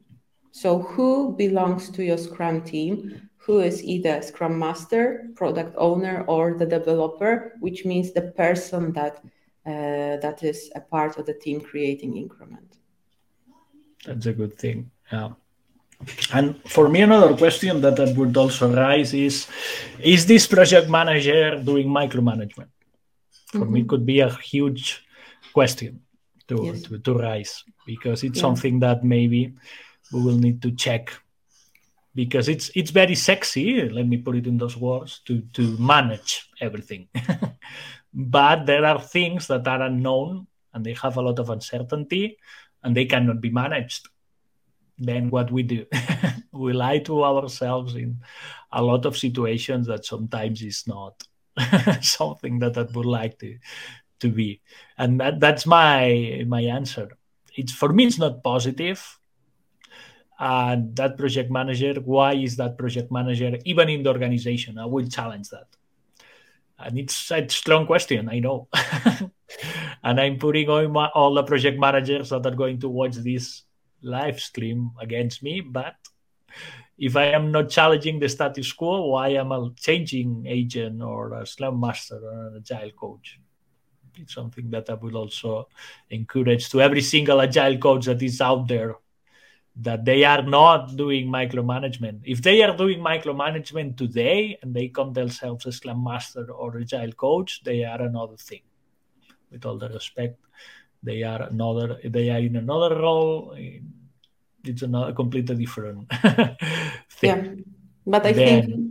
So 0.55 0.79
who 0.79 1.35
belongs 1.37 1.91
to 1.91 2.05
your 2.05 2.19
Scrum 2.19 2.63
team? 2.63 3.29
who 3.45 3.61
is 3.61 3.85
either 3.85 4.23
Scrum 4.23 4.59
Master, 4.59 5.29
product 5.37 5.75
owner, 5.77 6.25
or 6.27 6.55
the 6.55 6.65
developer, 6.65 7.53
which 7.61 7.85
means 7.85 8.13
the 8.13 8.33
person 8.43 8.93
that 8.93 9.21
uh, 9.67 10.17
that 10.25 10.43
is 10.43 10.71
a 10.75 10.81
part 10.81 11.19
of 11.19 11.27
the 11.27 11.35
team 11.35 11.61
creating 11.61 12.17
increment. 12.17 12.77
That's 14.07 14.27
a 14.27 14.33
good 14.33 14.59
thing. 14.59 14.91
Yeah. 15.13 15.31
And 16.33 16.61
for 16.69 16.89
me, 16.89 17.01
another 17.03 17.37
question 17.37 17.81
that, 17.81 17.97
that 17.97 18.17
would 18.17 18.37
also 18.37 18.73
rise 18.75 19.15
is 19.15 19.47
Is 20.01 20.27
this 20.27 20.47
project 20.47 20.89
manager 20.89 21.63
doing 21.63 21.89
micromanagement? 21.89 22.69
For 23.53 23.61
mm-hmm. 23.61 23.73
me, 23.73 23.81
it 23.81 23.89
could 23.89 24.05
be 24.05 24.21
a 24.21 24.31
huge 24.31 25.05
question 25.53 26.01
to, 26.49 26.57
yes. 26.65 26.83
to, 26.83 26.99
to, 26.99 27.15
rise 27.15 27.65
because 27.87 28.25
it's 28.25 28.37
yeah. 28.37 28.47
something 28.47 28.81
that 28.81 29.05
maybe 29.05 29.55
we 30.13 30.23
will 30.23 30.39
need 30.39 30.63
to 30.63 30.71
check 30.73 31.13
because 32.15 32.49
it's 32.49 32.71
it's 32.75 32.91
very 32.91 33.15
sexy 33.15 33.89
let 33.89 34.07
me 34.07 34.17
put 34.17 34.37
it 34.37 34.47
in 34.47 34.57
those 34.57 34.77
words 34.77 35.21
to 35.27 35.41
to 35.53 35.77
manage 35.79 36.49
everything. 36.61 37.09
But 38.15 38.67
there 38.67 38.85
are 38.85 39.01
things 39.01 39.49
that 39.49 39.67
are 39.67 39.83
unknown 39.83 40.47
and 40.73 40.87
they 40.87 40.95
have 40.95 41.17
a 41.17 41.23
lot 41.23 41.41
of 41.41 41.51
uncertainty 41.51 42.39
and 42.85 42.97
they 42.97 43.07
cannot 43.07 43.41
be 43.41 43.51
managed. 43.51 44.09
Then 44.97 45.31
what 45.31 45.51
we 45.51 45.65
do? 45.65 45.87
We 46.53 46.73
lie 46.73 47.01
to 47.01 47.25
ourselves 47.25 47.97
in 47.97 48.23
a 48.71 48.81
lot 48.81 49.07
of 49.07 49.19
situations 49.19 49.89
that 49.89 50.05
sometimes 50.05 50.63
is 50.63 50.87
not 50.87 51.21
something 52.01 52.61
that 52.61 52.79
i 52.79 52.83
would 52.83 53.05
like 53.05 53.37
to 53.41 53.59
to 54.21 54.29
be. 54.29 54.61
And 54.97 55.19
that, 55.19 55.41
that's 55.41 55.67
my 55.67 56.45
my 56.47 56.63
answer. 56.63 57.09
It's 57.57 57.73
for 57.73 57.93
me 57.93 58.07
it's 58.07 58.21
not 58.21 58.45
positive 58.45 59.03
and 60.39 60.97
that 60.97 61.16
project 61.16 61.51
manager 61.51 61.95
why 62.05 62.35
is 62.35 62.57
that 62.57 62.76
project 62.76 63.12
manager 63.12 63.57
even 63.64 63.89
in 63.89 64.03
the 64.03 64.11
organization? 64.11 64.78
I 64.78 64.87
will 64.87 65.07
challenge 65.07 65.49
that. 65.51 65.68
And 66.78 66.99
it's 66.99 67.30
a 67.30 67.49
strong 67.49 67.87
question 67.87 68.28
i 68.28 68.41
know. 68.41 68.68
And 70.03 70.20
i'm 70.20 70.39
putting 70.39 70.68
all, 70.68 70.89
my, 70.89 71.07
all 71.14 71.35
the 71.35 71.45
project 71.45 71.78
managers 71.78 72.30
that 72.30 72.45
are 72.45 72.55
going 72.55 72.80
to 72.80 72.89
watch 72.89 73.14
this 73.14 73.62
live 74.03 74.41
stream 74.41 74.91
against 75.01 75.43
me 75.43 75.61
but 75.61 75.95
if 76.99 77.16
i 77.16 77.26
am 77.26 77.51
not 77.53 77.70
challenging 77.70 78.18
the 78.18 78.28
status 78.28 78.72
quo 78.72 79.07
why 79.07 79.28
am 79.28 79.53
i 79.53 79.68
changing 79.76 80.45
agent 80.47 81.01
or 81.01 81.35
a 81.35 81.47
scrum 81.47 81.80
master 81.80 82.16
or 82.16 82.49
an 82.49 82.57
agile 82.57 82.91
coach? 82.91 83.39
It's 84.16 84.35
something 84.35 84.68
that 84.70 84.91
i 84.91 84.95
will 84.95 85.16
also 85.16 85.68
encourage 86.11 86.68
to 86.70 86.82
every 86.82 87.03
single 87.03 87.41
agile 87.41 87.78
coach 87.78 88.07
that 88.07 88.20
is 88.20 88.41
out 88.41 88.66
there 88.68 88.97
that 89.77 90.05
they 90.05 90.25
are 90.25 90.43
not 90.43 90.97
doing 90.97 91.27
micromanagement. 91.27 92.20
If 92.25 92.43
they 92.43 92.62
are 92.62 92.77
doing 92.77 93.01
micromanagement 93.01 93.97
today 93.97 94.57
and 94.62 94.75
they 94.75 94.89
call 94.89 95.11
themselves 95.11 95.66
a 95.66 95.72
Scrum 95.72 96.05
Master 96.05 96.51
or 96.53 96.79
Agile 96.79 97.12
Coach, 97.12 97.62
they 97.64 97.85
are 97.85 98.01
another 98.01 98.37
thing. 98.37 98.62
With 99.51 99.66
all 99.66 99.79
the 99.79 99.89
respect, 99.89 100.39
they 101.03 101.22
are 101.22 101.43
another. 101.43 101.99
They 102.05 102.31
are 102.31 102.39
in 102.39 102.57
another 102.57 102.97
role. 102.97 103.57
It's 104.64 104.83
another 104.83 105.12
completely 105.12 105.57
different 105.57 106.09
thing. 107.11 107.22
Yeah, 107.22 107.55
but 108.07 108.27
I 108.27 108.33
then, 108.33 108.66
think. 108.66 108.91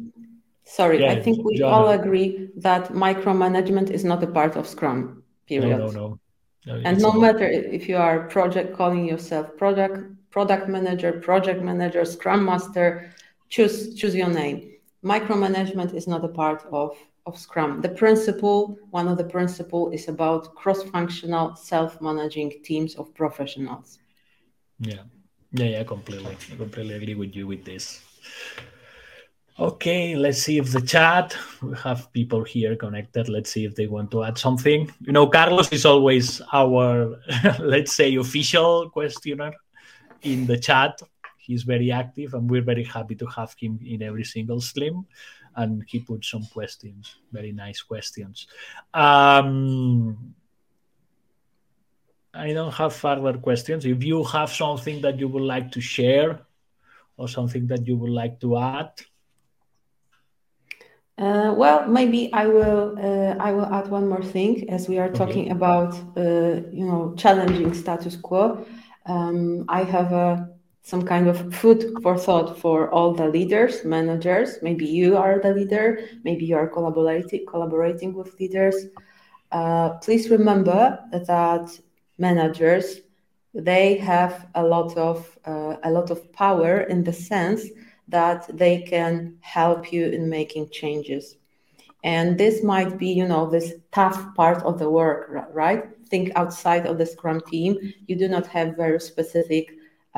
Sorry, 0.66 1.02
yeah, 1.02 1.12
I 1.12 1.22
think 1.22 1.44
we 1.44 1.62
all 1.62 1.90
agree 1.90 2.50
that 2.58 2.90
micromanagement 2.90 3.90
is 3.90 4.04
not 4.04 4.24
a 4.24 4.28
part 4.28 4.56
of 4.56 4.68
Scrum. 4.68 5.24
Period. 5.48 5.78
No, 5.78 5.88
no, 5.88 5.92
no. 5.92 6.20
no 6.66 6.82
and 6.86 7.02
no 7.02 7.12
matter 7.12 7.46
if 7.46 7.90
you 7.90 7.98
are 7.98 8.28
project 8.28 8.78
calling 8.78 9.06
yourself 9.06 9.58
project 9.58 9.98
product 10.34 10.68
manager, 10.68 11.12
project 11.12 11.62
manager, 11.62 12.04
scrum 12.04 12.44
master, 12.44 13.14
choose, 13.50 13.94
choose 13.94 14.16
your 14.16 14.30
name. 14.30 14.72
Micromanagement 15.06 15.94
is 15.94 16.08
not 16.08 16.26
a 16.26 16.28
part 16.28 16.66
of, 16.72 16.98
of 17.28 17.38
Scrum. 17.38 17.82
The 17.82 17.90
principle, 17.90 18.76
one 18.90 19.08
of 19.08 19.20
the 19.20 19.26
principle 19.26 19.92
is 19.92 20.08
about 20.08 20.56
cross-functional 20.56 21.56
self-managing 21.56 22.64
teams 22.64 22.96
of 22.96 23.14
professionals. 23.14 24.00
Yeah, 24.80 25.04
yeah, 25.52 25.66
yeah, 25.76 25.84
completely. 25.84 26.36
I 26.52 26.56
completely 26.56 26.96
agree 26.96 27.16
with 27.16 27.36
you 27.36 27.46
with 27.46 27.64
this. 27.64 28.02
Okay, 29.60 30.16
let's 30.16 30.42
see 30.42 30.58
if 30.58 30.72
the 30.72 30.82
chat, 30.82 31.38
we 31.62 31.78
have 31.78 32.12
people 32.12 32.44
here 32.44 32.76
connected. 32.76 33.30
Let's 33.30 33.52
see 33.52 33.66
if 33.66 33.76
they 33.76 33.86
want 33.86 34.10
to 34.12 34.24
add 34.24 34.40
something. 34.40 34.92
You 35.02 35.12
know, 35.12 35.28
Carlos 35.28 35.72
is 35.72 35.86
always 35.86 36.42
our, 36.52 37.20
let's 37.60 37.94
say, 37.94 38.16
official 38.16 38.90
questioner 38.90 39.54
in 40.24 40.46
the 40.46 40.58
chat. 40.58 41.02
He's 41.38 41.64
very 41.64 41.92
active, 41.92 42.34
and 42.34 42.50
we're 42.50 42.62
very 42.62 42.84
happy 42.84 43.16
to 43.16 43.26
have 43.28 43.54
him 43.60 43.80
in 43.86 44.02
every 44.02 44.24
single 44.24 44.62
stream. 44.62 45.06
And 45.56 45.84
he 45.88 46.00
put 46.00 46.26
some 46.26 46.46
questions, 46.46 47.16
very 47.32 47.52
nice 47.52 47.82
questions. 47.82 48.48
Um, 48.94 50.34
I 52.34 52.54
don't 52.54 52.74
have 52.74 52.96
further 52.96 53.38
questions. 53.38 53.86
If 53.86 54.04
you 54.04 54.24
have 54.24 54.52
something 54.52 55.02
that 55.02 55.20
you 55.20 55.28
would 55.28 55.44
like 55.44 55.72
to 55.74 55.82
share 55.82 56.40
or 57.18 57.28
something 57.28 57.68
that 57.68 57.86
you 57.86 57.98
would 57.98 58.10
like 58.10 58.40
to 58.40 58.58
add, 58.58 58.92
uh, 61.16 61.54
well, 61.56 61.88
maybe 61.88 62.34
I 62.34 62.48
will. 62.48 62.98
Uh, 62.98 63.36
I 63.40 63.52
will 63.52 63.68
add 63.68 63.88
one 63.88 64.10
more 64.10 64.24
thing 64.24 64.68
as 64.72 64.90
we 64.90 64.98
are 64.98 65.12
talking 65.12 65.52
about, 65.52 65.94
uh, 66.18 66.62
you 66.72 66.86
know, 66.88 67.14
challenging 67.16 67.72
status 67.76 68.16
quo 68.16 68.66
um, 69.06 69.66
I 69.70 69.84
have 69.84 70.12
a, 70.12 70.50
some 70.82 71.04
kind 71.06 71.28
of 71.28 71.54
food 71.54 71.94
for 72.02 72.18
thought 72.18 72.60
for 72.60 72.90
all 72.92 73.14
the 73.14 73.28
leaders, 73.28 73.84
managers. 73.86 74.58
Maybe 74.62 74.86
you 74.86 75.18
are 75.18 75.40
the 75.40 75.54
leader, 75.54 76.00
maybe 76.24 76.46
you 76.46 76.56
are 76.56 76.68
collaborating 76.68 77.46
collaborating 77.48 78.14
with 78.14 78.40
leaders. 78.40 78.76
Uh, 79.52 79.92
please 80.00 80.30
remember 80.30 81.00
that 81.12 81.70
managers 82.18 83.02
they 83.54 83.98
have 83.98 84.48
a 84.56 84.64
lot 84.64 84.98
of 84.98 85.38
uh, 85.46 85.76
a 85.84 85.92
lot 85.92 86.10
of 86.10 86.32
power 86.34 86.82
in 86.82 87.04
the 87.04 87.14
sense 87.14 87.64
that 88.08 88.50
they 88.58 88.82
can 88.82 89.38
help 89.42 89.92
you 89.94 90.08
in 90.08 90.30
making 90.30 90.70
changes. 90.70 91.38
and 92.04 92.38
this 92.38 92.64
might 92.64 92.98
be 92.98 93.10
you 93.20 93.28
know 93.28 93.50
this 93.50 93.74
tough 93.92 94.20
part 94.36 94.62
of 94.64 94.80
the 94.80 94.90
work 94.90 95.20
right 95.54 95.84
think 96.14 96.32
outside 96.42 96.86
of 96.86 96.98
the 97.00 97.08
scrum 97.14 97.40
team 97.52 97.72
you 98.08 98.16
do 98.24 98.28
not 98.36 98.46
have 98.56 98.78
very 98.86 99.00
specific 99.12 99.66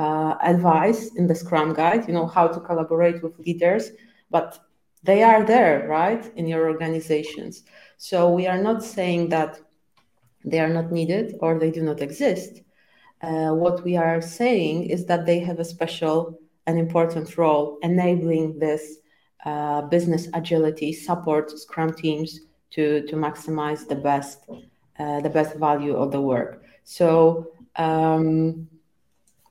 uh, 0.03 0.33
advice 0.53 1.01
in 1.19 1.25
the 1.27 1.37
scrum 1.43 1.69
guide 1.81 2.03
you 2.07 2.13
know 2.17 2.27
how 2.37 2.45
to 2.53 2.59
collaborate 2.59 3.23
with 3.23 3.39
leaders 3.45 3.91
but 4.29 4.49
they 5.05 5.21
are 5.21 5.43
there 5.43 5.87
right 5.87 6.23
in 6.35 6.47
your 6.47 6.67
organizations. 6.67 7.63
So 7.97 8.29
we 8.29 8.47
are 8.47 8.61
not 8.61 8.83
saying 8.83 9.29
that 9.29 9.59
they 10.43 10.59
are 10.59 10.73
not 10.77 10.91
needed 10.91 11.35
or 11.41 11.59
they 11.59 11.71
do 11.71 11.83
not 11.83 12.01
exist. 12.01 12.61
Uh, 13.21 13.51
what 13.51 13.83
we 13.83 13.97
are 13.97 14.21
saying 14.21 14.85
is 14.85 15.05
that 15.05 15.25
they 15.25 15.39
have 15.39 15.59
a 15.59 15.71
special 15.75 16.39
and 16.67 16.79
important 16.79 17.37
role 17.37 17.77
enabling 17.83 18.57
this 18.57 18.97
uh, 19.45 19.81
business 19.83 20.27
agility, 20.33 20.91
support 20.91 21.51
Scrum 21.51 21.93
teams 21.93 22.39
to, 22.71 23.05
to 23.07 23.15
maximize 23.15 23.87
the 23.87 23.95
best 23.95 24.39
uh, 24.99 25.21
the 25.21 25.29
best 25.29 25.55
value 25.57 25.95
of 25.95 26.11
the 26.11 26.21
work. 26.21 26.63
So 26.83 27.51
um, 27.75 28.67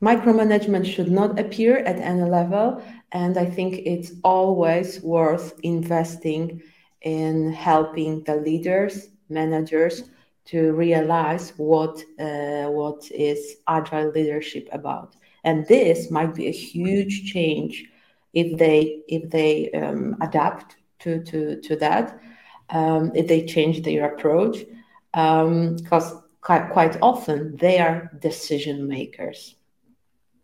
micromanagement 0.03 0.86
should 0.86 1.11
not 1.11 1.38
appear 1.38 1.78
at 1.78 1.97
any 1.97 2.22
level, 2.22 2.82
and 3.12 3.36
I 3.36 3.47
think 3.47 3.82
it's 3.84 4.12
always 4.22 5.01
worth 5.03 5.55
investing 5.62 6.62
in 7.03 7.53
helping 7.53 8.22
the 8.24 8.36
leaders, 8.36 9.09
managers 9.28 10.05
to 10.47 10.72
realize 10.72 11.53
what 11.57 12.03
uh, 12.18 12.66
what 12.66 13.11
is 13.11 13.57
agile 13.66 14.11
leadership 14.11 14.68
about 14.72 15.16
and 15.45 15.66
this 15.66 16.11
might 16.11 16.34
be 16.34 16.49
a 16.49 16.51
huge 16.51 17.30
change 17.32 17.84
if 18.32 18.59
they 18.59 19.03
if 19.09 19.30
they 19.30 19.70
um, 19.72 20.16
adapt 20.20 20.76
to 20.99 21.22
to 21.22 21.61
to 21.61 21.76
that 21.76 22.18
um, 22.70 23.12
if 23.14 23.28
they 23.28 23.45
change 23.45 23.82
their 23.82 24.12
approach 24.12 24.64
because 25.14 26.12
um, 26.12 26.22
quite, 26.40 26.70
quite 26.70 26.96
often 27.00 27.56
they 27.56 27.78
are 27.78 28.10
decision 28.20 28.88
makers 28.88 29.54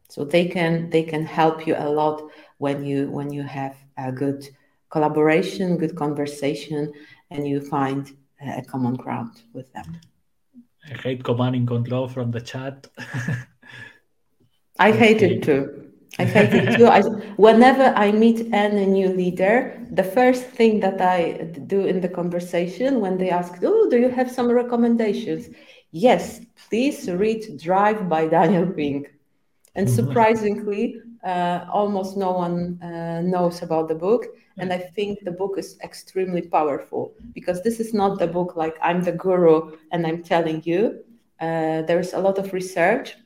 so 0.09 0.25
they 0.25 0.47
can 0.47 0.91
they 0.91 1.03
can 1.03 1.25
help 1.25 1.67
you 1.67 1.75
a 1.77 1.89
lot 1.89 2.23
when 2.59 2.85
you 2.85 3.11
when 3.11 3.33
you 3.33 3.43
have 3.43 3.77
a 3.99 4.13
good 4.13 4.49
collaboration 4.91 5.77
good 5.77 5.97
conversation 5.97 6.93
and 7.31 7.47
you 7.47 7.61
find 7.61 8.17
a 8.41 8.63
common 8.63 8.95
ground 8.95 9.43
with 9.53 9.73
them. 9.73 10.01
I 10.91 10.95
hate 10.95 11.23
command 11.23 11.57
and 11.57 11.69
control 11.69 12.09
from 12.09 12.31
the 12.31 12.41
chat. 12.41 12.87
I 14.79 14.89
okay. 14.91 14.99
hate 14.99 15.23
it 15.23 15.43
too. 15.43 15.90
I 16.19 16.25
hate 16.25 16.53
it 16.53 16.77
too. 16.77 16.87
I, 16.87 17.01
whenever 17.37 17.93
I 17.97 18.13
meet 18.13 18.53
any 18.53 18.87
new 18.87 19.09
leader, 19.09 19.81
the 19.91 20.05
first 20.05 20.45
thing 20.45 20.81
that 20.81 21.01
I 21.01 21.53
do 21.67 21.87
in 21.87 22.01
the 22.01 22.09
conversation 22.09 23.01
when 23.01 23.17
they 23.17 23.31
ask, 23.31 23.55
"Oh, 23.63 23.89
do 23.89 23.97
you 23.99 24.09
have 24.09 24.31
some 24.31 24.51
recommendations?" 24.51 25.49
Yes, 25.93 26.41
please 26.69 27.11
read 27.11 27.59
Drive 27.59 28.09
by 28.09 28.29
Daniel 28.29 28.67
Pink. 28.67 29.13
And 29.75 29.87
mm-hmm. 29.87 29.97
surprisingly, 29.97 31.01
uh, 31.25 31.65
almost 31.73 32.17
no 32.17 32.33
one 32.33 32.81
uh, 32.83 33.21
knows 33.23 33.63
about 33.63 33.89
the 33.89 33.95
book. 33.95 34.27
And 34.59 34.73
I 34.73 34.79
think 34.79 35.25
the 35.25 35.31
book 35.31 35.55
is 35.57 35.79
extremely 35.83 36.43
powerful 36.43 37.15
because 37.33 37.63
this 37.63 37.81
is 37.81 37.95
not 37.95 38.19
the 38.19 38.27
book 38.27 38.57
like 38.57 38.77
I'm 38.83 39.03
the 39.03 39.13
guru 39.13 39.77
and 39.91 40.07
I'm 40.07 40.23
telling 40.23 40.63
you. 40.65 41.03
Uh, 41.41 41.81
there's 41.83 42.13
a 42.13 42.19
lot 42.19 42.37
of 42.39 42.53
research. 42.53 43.17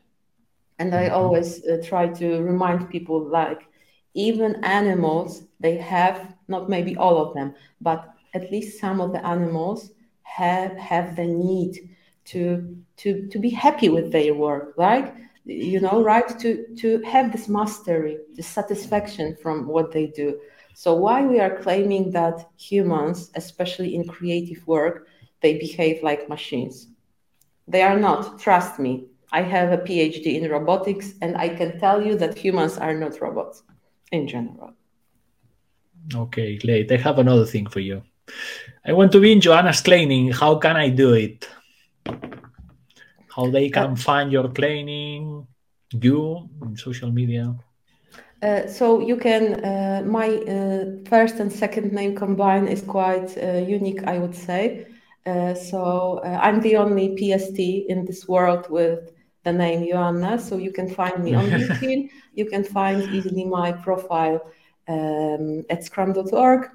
And 0.78 0.94
I 0.94 1.04
mm-hmm. 1.04 1.14
always 1.14 1.64
uh, 1.64 1.82
try 1.84 2.08
to 2.08 2.42
remind 2.42 2.90
people 2.90 3.24
like 3.24 3.62
even 4.14 4.64
animals, 4.64 5.44
they 5.60 5.76
have, 5.76 6.34
not 6.48 6.68
maybe 6.68 6.96
all 6.96 7.18
of 7.18 7.34
them, 7.34 7.54
but 7.80 8.14
at 8.34 8.50
least 8.50 8.80
some 8.80 9.00
of 9.00 9.12
the 9.12 9.24
animals 9.26 9.90
have, 10.22 10.76
have 10.76 11.16
the 11.16 11.26
need 11.26 11.90
to, 12.26 12.76
to, 12.96 13.28
to 13.28 13.38
be 13.38 13.50
happy 13.50 13.88
with 13.88 14.12
their 14.12 14.34
work, 14.34 14.74
right? 14.76 15.14
You 15.44 15.80
know, 15.80 16.02
right? 16.02 16.28
To, 16.40 16.66
to 16.76 17.02
have 17.02 17.32
this 17.32 17.48
mastery, 17.48 18.18
the 18.34 18.42
satisfaction 18.42 19.36
from 19.42 19.66
what 19.66 19.92
they 19.92 20.06
do 20.08 20.38
so 20.76 20.92
why 20.92 21.24
we 21.24 21.38
are 21.38 21.62
claiming 21.62 22.10
that 22.10 22.50
humans, 22.58 23.30
especially 23.36 23.94
in 23.94 24.08
creative 24.08 24.66
work, 24.66 25.06
they 25.40 25.56
behave 25.56 26.02
like 26.02 26.28
machines? 26.28 26.88
They 27.68 27.82
are 27.82 27.98
not, 27.98 28.40
trust 28.40 28.80
me. 28.80 29.06
I 29.34 29.42
have 29.42 29.72
a 29.72 29.78
PhD 29.78 30.26
in 30.40 30.48
robotics 30.48 31.14
and 31.20 31.36
I 31.36 31.48
can 31.48 31.80
tell 31.80 32.00
you 32.00 32.16
that 32.18 32.38
humans 32.38 32.78
are 32.78 32.94
not 32.94 33.20
robots 33.20 33.64
in 34.12 34.28
general. 34.28 34.74
Okay, 36.14 36.56
great. 36.56 36.92
I 36.92 36.98
have 36.98 37.18
another 37.18 37.44
thing 37.44 37.66
for 37.66 37.80
you. 37.80 38.02
I 38.86 38.92
want 38.92 39.10
to 39.10 39.20
be 39.20 39.32
in 39.32 39.40
Joanna's 39.40 39.82
training. 39.82 40.30
How 40.30 40.54
can 40.54 40.76
I 40.76 40.88
do 40.88 41.14
it? 41.14 41.48
How 43.34 43.50
they 43.50 43.70
can 43.70 43.92
uh, 43.92 43.96
find 43.96 44.30
your 44.30 44.46
training, 44.48 45.48
you 45.90 46.48
in 46.62 46.76
social 46.76 47.10
media? 47.10 47.56
Uh, 48.40 48.68
so 48.68 49.00
you 49.00 49.16
can, 49.16 49.64
uh, 49.64 50.02
my 50.06 50.28
uh, 50.28 50.84
first 51.08 51.40
and 51.40 51.50
second 51.50 51.92
name 51.92 52.14
combined 52.14 52.68
is 52.68 52.82
quite 52.82 53.36
uh, 53.38 53.64
unique, 53.66 54.04
I 54.04 54.18
would 54.18 54.36
say. 54.36 54.86
Uh, 55.26 55.54
so 55.54 56.20
I'm 56.22 56.60
the 56.60 56.76
only 56.76 57.16
PST 57.16 57.58
in 57.58 58.04
this 58.04 58.28
world 58.28 58.70
with 58.70 59.13
the 59.44 59.52
name 59.52 59.86
Joanna. 59.86 60.38
So 60.38 60.56
you 60.56 60.72
can 60.72 60.88
find 60.88 61.22
me 61.22 61.34
on 61.34 61.44
LinkedIn. 61.50 62.10
You 62.34 62.46
can 62.46 62.64
find 62.64 63.02
easily 63.14 63.44
my 63.44 63.72
profile 63.72 64.50
um, 64.88 65.64
at 65.70 65.84
scrum.org. 65.84 66.70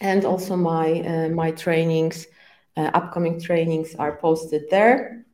And 0.00 0.24
also 0.24 0.56
my, 0.56 1.28
my 1.32 1.52
trainings, 1.52 2.26
upcoming 2.76 3.40
trainings 3.40 3.94
are 3.94 4.16
posted 4.16 4.68
there. 4.70 5.24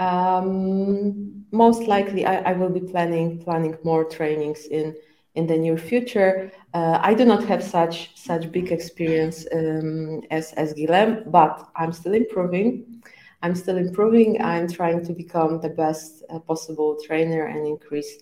Um, 0.00 1.44
most 1.52 1.82
likely, 1.82 2.24
I, 2.24 2.36
I, 2.38 2.52
will 2.54 2.70
be 2.70 2.80
planning 2.80 3.38
planning 3.38 3.76
more 3.84 4.04
trainings 4.04 4.64
in 4.66 4.96
in 5.34 5.46
the 5.46 5.58
near 5.58 5.76
future. 5.76 6.50
Uh, 6.72 6.98
I 7.02 7.12
do 7.12 7.26
not 7.26 7.44
have 7.44 7.62
such 7.62 8.16
such 8.16 8.50
big 8.50 8.72
experience 8.72 9.46
um, 9.52 10.22
as 10.30 10.54
as 10.54 10.72
Guillem, 10.72 11.30
but 11.30 11.68
I'm 11.76 11.92
still 11.92 12.14
improving. 12.14 13.02
I'm 13.42 13.54
still 13.54 13.78
improving. 13.78 14.42
I'm 14.42 14.68
trying 14.68 15.04
to 15.06 15.12
become 15.12 15.60
the 15.60 15.70
best 15.70 16.22
uh, 16.28 16.38
possible 16.40 16.98
trainer 17.06 17.46
and 17.46 17.66
increase 17.66 18.18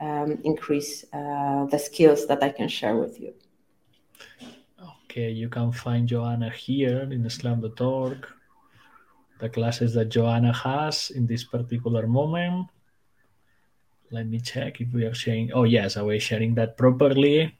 um, 0.00 0.38
increase 0.42 1.04
uh, 1.12 1.66
the 1.66 1.78
skills 1.78 2.26
that 2.26 2.42
I 2.42 2.50
can 2.50 2.68
share 2.68 2.96
with 2.96 3.20
you. 3.20 3.34
Okay, 5.04 5.30
you 5.30 5.48
can 5.48 5.70
find 5.70 6.08
Joanna 6.08 6.50
here 6.50 7.02
in 7.12 7.28
scrum.org 7.28 8.26
the 9.42 9.48
classes 9.48 9.92
that 9.94 10.08
Joanna 10.08 10.52
has 10.52 11.10
in 11.10 11.26
this 11.26 11.42
particular 11.42 12.06
moment. 12.06 12.68
Let 14.12 14.28
me 14.28 14.38
check 14.38 14.80
if 14.80 14.92
we 14.94 15.04
are 15.04 15.14
sharing. 15.14 15.52
Oh, 15.52 15.64
yes, 15.64 15.96
I 15.96 16.02
was 16.02 16.22
sharing 16.22 16.54
that 16.54 16.78
properly. 16.78 17.58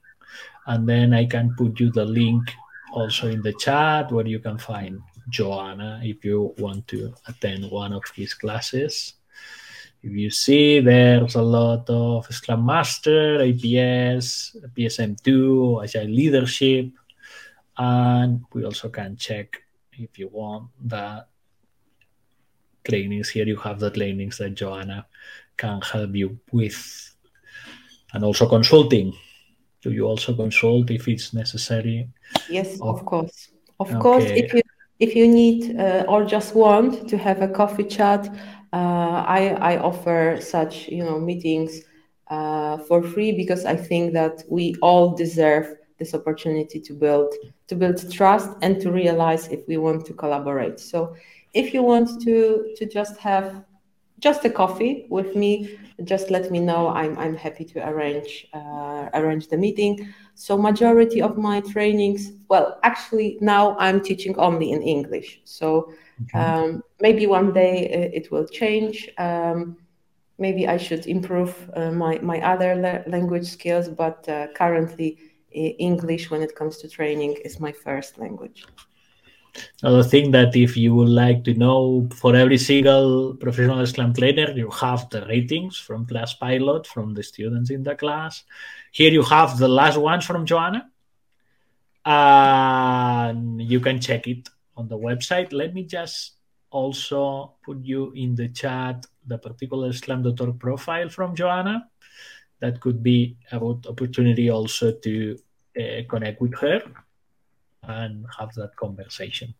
And 0.65 0.87
then 0.87 1.13
I 1.13 1.25
can 1.25 1.53
put 1.57 1.81
you 1.81 1.91
the 1.91 2.05
link 2.05 2.55
also 2.93 3.27
in 3.27 3.41
the 3.41 3.51
chat 3.53 4.13
where 4.13 4.25
you 4.25 4.39
can 4.39 4.57
find 4.57 5.01
Joanna 5.29 6.01
if 6.03 6.23
you 6.25 6.53
want 6.57 6.87
to 6.89 7.13
attend 7.27 7.69
one 7.69 7.93
of 7.93 8.03
his 8.15 8.33
classes. 8.33 9.13
If 10.01 10.11
you 10.11 10.29
see, 10.29 10.81
there's 10.81 11.35
a 11.35 11.41
lot 11.41 11.89
of 11.89 12.25
Scrum 12.27 12.65
Master, 12.65 13.39
APS, 13.39 14.55
PSM2, 14.75 15.83
Agile 15.83 16.11
Leadership, 16.11 16.91
and 17.77 18.43
we 18.53 18.65
also 18.65 18.89
can 18.89 19.15
check 19.15 19.63
if 19.93 20.19
you 20.19 20.27
want 20.27 20.69
that 20.85 21.29
trainings. 22.83 23.29
Here 23.29 23.45
you 23.45 23.55
have 23.57 23.79
the 23.79 23.91
trainings 23.91 24.37
that 24.37 24.55
Joanna 24.55 25.05
can 25.57 25.81
help 25.81 26.15
you 26.15 26.39
with. 26.51 27.15
And 28.13 28.23
also 28.23 28.47
consulting. 28.47 29.13
Do 29.81 29.91
you 29.91 30.05
also 30.05 30.35
consult 30.35 30.91
if 30.91 31.07
it's 31.07 31.33
necessary? 31.33 32.09
Yes, 32.49 32.77
oh. 32.81 32.89
of 32.89 33.05
course. 33.05 33.49
Of 33.79 33.89
okay. 33.89 33.99
course, 33.99 34.23
if 34.25 34.53
you 34.53 34.61
if 35.03 35.15
you 35.15 35.27
need 35.27 35.77
uh, 35.77 36.05
or 36.07 36.23
just 36.23 36.55
want 36.55 37.09
to 37.09 37.17
have 37.17 37.41
a 37.41 37.47
coffee 37.47 37.83
chat, 37.83 38.21
uh, 38.71 39.17
I 39.39 39.41
I 39.71 39.77
offer 39.77 40.37
such 40.39 40.87
you 40.87 41.03
know 41.03 41.19
meetings 41.19 41.71
uh, 42.35 42.77
for 42.87 43.03
free 43.03 43.31
because 43.33 43.65
I 43.65 43.75
think 43.75 44.13
that 44.13 44.35
we 44.49 44.75
all 44.81 45.05
deserve 45.23 45.65
this 45.99 46.13
opportunity 46.13 46.79
to 46.87 46.93
build 46.93 47.29
to 47.67 47.75
build 47.75 47.97
trust 48.11 48.49
and 48.61 48.79
to 48.81 48.91
realize 48.91 49.43
if 49.49 49.61
we 49.67 49.77
want 49.77 50.05
to 50.05 50.13
collaborate. 50.13 50.79
So 50.79 51.15
if 51.53 51.73
you 51.73 51.83
want 51.83 52.07
to 52.25 52.37
to 52.77 52.83
just 52.85 53.17
have 53.17 53.47
just 54.19 54.45
a 54.45 54.49
coffee 54.49 55.05
with 55.09 55.35
me, 55.35 55.77
just 56.03 56.29
let 56.29 56.51
me 56.51 56.59
know. 56.59 56.89
I'm 56.89 57.17
I'm 57.17 57.35
happy 57.35 57.65
to 57.65 57.87
arrange 57.87 58.47
uh, 58.53 59.09
arrange 59.13 59.47
the 59.47 59.57
meeting. 59.57 60.07
So 60.35 60.57
majority 60.57 61.21
of 61.21 61.37
my 61.37 61.61
trainings, 61.61 62.31
well, 62.49 62.79
actually 62.83 63.37
now 63.41 63.75
I'm 63.79 64.01
teaching 64.01 64.37
only 64.37 64.71
in 64.71 64.81
English. 64.81 65.41
So 65.43 65.93
okay. 66.23 66.39
um, 66.39 66.83
maybe 67.01 67.27
one 67.27 67.53
day 67.53 67.87
uh, 67.87 68.09
it 68.19 68.31
will 68.31 68.47
change. 68.47 69.09
Um, 69.17 69.77
maybe 70.37 70.67
I 70.67 70.77
should 70.77 71.05
improve 71.07 71.69
uh, 71.75 71.91
my 71.91 72.19
my 72.19 72.39
other 72.41 72.75
la- 72.75 73.03
language 73.07 73.47
skills, 73.47 73.89
but 73.89 74.27
uh, 74.29 74.47
currently 74.55 75.17
English, 75.53 76.31
when 76.31 76.41
it 76.41 76.55
comes 76.55 76.77
to 76.79 76.87
training, 76.89 77.37
is 77.45 77.59
my 77.59 77.71
first 77.71 78.17
language. 78.17 78.65
Another 79.81 80.03
thing 80.03 80.31
that 80.31 80.55
if 80.55 80.75
you 80.75 80.95
would 80.95 81.09
like 81.09 81.43
to 81.43 81.53
know 81.53 82.09
for 82.13 82.35
every 82.35 82.57
single 82.57 83.35
professional 83.35 83.85
scrum 83.85 84.13
trainer, 84.13 84.51
you 84.51 84.69
have 84.69 85.09
the 85.09 85.25
ratings 85.27 85.77
from 85.77 86.05
class 86.05 86.33
pilot 86.33 86.87
from 86.87 87.13
the 87.13 87.21
students 87.21 87.69
in 87.69 87.83
the 87.83 87.95
class. 87.95 88.43
Here 88.91 89.11
you 89.11 89.23
have 89.23 89.57
the 89.57 89.67
last 89.67 89.97
ones 89.97 90.25
from 90.25 90.45
Joanna. 90.45 90.89
And 92.05 93.61
you 93.61 93.79
can 93.79 94.01
check 94.01 94.27
it 94.27 94.49
on 94.75 94.87
the 94.87 94.97
website. 94.97 95.53
Let 95.53 95.73
me 95.73 95.83
just 95.83 96.33
also 96.71 97.53
put 97.63 97.85
you 97.85 98.11
in 98.15 98.35
the 98.35 98.49
chat 98.49 99.05
the 99.25 99.37
particular 99.37 99.93
Scrum.org 99.93 100.59
profile 100.59 101.09
from 101.09 101.35
Joanna. 101.35 101.89
That 102.59 102.81
could 102.81 103.03
be 103.03 103.37
a 103.51 103.59
good 103.59 103.85
opportunity 103.87 104.49
also 104.49 104.91
to 104.91 105.37
uh, 105.79 106.01
connect 106.09 106.41
with 106.41 106.55
her 106.59 106.81
and 107.83 108.25
have 108.37 108.53
that 108.55 108.75
conversation. 108.75 109.53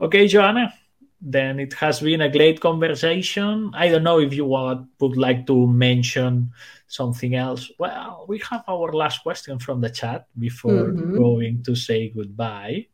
Okay, 0.00 0.26
Joanna, 0.26 0.72
then 1.20 1.60
it 1.60 1.72
has 1.74 2.00
been 2.00 2.20
a 2.20 2.30
great 2.30 2.60
conversation. 2.60 3.70
I 3.74 3.88
don't 3.88 4.04
know 4.04 4.20
if 4.20 4.34
you 4.34 4.44
would, 4.46 4.86
would 5.00 5.16
like 5.16 5.46
to 5.46 5.66
mention 5.66 6.52
something 6.88 7.34
else. 7.34 7.70
Well, 7.78 8.26
we 8.28 8.38
have 8.50 8.64
our 8.68 8.92
last 8.92 9.22
question 9.22 9.58
from 9.58 9.80
the 9.80 9.90
chat 9.90 10.26
before 10.38 10.92
mm-hmm. 10.92 11.16
going 11.16 11.62
to 11.64 11.74
say 11.74 12.10
goodbye. 12.10 12.86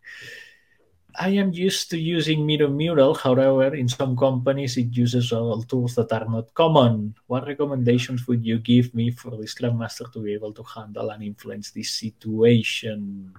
I 1.15 1.29
am 1.37 1.53
used 1.53 1.91
to 1.91 1.99
using 1.99 2.47
Miro 2.47 2.69
Mural. 2.69 3.15
However, 3.15 3.75
in 3.75 3.89
some 3.89 4.17
companies, 4.17 4.79
it 4.79 4.97
uses 4.97 5.31
all 5.31 5.63
tools 5.63 5.95
that 5.97 6.11
are 6.11 6.25
not 6.25 6.55
common. 6.55 7.15
What 7.27 7.47
recommendations 7.47 8.27
would 8.27 8.47
you 8.47 8.59
give 8.59 8.95
me 8.95 9.11
for 9.11 9.37
the 9.37 9.47
Scrum 9.47 9.77
Master 9.77 10.07
to 10.11 10.21
be 10.21 10.33
able 10.33 10.55
to 10.55 10.63
handle 10.63 11.11
and 11.11 11.23
influence 11.23 11.71
this 11.71 11.91
situation? 11.91 13.35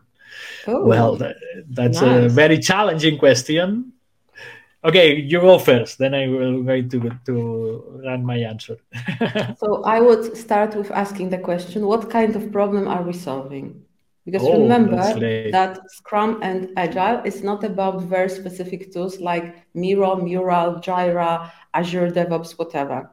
Oh, 0.68 0.86
well, 0.86 1.16
that, 1.18 1.36
that's 1.70 2.02
nice. 2.02 2.26
a 2.26 2.30
very 2.30 2.60
challenging 2.60 3.18
question. 3.18 3.94
Okay, 4.86 5.16
you 5.16 5.40
go 5.40 5.60
first. 5.60 5.98
Then 5.98 6.14
I 6.14 6.28
will 6.28 6.62
going 6.64 6.90
to 6.90 7.12
to 7.26 8.02
run 8.06 8.26
my 8.26 8.38
answer. 8.38 8.78
so 9.58 9.84
I 9.86 10.02
would 10.02 10.36
start 10.36 10.76
with 10.76 10.92
asking 10.92 11.30
the 11.30 11.38
question: 11.38 11.86
What 11.86 12.10
kind 12.10 12.36
of 12.36 12.52
problem 12.52 12.88
are 12.88 13.02
we 13.02 13.14
solving? 13.14 13.86
Because 14.26 14.44
oh, 14.44 14.62
remember 14.62 14.96
that 15.52 15.80
Scrum 15.92 16.40
and 16.42 16.70
Agile 16.78 17.22
is 17.26 17.44
not 17.44 17.64
about 17.64 18.04
very 18.04 18.30
specific 18.30 18.94
tools 18.94 19.20
like 19.20 19.66
Miro, 19.74 20.16
Mural, 20.16 20.76
Jira, 20.76 21.52
Azure 21.74 22.10
DevOps, 22.10 22.58
whatever. 22.58 23.12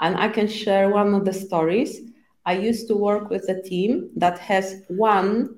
And 0.00 0.16
I 0.16 0.28
can 0.28 0.48
share 0.48 0.90
one 0.90 1.14
of 1.14 1.24
the 1.24 1.32
stories. 1.32 2.00
I 2.44 2.54
used 2.54 2.88
to 2.88 2.96
work 2.96 3.30
with 3.30 3.48
a 3.48 3.62
team 3.62 4.10
that 4.16 4.38
has 4.38 4.82
one 4.88 5.54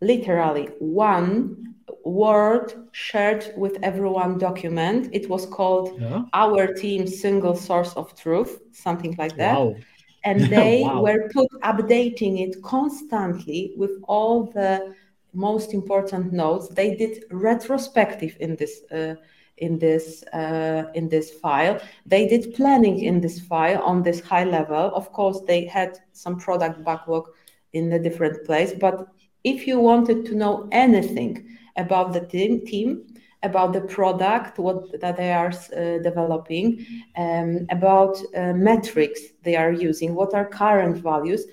literally 0.00 0.68
one 0.78 1.74
word 2.04 2.88
shared 2.92 3.52
with 3.56 3.78
everyone 3.82 4.38
document. 4.38 5.08
It 5.12 5.28
was 5.28 5.46
called 5.46 6.00
yeah. 6.00 6.22
Our 6.32 6.72
Team 6.74 7.06
Single 7.06 7.56
Source 7.56 7.92
of 7.94 8.14
Truth, 8.14 8.60
something 8.72 9.14
like 9.18 9.36
that. 9.36 9.58
Wow. 9.58 9.76
And 10.24 10.40
they 10.56 10.82
wow. 10.82 11.02
were 11.02 11.28
put 11.32 11.48
updating 11.62 12.40
it 12.40 12.62
constantly 12.62 13.74
with 13.76 13.92
all 14.04 14.44
the 14.44 14.94
most 15.32 15.72
important 15.72 16.32
notes. 16.32 16.68
They 16.68 16.96
did 16.96 17.24
retrospective 17.30 18.36
in 18.40 18.56
this 18.56 18.82
uh, 18.90 19.14
in 19.58 19.78
this 19.78 20.24
uh, 20.32 20.84
in 20.94 21.08
this 21.08 21.30
file. 21.30 21.80
They 22.06 22.26
did 22.26 22.54
planning 22.54 23.00
in 23.00 23.20
this 23.20 23.38
file 23.40 23.82
on 23.82 24.02
this 24.02 24.20
high 24.20 24.44
level. 24.44 24.90
Of 24.94 25.12
course, 25.12 25.40
they 25.46 25.66
had 25.66 25.98
some 26.12 26.38
product 26.38 26.84
backlog 26.84 27.28
in 27.72 27.92
a 27.92 27.98
different 27.98 28.44
place, 28.46 28.72
but 28.72 29.06
if 29.44 29.66
you 29.66 29.78
wanted 29.80 30.26
to 30.26 30.34
know 30.34 30.68
anything 30.72 31.56
about 31.76 32.12
the 32.12 32.20
team, 32.20 32.64
team 32.66 33.06
about 33.42 33.72
the 33.72 33.80
product 33.80 34.58
what 34.58 35.00
that 35.00 35.16
they 35.16 35.32
are 35.32 35.48
uh, 35.50 35.98
developing 36.02 36.84
um, 37.16 37.66
about 37.70 38.18
uh, 38.36 38.52
metrics 38.52 39.20
they 39.42 39.56
are 39.56 39.72
using 39.72 40.14
what 40.14 40.34
are 40.34 40.44
current 40.44 40.98
values 40.98 41.46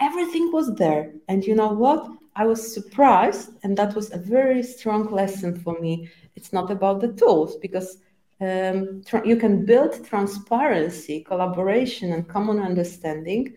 everything 0.00 0.50
was 0.52 0.74
there. 0.74 1.12
And 1.28 1.44
you 1.44 1.54
know 1.54 1.72
what? 1.72 2.08
I 2.36 2.46
was 2.46 2.74
surprised 2.74 3.50
and 3.62 3.76
that 3.76 3.94
was 3.94 4.12
a 4.12 4.18
very 4.18 4.62
strong 4.62 5.10
lesson 5.12 5.56
for 5.56 5.78
me. 5.78 6.10
It's 6.34 6.52
not 6.52 6.70
about 6.70 7.00
the 7.00 7.12
tools 7.12 7.56
because 7.56 7.98
um, 8.40 9.02
you 9.24 9.36
can 9.36 9.64
build 9.64 10.04
transparency 10.04 11.20
collaboration 11.20 12.12
and 12.12 12.28
common 12.28 12.58
understanding 12.58 13.54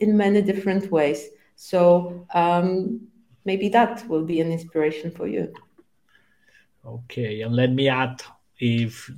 in 0.00 0.16
many 0.16 0.42
different 0.42 0.92
ways 0.92 1.30
so 1.60 2.24
um, 2.32 3.00
maybe 3.44 3.68
that 3.68 4.08
will 4.08 4.24
be 4.24 4.40
an 4.40 4.52
inspiration 4.52 5.10
for 5.10 5.26
you. 5.26 5.52
Okay, 6.86 7.42
and 7.42 7.54
let 7.54 7.72
me 7.72 7.88
add 7.88 8.22
if 8.60 9.10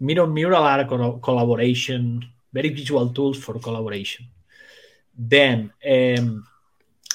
Miro 0.00 0.26
Mural 0.26 0.64
are 0.64 0.84
collaboration, 1.20 2.26
very 2.52 2.70
visual 2.70 3.10
tools 3.10 3.38
for 3.38 3.60
collaboration. 3.60 4.26
Then, 5.16 5.72
um, 5.88 6.44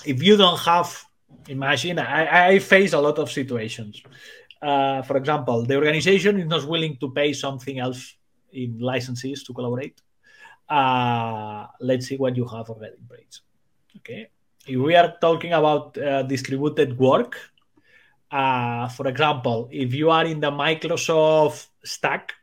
if 0.05 0.23
you 0.23 0.37
don't 0.37 0.59
have, 0.59 1.03
imagine, 1.49 1.99
I, 1.99 2.47
I 2.47 2.59
face 2.59 2.93
a 2.93 3.01
lot 3.01 3.19
of 3.19 3.29
situations. 3.29 4.01
Uh, 4.61 5.01
for 5.01 5.17
example, 5.17 5.63
the 5.63 5.75
organization 5.75 6.39
is 6.39 6.47
not 6.47 6.63
willing 6.63 6.95
to 7.01 7.11
pay 7.11 7.33
something 7.33 7.79
else 7.79 8.15
in 8.53 8.79
licenses 8.79 9.43
to 9.43 9.53
collaborate. 9.53 10.01
Uh, 10.69 11.67
let's 11.81 12.07
see 12.07 12.15
what 12.15 12.37
you 12.37 12.47
have 12.47 12.69
already 12.69 12.95
in. 13.09 13.41
Okay, 13.97 14.27
if 14.67 14.77
we 14.77 14.95
are 14.95 15.15
talking 15.21 15.53
about 15.53 15.97
uh, 15.97 16.23
distributed 16.23 16.97
work, 16.97 17.37
uh, 18.31 18.87
for 18.89 19.07
example, 19.07 19.69
if 19.71 19.93
you 19.93 20.09
are 20.09 20.25
in 20.25 20.39
the 20.39 20.51
Microsoft 20.51 21.67
stack 21.83 22.33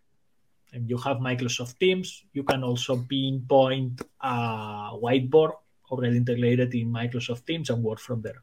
and 0.72 0.88
you 0.88 0.96
have 0.96 1.18
Microsoft 1.18 1.78
Teams, 1.78 2.24
you 2.32 2.42
can 2.42 2.64
also 2.64 2.96
pinpoint 2.96 4.00
a 4.20 4.96
whiteboard 4.96 5.52
already 5.90 6.16
integrated 6.16 6.74
in 6.74 6.90
Microsoft 6.90 7.44
Teams 7.44 7.68
and 7.68 7.82
work 7.82 8.00
from 8.00 8.22
there. 8.22 8.40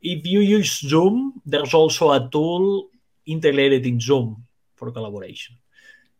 If 0.00 0.24
you 0.24 0.40
use 0.40 0.78
Zoom, 0.78 1.42
there's 1.44 1.74
also 1.74 2.12
a 2.12 2.28
tool 2.30 2.88
integrated 3.26 3.84
in 3.84 3.98
Zoom 3.98 4.46
for 4.76 4.92
collaboration. 4.92 5.56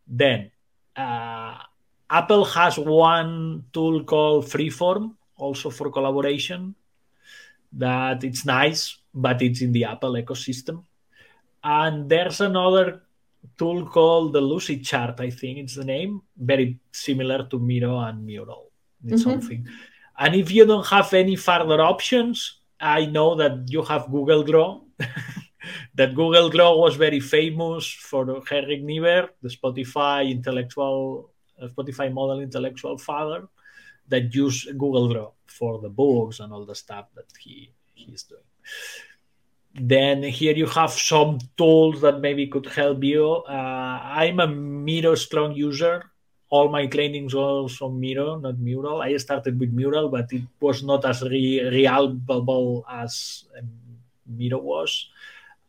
Then 0.05 0.51
uh, 0.97 1.55
Apple 2.09 2.43
has 2.43 2.77
one 2.77 3.63
tool 3.71 4.03
called 4.03 4.45
Freeform 4.45 5.15
also 5.39 5.69
for 5.69 5.89
collaboration 5.89 6.75
that 7.73 8.23
it's 8.23 8.45
nice, 8.45 8.97
but 9.13 9.41
it's 9.41 9.61
in 9.61 9.71
the 9.71 9.85
Apple 9.85 10.13
ecosystem. 10.13 10.83
And 11.63 12.09
there's 12.09 12.41
another 12.41 13.03
tool 13.57 13.85
called 13.85 14.33
the 14.33 14.41
Lucidchart, 14.41 15.19
I 15.19 15.29
think 15.29 15.59
it's 15.59 15.75
the 15.75 15.85
name, 15.85 16.21
very 16.37 16.79
similar 16.91 17.45
to 17.47 17.59
Miro 17.59 17.99
and 17.99 18.25
Mural. 18.25 18.71
It's 19.05 19.23
mm-hmm. 19.23 19.31
something. 19.31 19.67
And 20.17 20.35
if 20.35 20.51
you 20.51 20.65
don't 20.65 20.85
have 20.87 21.13
any 21.13 21.35
further 21.35 21.81
options, 21.81 22.59
I 22.79 23.05
know 23.05 23.35
that 23.35 23.65
you 23.67 23.83
have 23.83 24.11
Google 24.11 24.43
Grow. 24.43 24.83
that 25.95 26.15
Google 26.15 26.49
Grow 26.49 26.77
was 26.77 26.95
very 26.95 27.19
famous 27.19 27.89
for 27.91 28.41
Henrik 28.49 28.83
Kniberg, 28.83 29.29
the 29.41 29.49
Spotify 29.49 30.29
intellectual, 30.29 31.31
uh, 31.61 31.67
Spotify 31.67 32.11
model 32.11 32.41
intellectual 32.41 32.97
father 32.97 33.47
that 34.09 34.33
use 34.33 34.65
Google 34.65 35.07
Grow 35.11 35.33
for 35.45 35.79
the 35.79 35.89
books 35.89 36.39
and 36.39 36.53
all 36.53 36.65
the 36.65 36.75
stuff 36.75 37.07
that 37.15 37.25
he 37.39 37.71
he's 37.93 38.23
doing. 38.23 38.43
Then 39.73 40.23
here 40.23 40.55
you 40.55 40.65
have 40.65 40.91
some 40.91 41.39
tools 41.55 42.01
that 42.01 42.19
maybe 42.19 42.47
could 42.47 42.65
help 42.65 43.03
you. 43.03 43.43
Uh, 43.47 43.99
I'm 44.03 44.39
a 44.39 44.47
Miro 44.47 45.15
strong 45.15 45.53
user. 45.53 46.03
All 46.49 46.69
my 46.69 46.87
trainings 46.87 47.35
also 47.35 47.89
Miro, 47.89 48.39
not 48.39 48.57
Mural. 48.57 49.01
I 49.01 49.15
started 49.17 49.59
with 49.59 49.71
Mural, 49.71 50.09
but 50.09 50.33
it 50.33 50.41
was 50.59 50.81
not 50.81 51.05
as 51.05 51.21
re- 51.21 51.61
reliable 51.61 52.83
as 52.89 53.45
um, 53.57 53.69
Miro 54.25 54.57
was. 54.57 55.09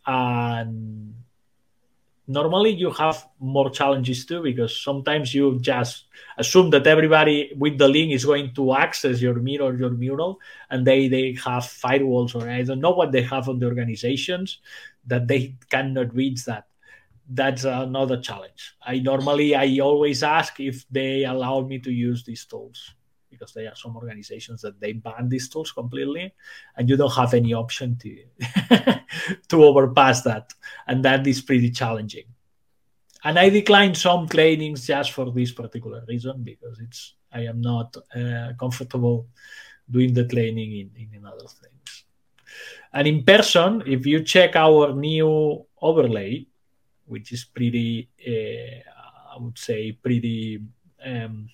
And 0.07 1.15
normally 2.31 2.71
you 2.71 2.91
have 2.91 3.27
more 3.41 3.71
challenges 3.71 4.25
too 4.25 4.43
because 4.43 4.77
sometimes 4.77 5.35
you 5.35 5.59
just 5.61 6.05
assume 6.39 6.71
that 6.71 6.87
everybody 6.87 7.53
with 7.57 7.77
the 7.79 7.89
link 7.89 8.13
is 8.13 8.25
going 8.25 8.55
to 8.55 8.75
access 8.75 9.21
your 9.21 9.35
Miro 9.35 9.71
your 9.73 9.91
mural 9.91 10.39
and 10.71 10.87
they 10.87 11.09
they 11.09 11.33
have 11.45 11.65
firewalls 11.65 12.35
or 12.35 12.49
i 12.49 12.63
don't 12.63 12.81
know 12.81 12.97
what 13.01 13.11
they 13.13 13.23
have 13.23 13.49
on 13.49 13.59
the 13.59 13.67
organizations 13.67 14.59
that 15.07 15.27
they 15.27 15.57
cannot 15.71 16.15
reach 16.15 16.45
that. 16.45 16.67
That's 17.29 17.65
another 17.65 18.21
challenge. 18.21 18.75
I 18.83 18.99
normally 18.99 19.55
i 19.55 19.79
always 19.79 20.23
ask 20.23 20.59
if 20.59 20.85
they 20.91 21.25
allow 21.25 21.61
me 21.61 21.79
to 21.81 21.93
use 21.93 22.25
these 22.25 22.45
tools 22.45 22.95
because 23.41 23.55
there 23.55 23.71
are 23.71 23.77
some 23.77 23.97
organizations 23.97 24.63
that 24.63 24.81
they 24.81 24.93
ban 24.93 25.29
these 25.29 25.49
tools 25.49 25.73
completely 25.73 26.35
and 26.77 26.89
you 26.89 26.97
don't 26.97 27.15
have 27.15 27.35
any 27.35 27.55
option 27.55 27.97
to 27.97 28.25
to 29.49 29.65
overpass 29.65 30.23
that 30.23 30.53
and 30.87 31.05
that 31.05 31.27
is 31.27 31.41
pretty 31.41 31.71
challenging 31.71 32.25
and 33.25 33.39
i 33.39 33.49
declined 33.49 33.97
some 33.97 34.29
trainings 34.29 34.87
just 34.87 35.13
for 35.13 35.31
this 35.33 35.53
particular 35.53 36.05
reason 36.09 36.43
because 36.43 36.81
it's 36.81 37.15
i 37.33 37.41
am 37.41 37.61
not 37.61 37.97
uh, 38.17 38.53
comfortable 38.59 39.29
doing 39.91 40.15
the 40.15 40.27
training 40.27 40.73
in, 40.73 40.91
in 40.97 41.19
another 41.19 41.47
things 41.49 42.05
And 42.93 43.07
in 43.09 43.25
person, 43.25 43.83
if 43.87 44.07
you 44.07 44.25
check 44.25 44.57
our 44.57 44.93
new 44.95 45.65
overlay, 45.81 46.47
which 47.07 47.33
is 47.33 47.45
pretty, 47.45 48.11
uh, 48.27 49.35
I 49.35 49.39
would 49.39 49.59
say, 49.59 49.93
pretty. 49.93 50.63
Um, 51.05 51.49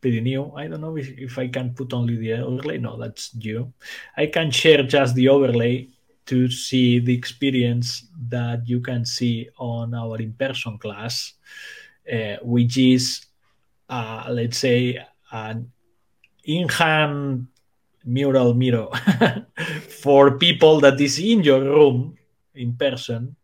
pretty 0.00 0.20
new. 0.20 0.52
I 0.56 0.66
don't 0.66 0.80
know 0.80 0.96
if, 0.96 1.08
if 1.18 1.38
I 1.38 1.48
can 1.48 1.74
put 1.74 1.92
only 1.92 2.16
the 2.16 2.32
overlay. 2.34 2.78
No, 2.78 2.96
that's 2.96 3.34
you. 3.34 3.72
I 4.16 4.26
can 4.26 4.50
share 4.50 4.82
just 4.82 5.14
the 5.14 5.28
overlay 5.28 5.88
to 6.26 6.50
see 6.50 6.98
the 6.98 7.14
experience 7.14 8.06
that 8.28 8.68
you 8.68 8.80
can 8.80 9.04
see 9.04 9.48
on 9.58 9.94
our 9.94 10.18
in-person 10.18 10.78
class, 10.78 11.32
uh, 12.12 12.36
which 12.42 12.76
is, 12.76 13.24
uh, 13.88 14.26
let's 14.28 14.58
say, 14.58 14.98
an 15.32 15.70
in-hand 16.44 17.46
mural 18.04 18.54
Miro 18.54 18.90
for 20.02 20.38
people 20.38 20.80
that 20.80 21.00
is 21.00 21.18
in 21.18 21.42
your 21.42 21.62
room 21.62 22.16
in 22.54 22.74
person. 22.74 23.36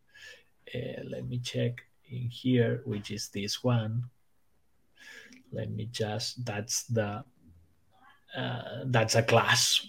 Uh, 0.73 1.01
let 1.09 1.27
me 1.27 1.39
check 1.39 1.83
in 2.09 2.29
here, 2.29 2.81
which 2.85 3.11
is 3.11 3.29
this 3.29 3.63
one 3.63 4.03
let 5.55 5.71
me 5.71 5.87
just 5.91 6.43
that's 6.45 6.83
the 6.91 7.23
uh, 8.35 8.83
that's 8.85 9.15
a 9.15 9.23
class. 9.23 9.87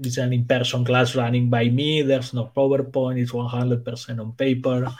It's 0.00 0.16
an 0.16 0.32
in-person 0.32 0.84
class 0.84 1.14
running 1.14 1.50
by 1.50 1.68
me. 1.68 2.00
There's 2.00 2.32
no 2.32 2.50
powerpoint. 2.56 3.20
It's 3.20 3.32
100% 3.32 4.18
on 4.18 4.32
paper. 4.32 4.90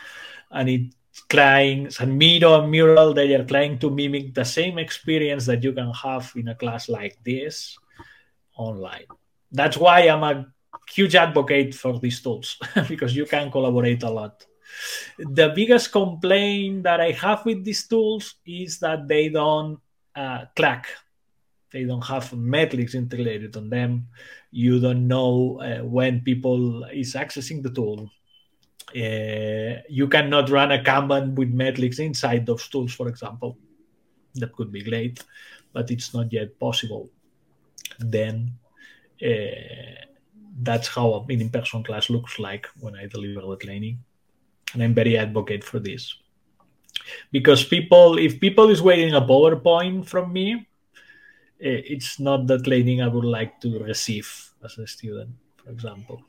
And 0.50 0.68
it's 0.68 0.94
trying 1.28 1.88
and 2.00 2.18
Miro 2.18 2.60
and 2.60 2.70
Mural 2.70 3.14
they 3.14 3.34
are 3.34 3.44
trying 3.44 3.78
to 3.78 3.88
mimic 3.88 4.34
the 4.34 4.44
same 4.44 4.78
experience 4.78 5.46
that 5.46 5.62
you 5.62 5.72
can 5.72 5.90
have 5.92 6.32
in 6.36 6.48
a 6.48 6.54
class 6.54 6.88
like 6.88 7.16
this 7.24 7.78
online. 8.56 9.06
That's 9.52 9.76
why 9.76 10.08
i'm 10.08 10.24
a 10.24 10.46
huge 10.90 11.14
advocate 11.14 11.72
for 11.74 12.00
these 12.00 12.20
tools 12.20 12.58
because 12.88 13.14
you 13.14 13.26
can 13.26 13.50
collaborate 13.50 14.02
a 14.02 14.10
lot 14.10 14.44
the 15.18 15.52
biggest 15.54 15.92
complaint 15.92 16.82
that 16.82 17.00
I 17.00 17.12
have 17.12 17.44
with 17.44 17.64
these 17.64 17.86
tools 17.86 18.34
is 18.46 18.78
that 18.80 19.06
they 19.08 19.28
don't 19.28 19.78
uh, 20.14 20.46
clack. 20.56 20.88
They 21.70 21.84
don't 21.84 22.04
have 22.04 22.32
metrics 22.32 22.94
integrated 22.94 23.56
on 23.56 23.68
them. 23.68 24.08
You 24.50 24.78
don't 24.80 25.08
know 25.08 25.60
uh, 25.60 25.84
when 25.84 26.20
people 26.20 26.84
is 26.84 27.14
accessing 27.14 27.62
the 27.62 27.70
tool. 27.70 28.10
Uh, 28.94 29.82
you 29.88 30.06
cannot 30.08 30.50
run 30.50 30.70
a 30.70 30.78
Kanban 30.78 31.34
with 31.34 31.50
metrics 31.50 31.98
inside 31.98 32.46
those 32.46 32.68
tools, 32.68 32.92
for 32.94 33.08
example. 33.08 33.58
That 34.36 34.52
could 34.52 34.70
be 34.70 34.82
great, 34.82 35.24
but 35.72 35.90
it's 35.90 36.14
not 36.14 36.32
yet 36.32 36.58
possible. 36.60 37.10
Then 37.98 38.52
uh, 39.24 40.04
that's 40.60 40.88
how 40.88 41.24
an 41.28 41.40
in-person 41.40 41.82
class 41.82 42.08
looks 42.10 42.38
like 42.38 42.66
when 42.78 42.94
I 42.94 43.06
deliver 43.06 43.40
the 43.40 43.56
training 43.56 43.98
and 44.74 44.82
I'm 44.82 44.94
very 44.94 45.16
advocate 45.16 45.64
for 45.64 45.78
this 45.78 46.14
because 47.30 47.64
people, 47.64 48.18
if 48.18 48.40
people 48.40 48.70
is 48.70 48.82
waiting 48.82 49.14
a 49.14 49.20
PowerPoint 49.20 50.06
from 50.06 50.32
me, 50.32 50.66
eh, 51.60 51.82
it's 51.86 52.20
not 52.20 52.46
the 52.46 52.58
training 52.58 53.02
I 53.02 53.08
would 53.08 53.24
like 53.24 53.60
to 53.60 53.78
receive 53.78 54.28
as 54.64 54.78
a 54.78 54.86
student, 54.86 55.30
for 55.56 55.70
example. 55.70 56.22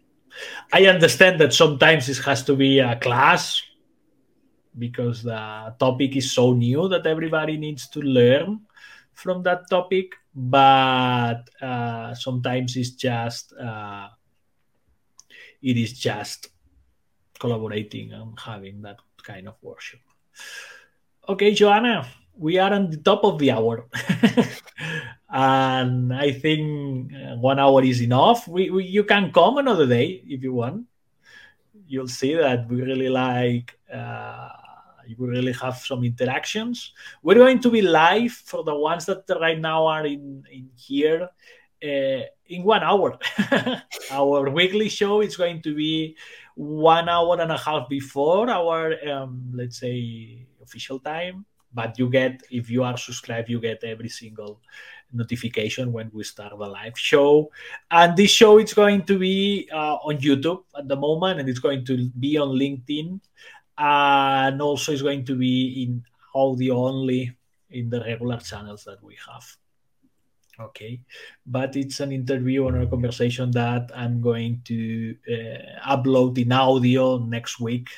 I 0.72 0.86
understand 0.88 1.40
that 1.42 1.54
sometimes 1.54 2.10
it 2.10 2.18
has 2.26 2.44
to 2.44 2.56
be 2.56 2.80
a 2.80 2.98
class 2.98 3.62
because 4.78 5.24
the 5.24 5.74
topic 5.80 6.16
is 6.16 6.34
so 6.34 6.54
new 6.54 6.90
that 6.90 7.08
everybody 7.08 7.58
needs 7.58 7.88
to 7.90 8.02
learn 8.02 8.60
from 9.14 9.44
that 9.44 9.70
topic, 9.70 10.12
but 10.36 11.50
uh, 11.62 12.14
sometimes 12.14 12.76
it's 12.76 12.92
just 12.92 13.54
uh, 13.54 14.10
it 15.62 15.78
is 15.78 15.98
just 15.98 16.50
collaborating 17.40 18.14
and 18.14 18.38
having 18.40 18.82
that 18.82 18.98
kind 19.24 19.48
of 19.48 19.56
workshop. 19.62 20.02
Okay, 21.28 21.54
Joanna, 21.54 22.08
we 22.38 22.58
are 22.58 22.74
on 22.74 22.90
the 22.90 22.98
top 22.98 23.24
of 23.24 23.40
the 23.40 23.52
hour. 23.52 23.88
and 25.30 26.14
I 26.14 26.32
think 26.32 27.14
uh, 27.14 27.36
one 27.36 27.60
hour 27.60 27.84
is 27.84 28.02
enough. 28.02 28.48
We, 28.48 28.70
we, 28.70 28.86
you 28.86 29.04
can 29.04 29.32
come 29.32 29.58
another 29.58 29.88
day 29.88 30.22
if 30.28 30.44
you 30.44 30.54
want. 30.54 30.86
You'll 31.88 32.08
see 32.08 32.36
that 32.36 32.68
we 32.68 32.82
really 32.82 33.10
like, 33.10 33.78
uh, 33.94 34.50
you 35.08 35.16
really 35.20 35.54
have 35.54 35.78
some 35.78 36.04
interactions. 36.04 36.94
We're 37.22 37.36
going 37.36 37.60
to 37.60 37.70
be 37.70 37.82
live 37.82 38.32
for 38.32 38.64
the 38.64 38.76
ones 38.76 39.06
that 39.06 39.24
right 39.40 39.60
now 39.60 39.86
are 39.86 40.06
in, 40.06 40.44
in 40.52 40.70
here 40.76 41.30
uh, 41.84 42.22
in 42.48 42.64
one 42.64 42.84
hour. 42.84 43.18
Our 44.12 44.50
weekly 44.50 44.90
show 44.90 45.22
is 45.22 45.36
going 45.36 45.62
to 45.64 45.76
be 45.76 46.16
one 46.56 47.10
hour 47.10 47.40
and 47.42 47.52
a 47.52 47.58
half 47.58 47.90
before 47.90 48.50
our, 48.50 48.96
um, 49.10 49.52
let's 49.54 49.80
say, 49.80 50.46
official 50.64 51.00
time. 51.00 51.46
But 51.74 52.00
you 52.00 52.10
get, 52.10 52.44
if 52.50 52.70
you 52.70 52.84
are 52.84 52.98
subscribed, 52.98 53.50
you 53.50 53.60
get 53.60 53.84
every 53.84 54.08
single 54.08 54.62
notification 55.12 55.92
when 55.92 56.10
we 56.14 56.24
start 56.24 56.58
the 56.58 56.66
live 56.66 56.98
show. 56.98 57.52
And 57.92 58.16
this 58.16 58.32
show 58.32 58.60
is 58.60 58.74
going 58.74 59.04
to 59.04 59.20
be 59.20 59.68
uh, 59.74 59.96
on 59.96 60.18
YouTube 60.18 60.64
at 60.78 60.88
the 60.88 60.96
moment, 60.96 61.42
and 61.42 61.50
it's 61.50 61.60
going 61.60 61.84
to 61.86 62.10
be 62.18 62.38
on 62.38 62.50
LinkedIn, 62.50 63.20
and 63.78 64.62
also 64.62 64.94
it's 64.94 65.02
going 65.02 65.26
to 65.26 65.36
be 65.36 65.84
in 65.84 66.04
audio 66.34 66.86
only 66.86 67.36
in 67.70 67.90
the 67.90 68.00
regular 68.00 68.38
channels 68.38 68.86
that 68.86 69.04
we 69.04 69.18
have 69.28 69.44
okay. 70.60 71.02
But 71.46 71.76
it's 71.76 72.00
an 72.00 72.12
interview 72.12 72.68
and 72.68 72.84
a 72.84 72.88
conversation 72.88 73.52
that 73.52 73.92
i'm 73.96 74.22
going 74.22 74.62
to 74.66 75.16
uh, 75.30 75.96
upload 75.96 76.38
in 76.38 76.52
audio 76.52 77.18
next 77.18 77.60
week. 77.60 77.90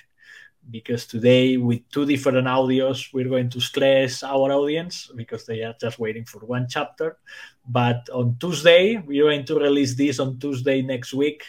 Because 0.70 1.06
today 1.06 1.56
with 1.56 1.88
two 1.90 2.06
different 2.06 2.46
audios 2.46 3.14
we're 3.14 3.30
going 3.30 3.50
to 3.52 3.62
stress 3.62 4.22
our 4.22 4.52
audience 4.52 5.10
because 5.16 5.46
they 5.46 5.64
are 5.64 5.76
just 5.80 5.98
waiting 5.98 6.26
for 6.26 6.40
one 6.40 6.68
chapter. 6.70 7.18
But 7.66 8.10
on 8.12 8.36
tuesday 8.38 8.98
we're 8.98 9.24
going 9.24 9.46
to 9.46 9.60
release 9.60 9.96
this 9.96 10.20
on 10.20 10.40
tuesday 10.40 10.82
next 10.82 11.14
week. 11.14 11.44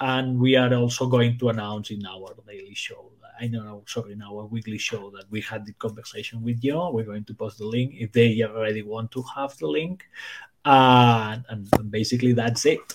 And 0.00 0.38
we 0.38 0.56
are 0.56 0.72
also 0.74 1.06
going 1.06 1.38
to 1.38 1.48
announce 1.50 1.90
in 1.90 2.04
our 2.06 2.34
daily 2.46 2.74
show 2.74 3.12
I 3.40 3.48
know, 3.48 3.82
sorry, 3.86 4.12
in 4.12 4.22
our 4.22 4.46
weekly 4.46 4.78
show 4.78 5.10
that 5.10 5.30
we 5.30 5.40
had 5.40 5.66
the 5.66 5.72
conversation 5.74 6.42
with 6.42 6.62
you. 6.62 6.78
We're 6.92 7.04
going 7.04 7.24
to 7.24 7.34
post 7.34 7.58
the 7.58 7.66
link 7.66 7.94
if 7.98 8.12
they 8.12 8.42
already 8.42 8.82
want 8.82 9.10
to 9.12 9.24
have 9.34 9.56
the 9.58 9.66
link. 9.66 10.04
Uh, 10.64 11.38
and, 11.48 11.68
and 11.72 11.90
basically, 11.90 12.32
that's 12.32 12.66
it. 12.66 12.94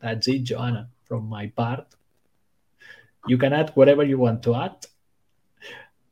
That's 0.00 0.28
it, 0.28 0.44
Joanna, 0.44 0.88
from 1.04 1.28
my 1.28 1.46
part. 1.48 1.86
You 3.26 3.38
can 3.38 3.52
add 3.52 3.70
whatever 3.74 4.04
you 4.04 4.18
want 4.18 4.42
to 4.44 4.54
add. 4.54 4.86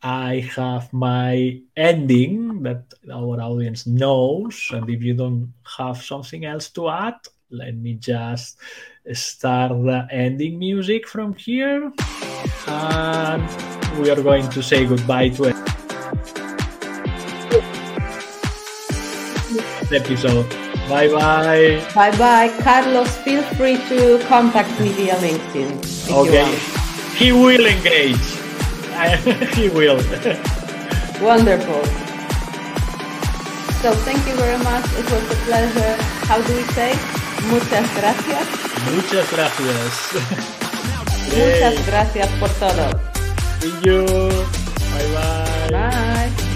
I 0.03 0.49
have 0.57 0.93
my 0.93 1.61
ending 1.77 2.63
that 2.63 2.85
our 3.13 3.41
audience 3.41 3.87
knows. 3.87 4.71
And 4.73 4.89
if 4.89 5.03
you 5.03 5.15
don't 5.15 5.53
have 5.77 6.03
something 6.03 6.45
else 6.45 6.71
to 6.71 6.89
add, 6.89 7.19
let 7.51 7.77
me 7.77 7.95
just 7.95 8.57
start 9.13 9.71
the 9.71 10.07
ending 10.11 10.59
music 10.59 11.07
from 11.07 11.35
here 11.35 11.93
and 12.67 13.99
we 13.99 14.11
are 14.11 14.23
going 14.23 14.49
to 14.51 14.63
say 14.63 14.87
goodbye 14.87 15.29
to 15.31 15.45
it. 15.45 15.57
episode. 19.93 20.49
Bye 20.89 21.09
bye. 21.09 21.85
Bye 21.95 22.17
bye. 22.17 22.49
Carlos, 22.63 23.17
feel 23.19 23.43
free 23.55 23.77
to 23.89 24.19
contact 24.27 24.71
me 24.81 24.89
via 24.91 25.15
LinkedIn. 25.17 25.71
Okay. 26.11 26.49
He 27.17 27.33
will 27.33 27.67
engage. 27.67 28.17
he 29.57 29.69
will. 29.69 29.97
Wonderful. 31.21 31.85
So 33.83 33.93
thank 34.05 34.27
you 34.27 34.35
very 34.35 34.59
much. 34.63 34.85
It 34.99 35.11
was 35.11 35.25
a 35.31 35.39
pleasure. 35.47 35.95
How 36.29 36.41
do 36.43 36.55
we 36.55 36.63
say? 36.75 36.93
Muchas 37.49 37.87
gracias. 37.95 38.47
Muchas 38.95 39.31
gracias. 39.31 40.57
Muchas 41.37 41.87
gracias 41.87 42.29
por 42.41 42.51
todo. 42.51 43.01
Bye 44.93 45.07
bye. 45.09 45.71
Bye. 45.71 46.50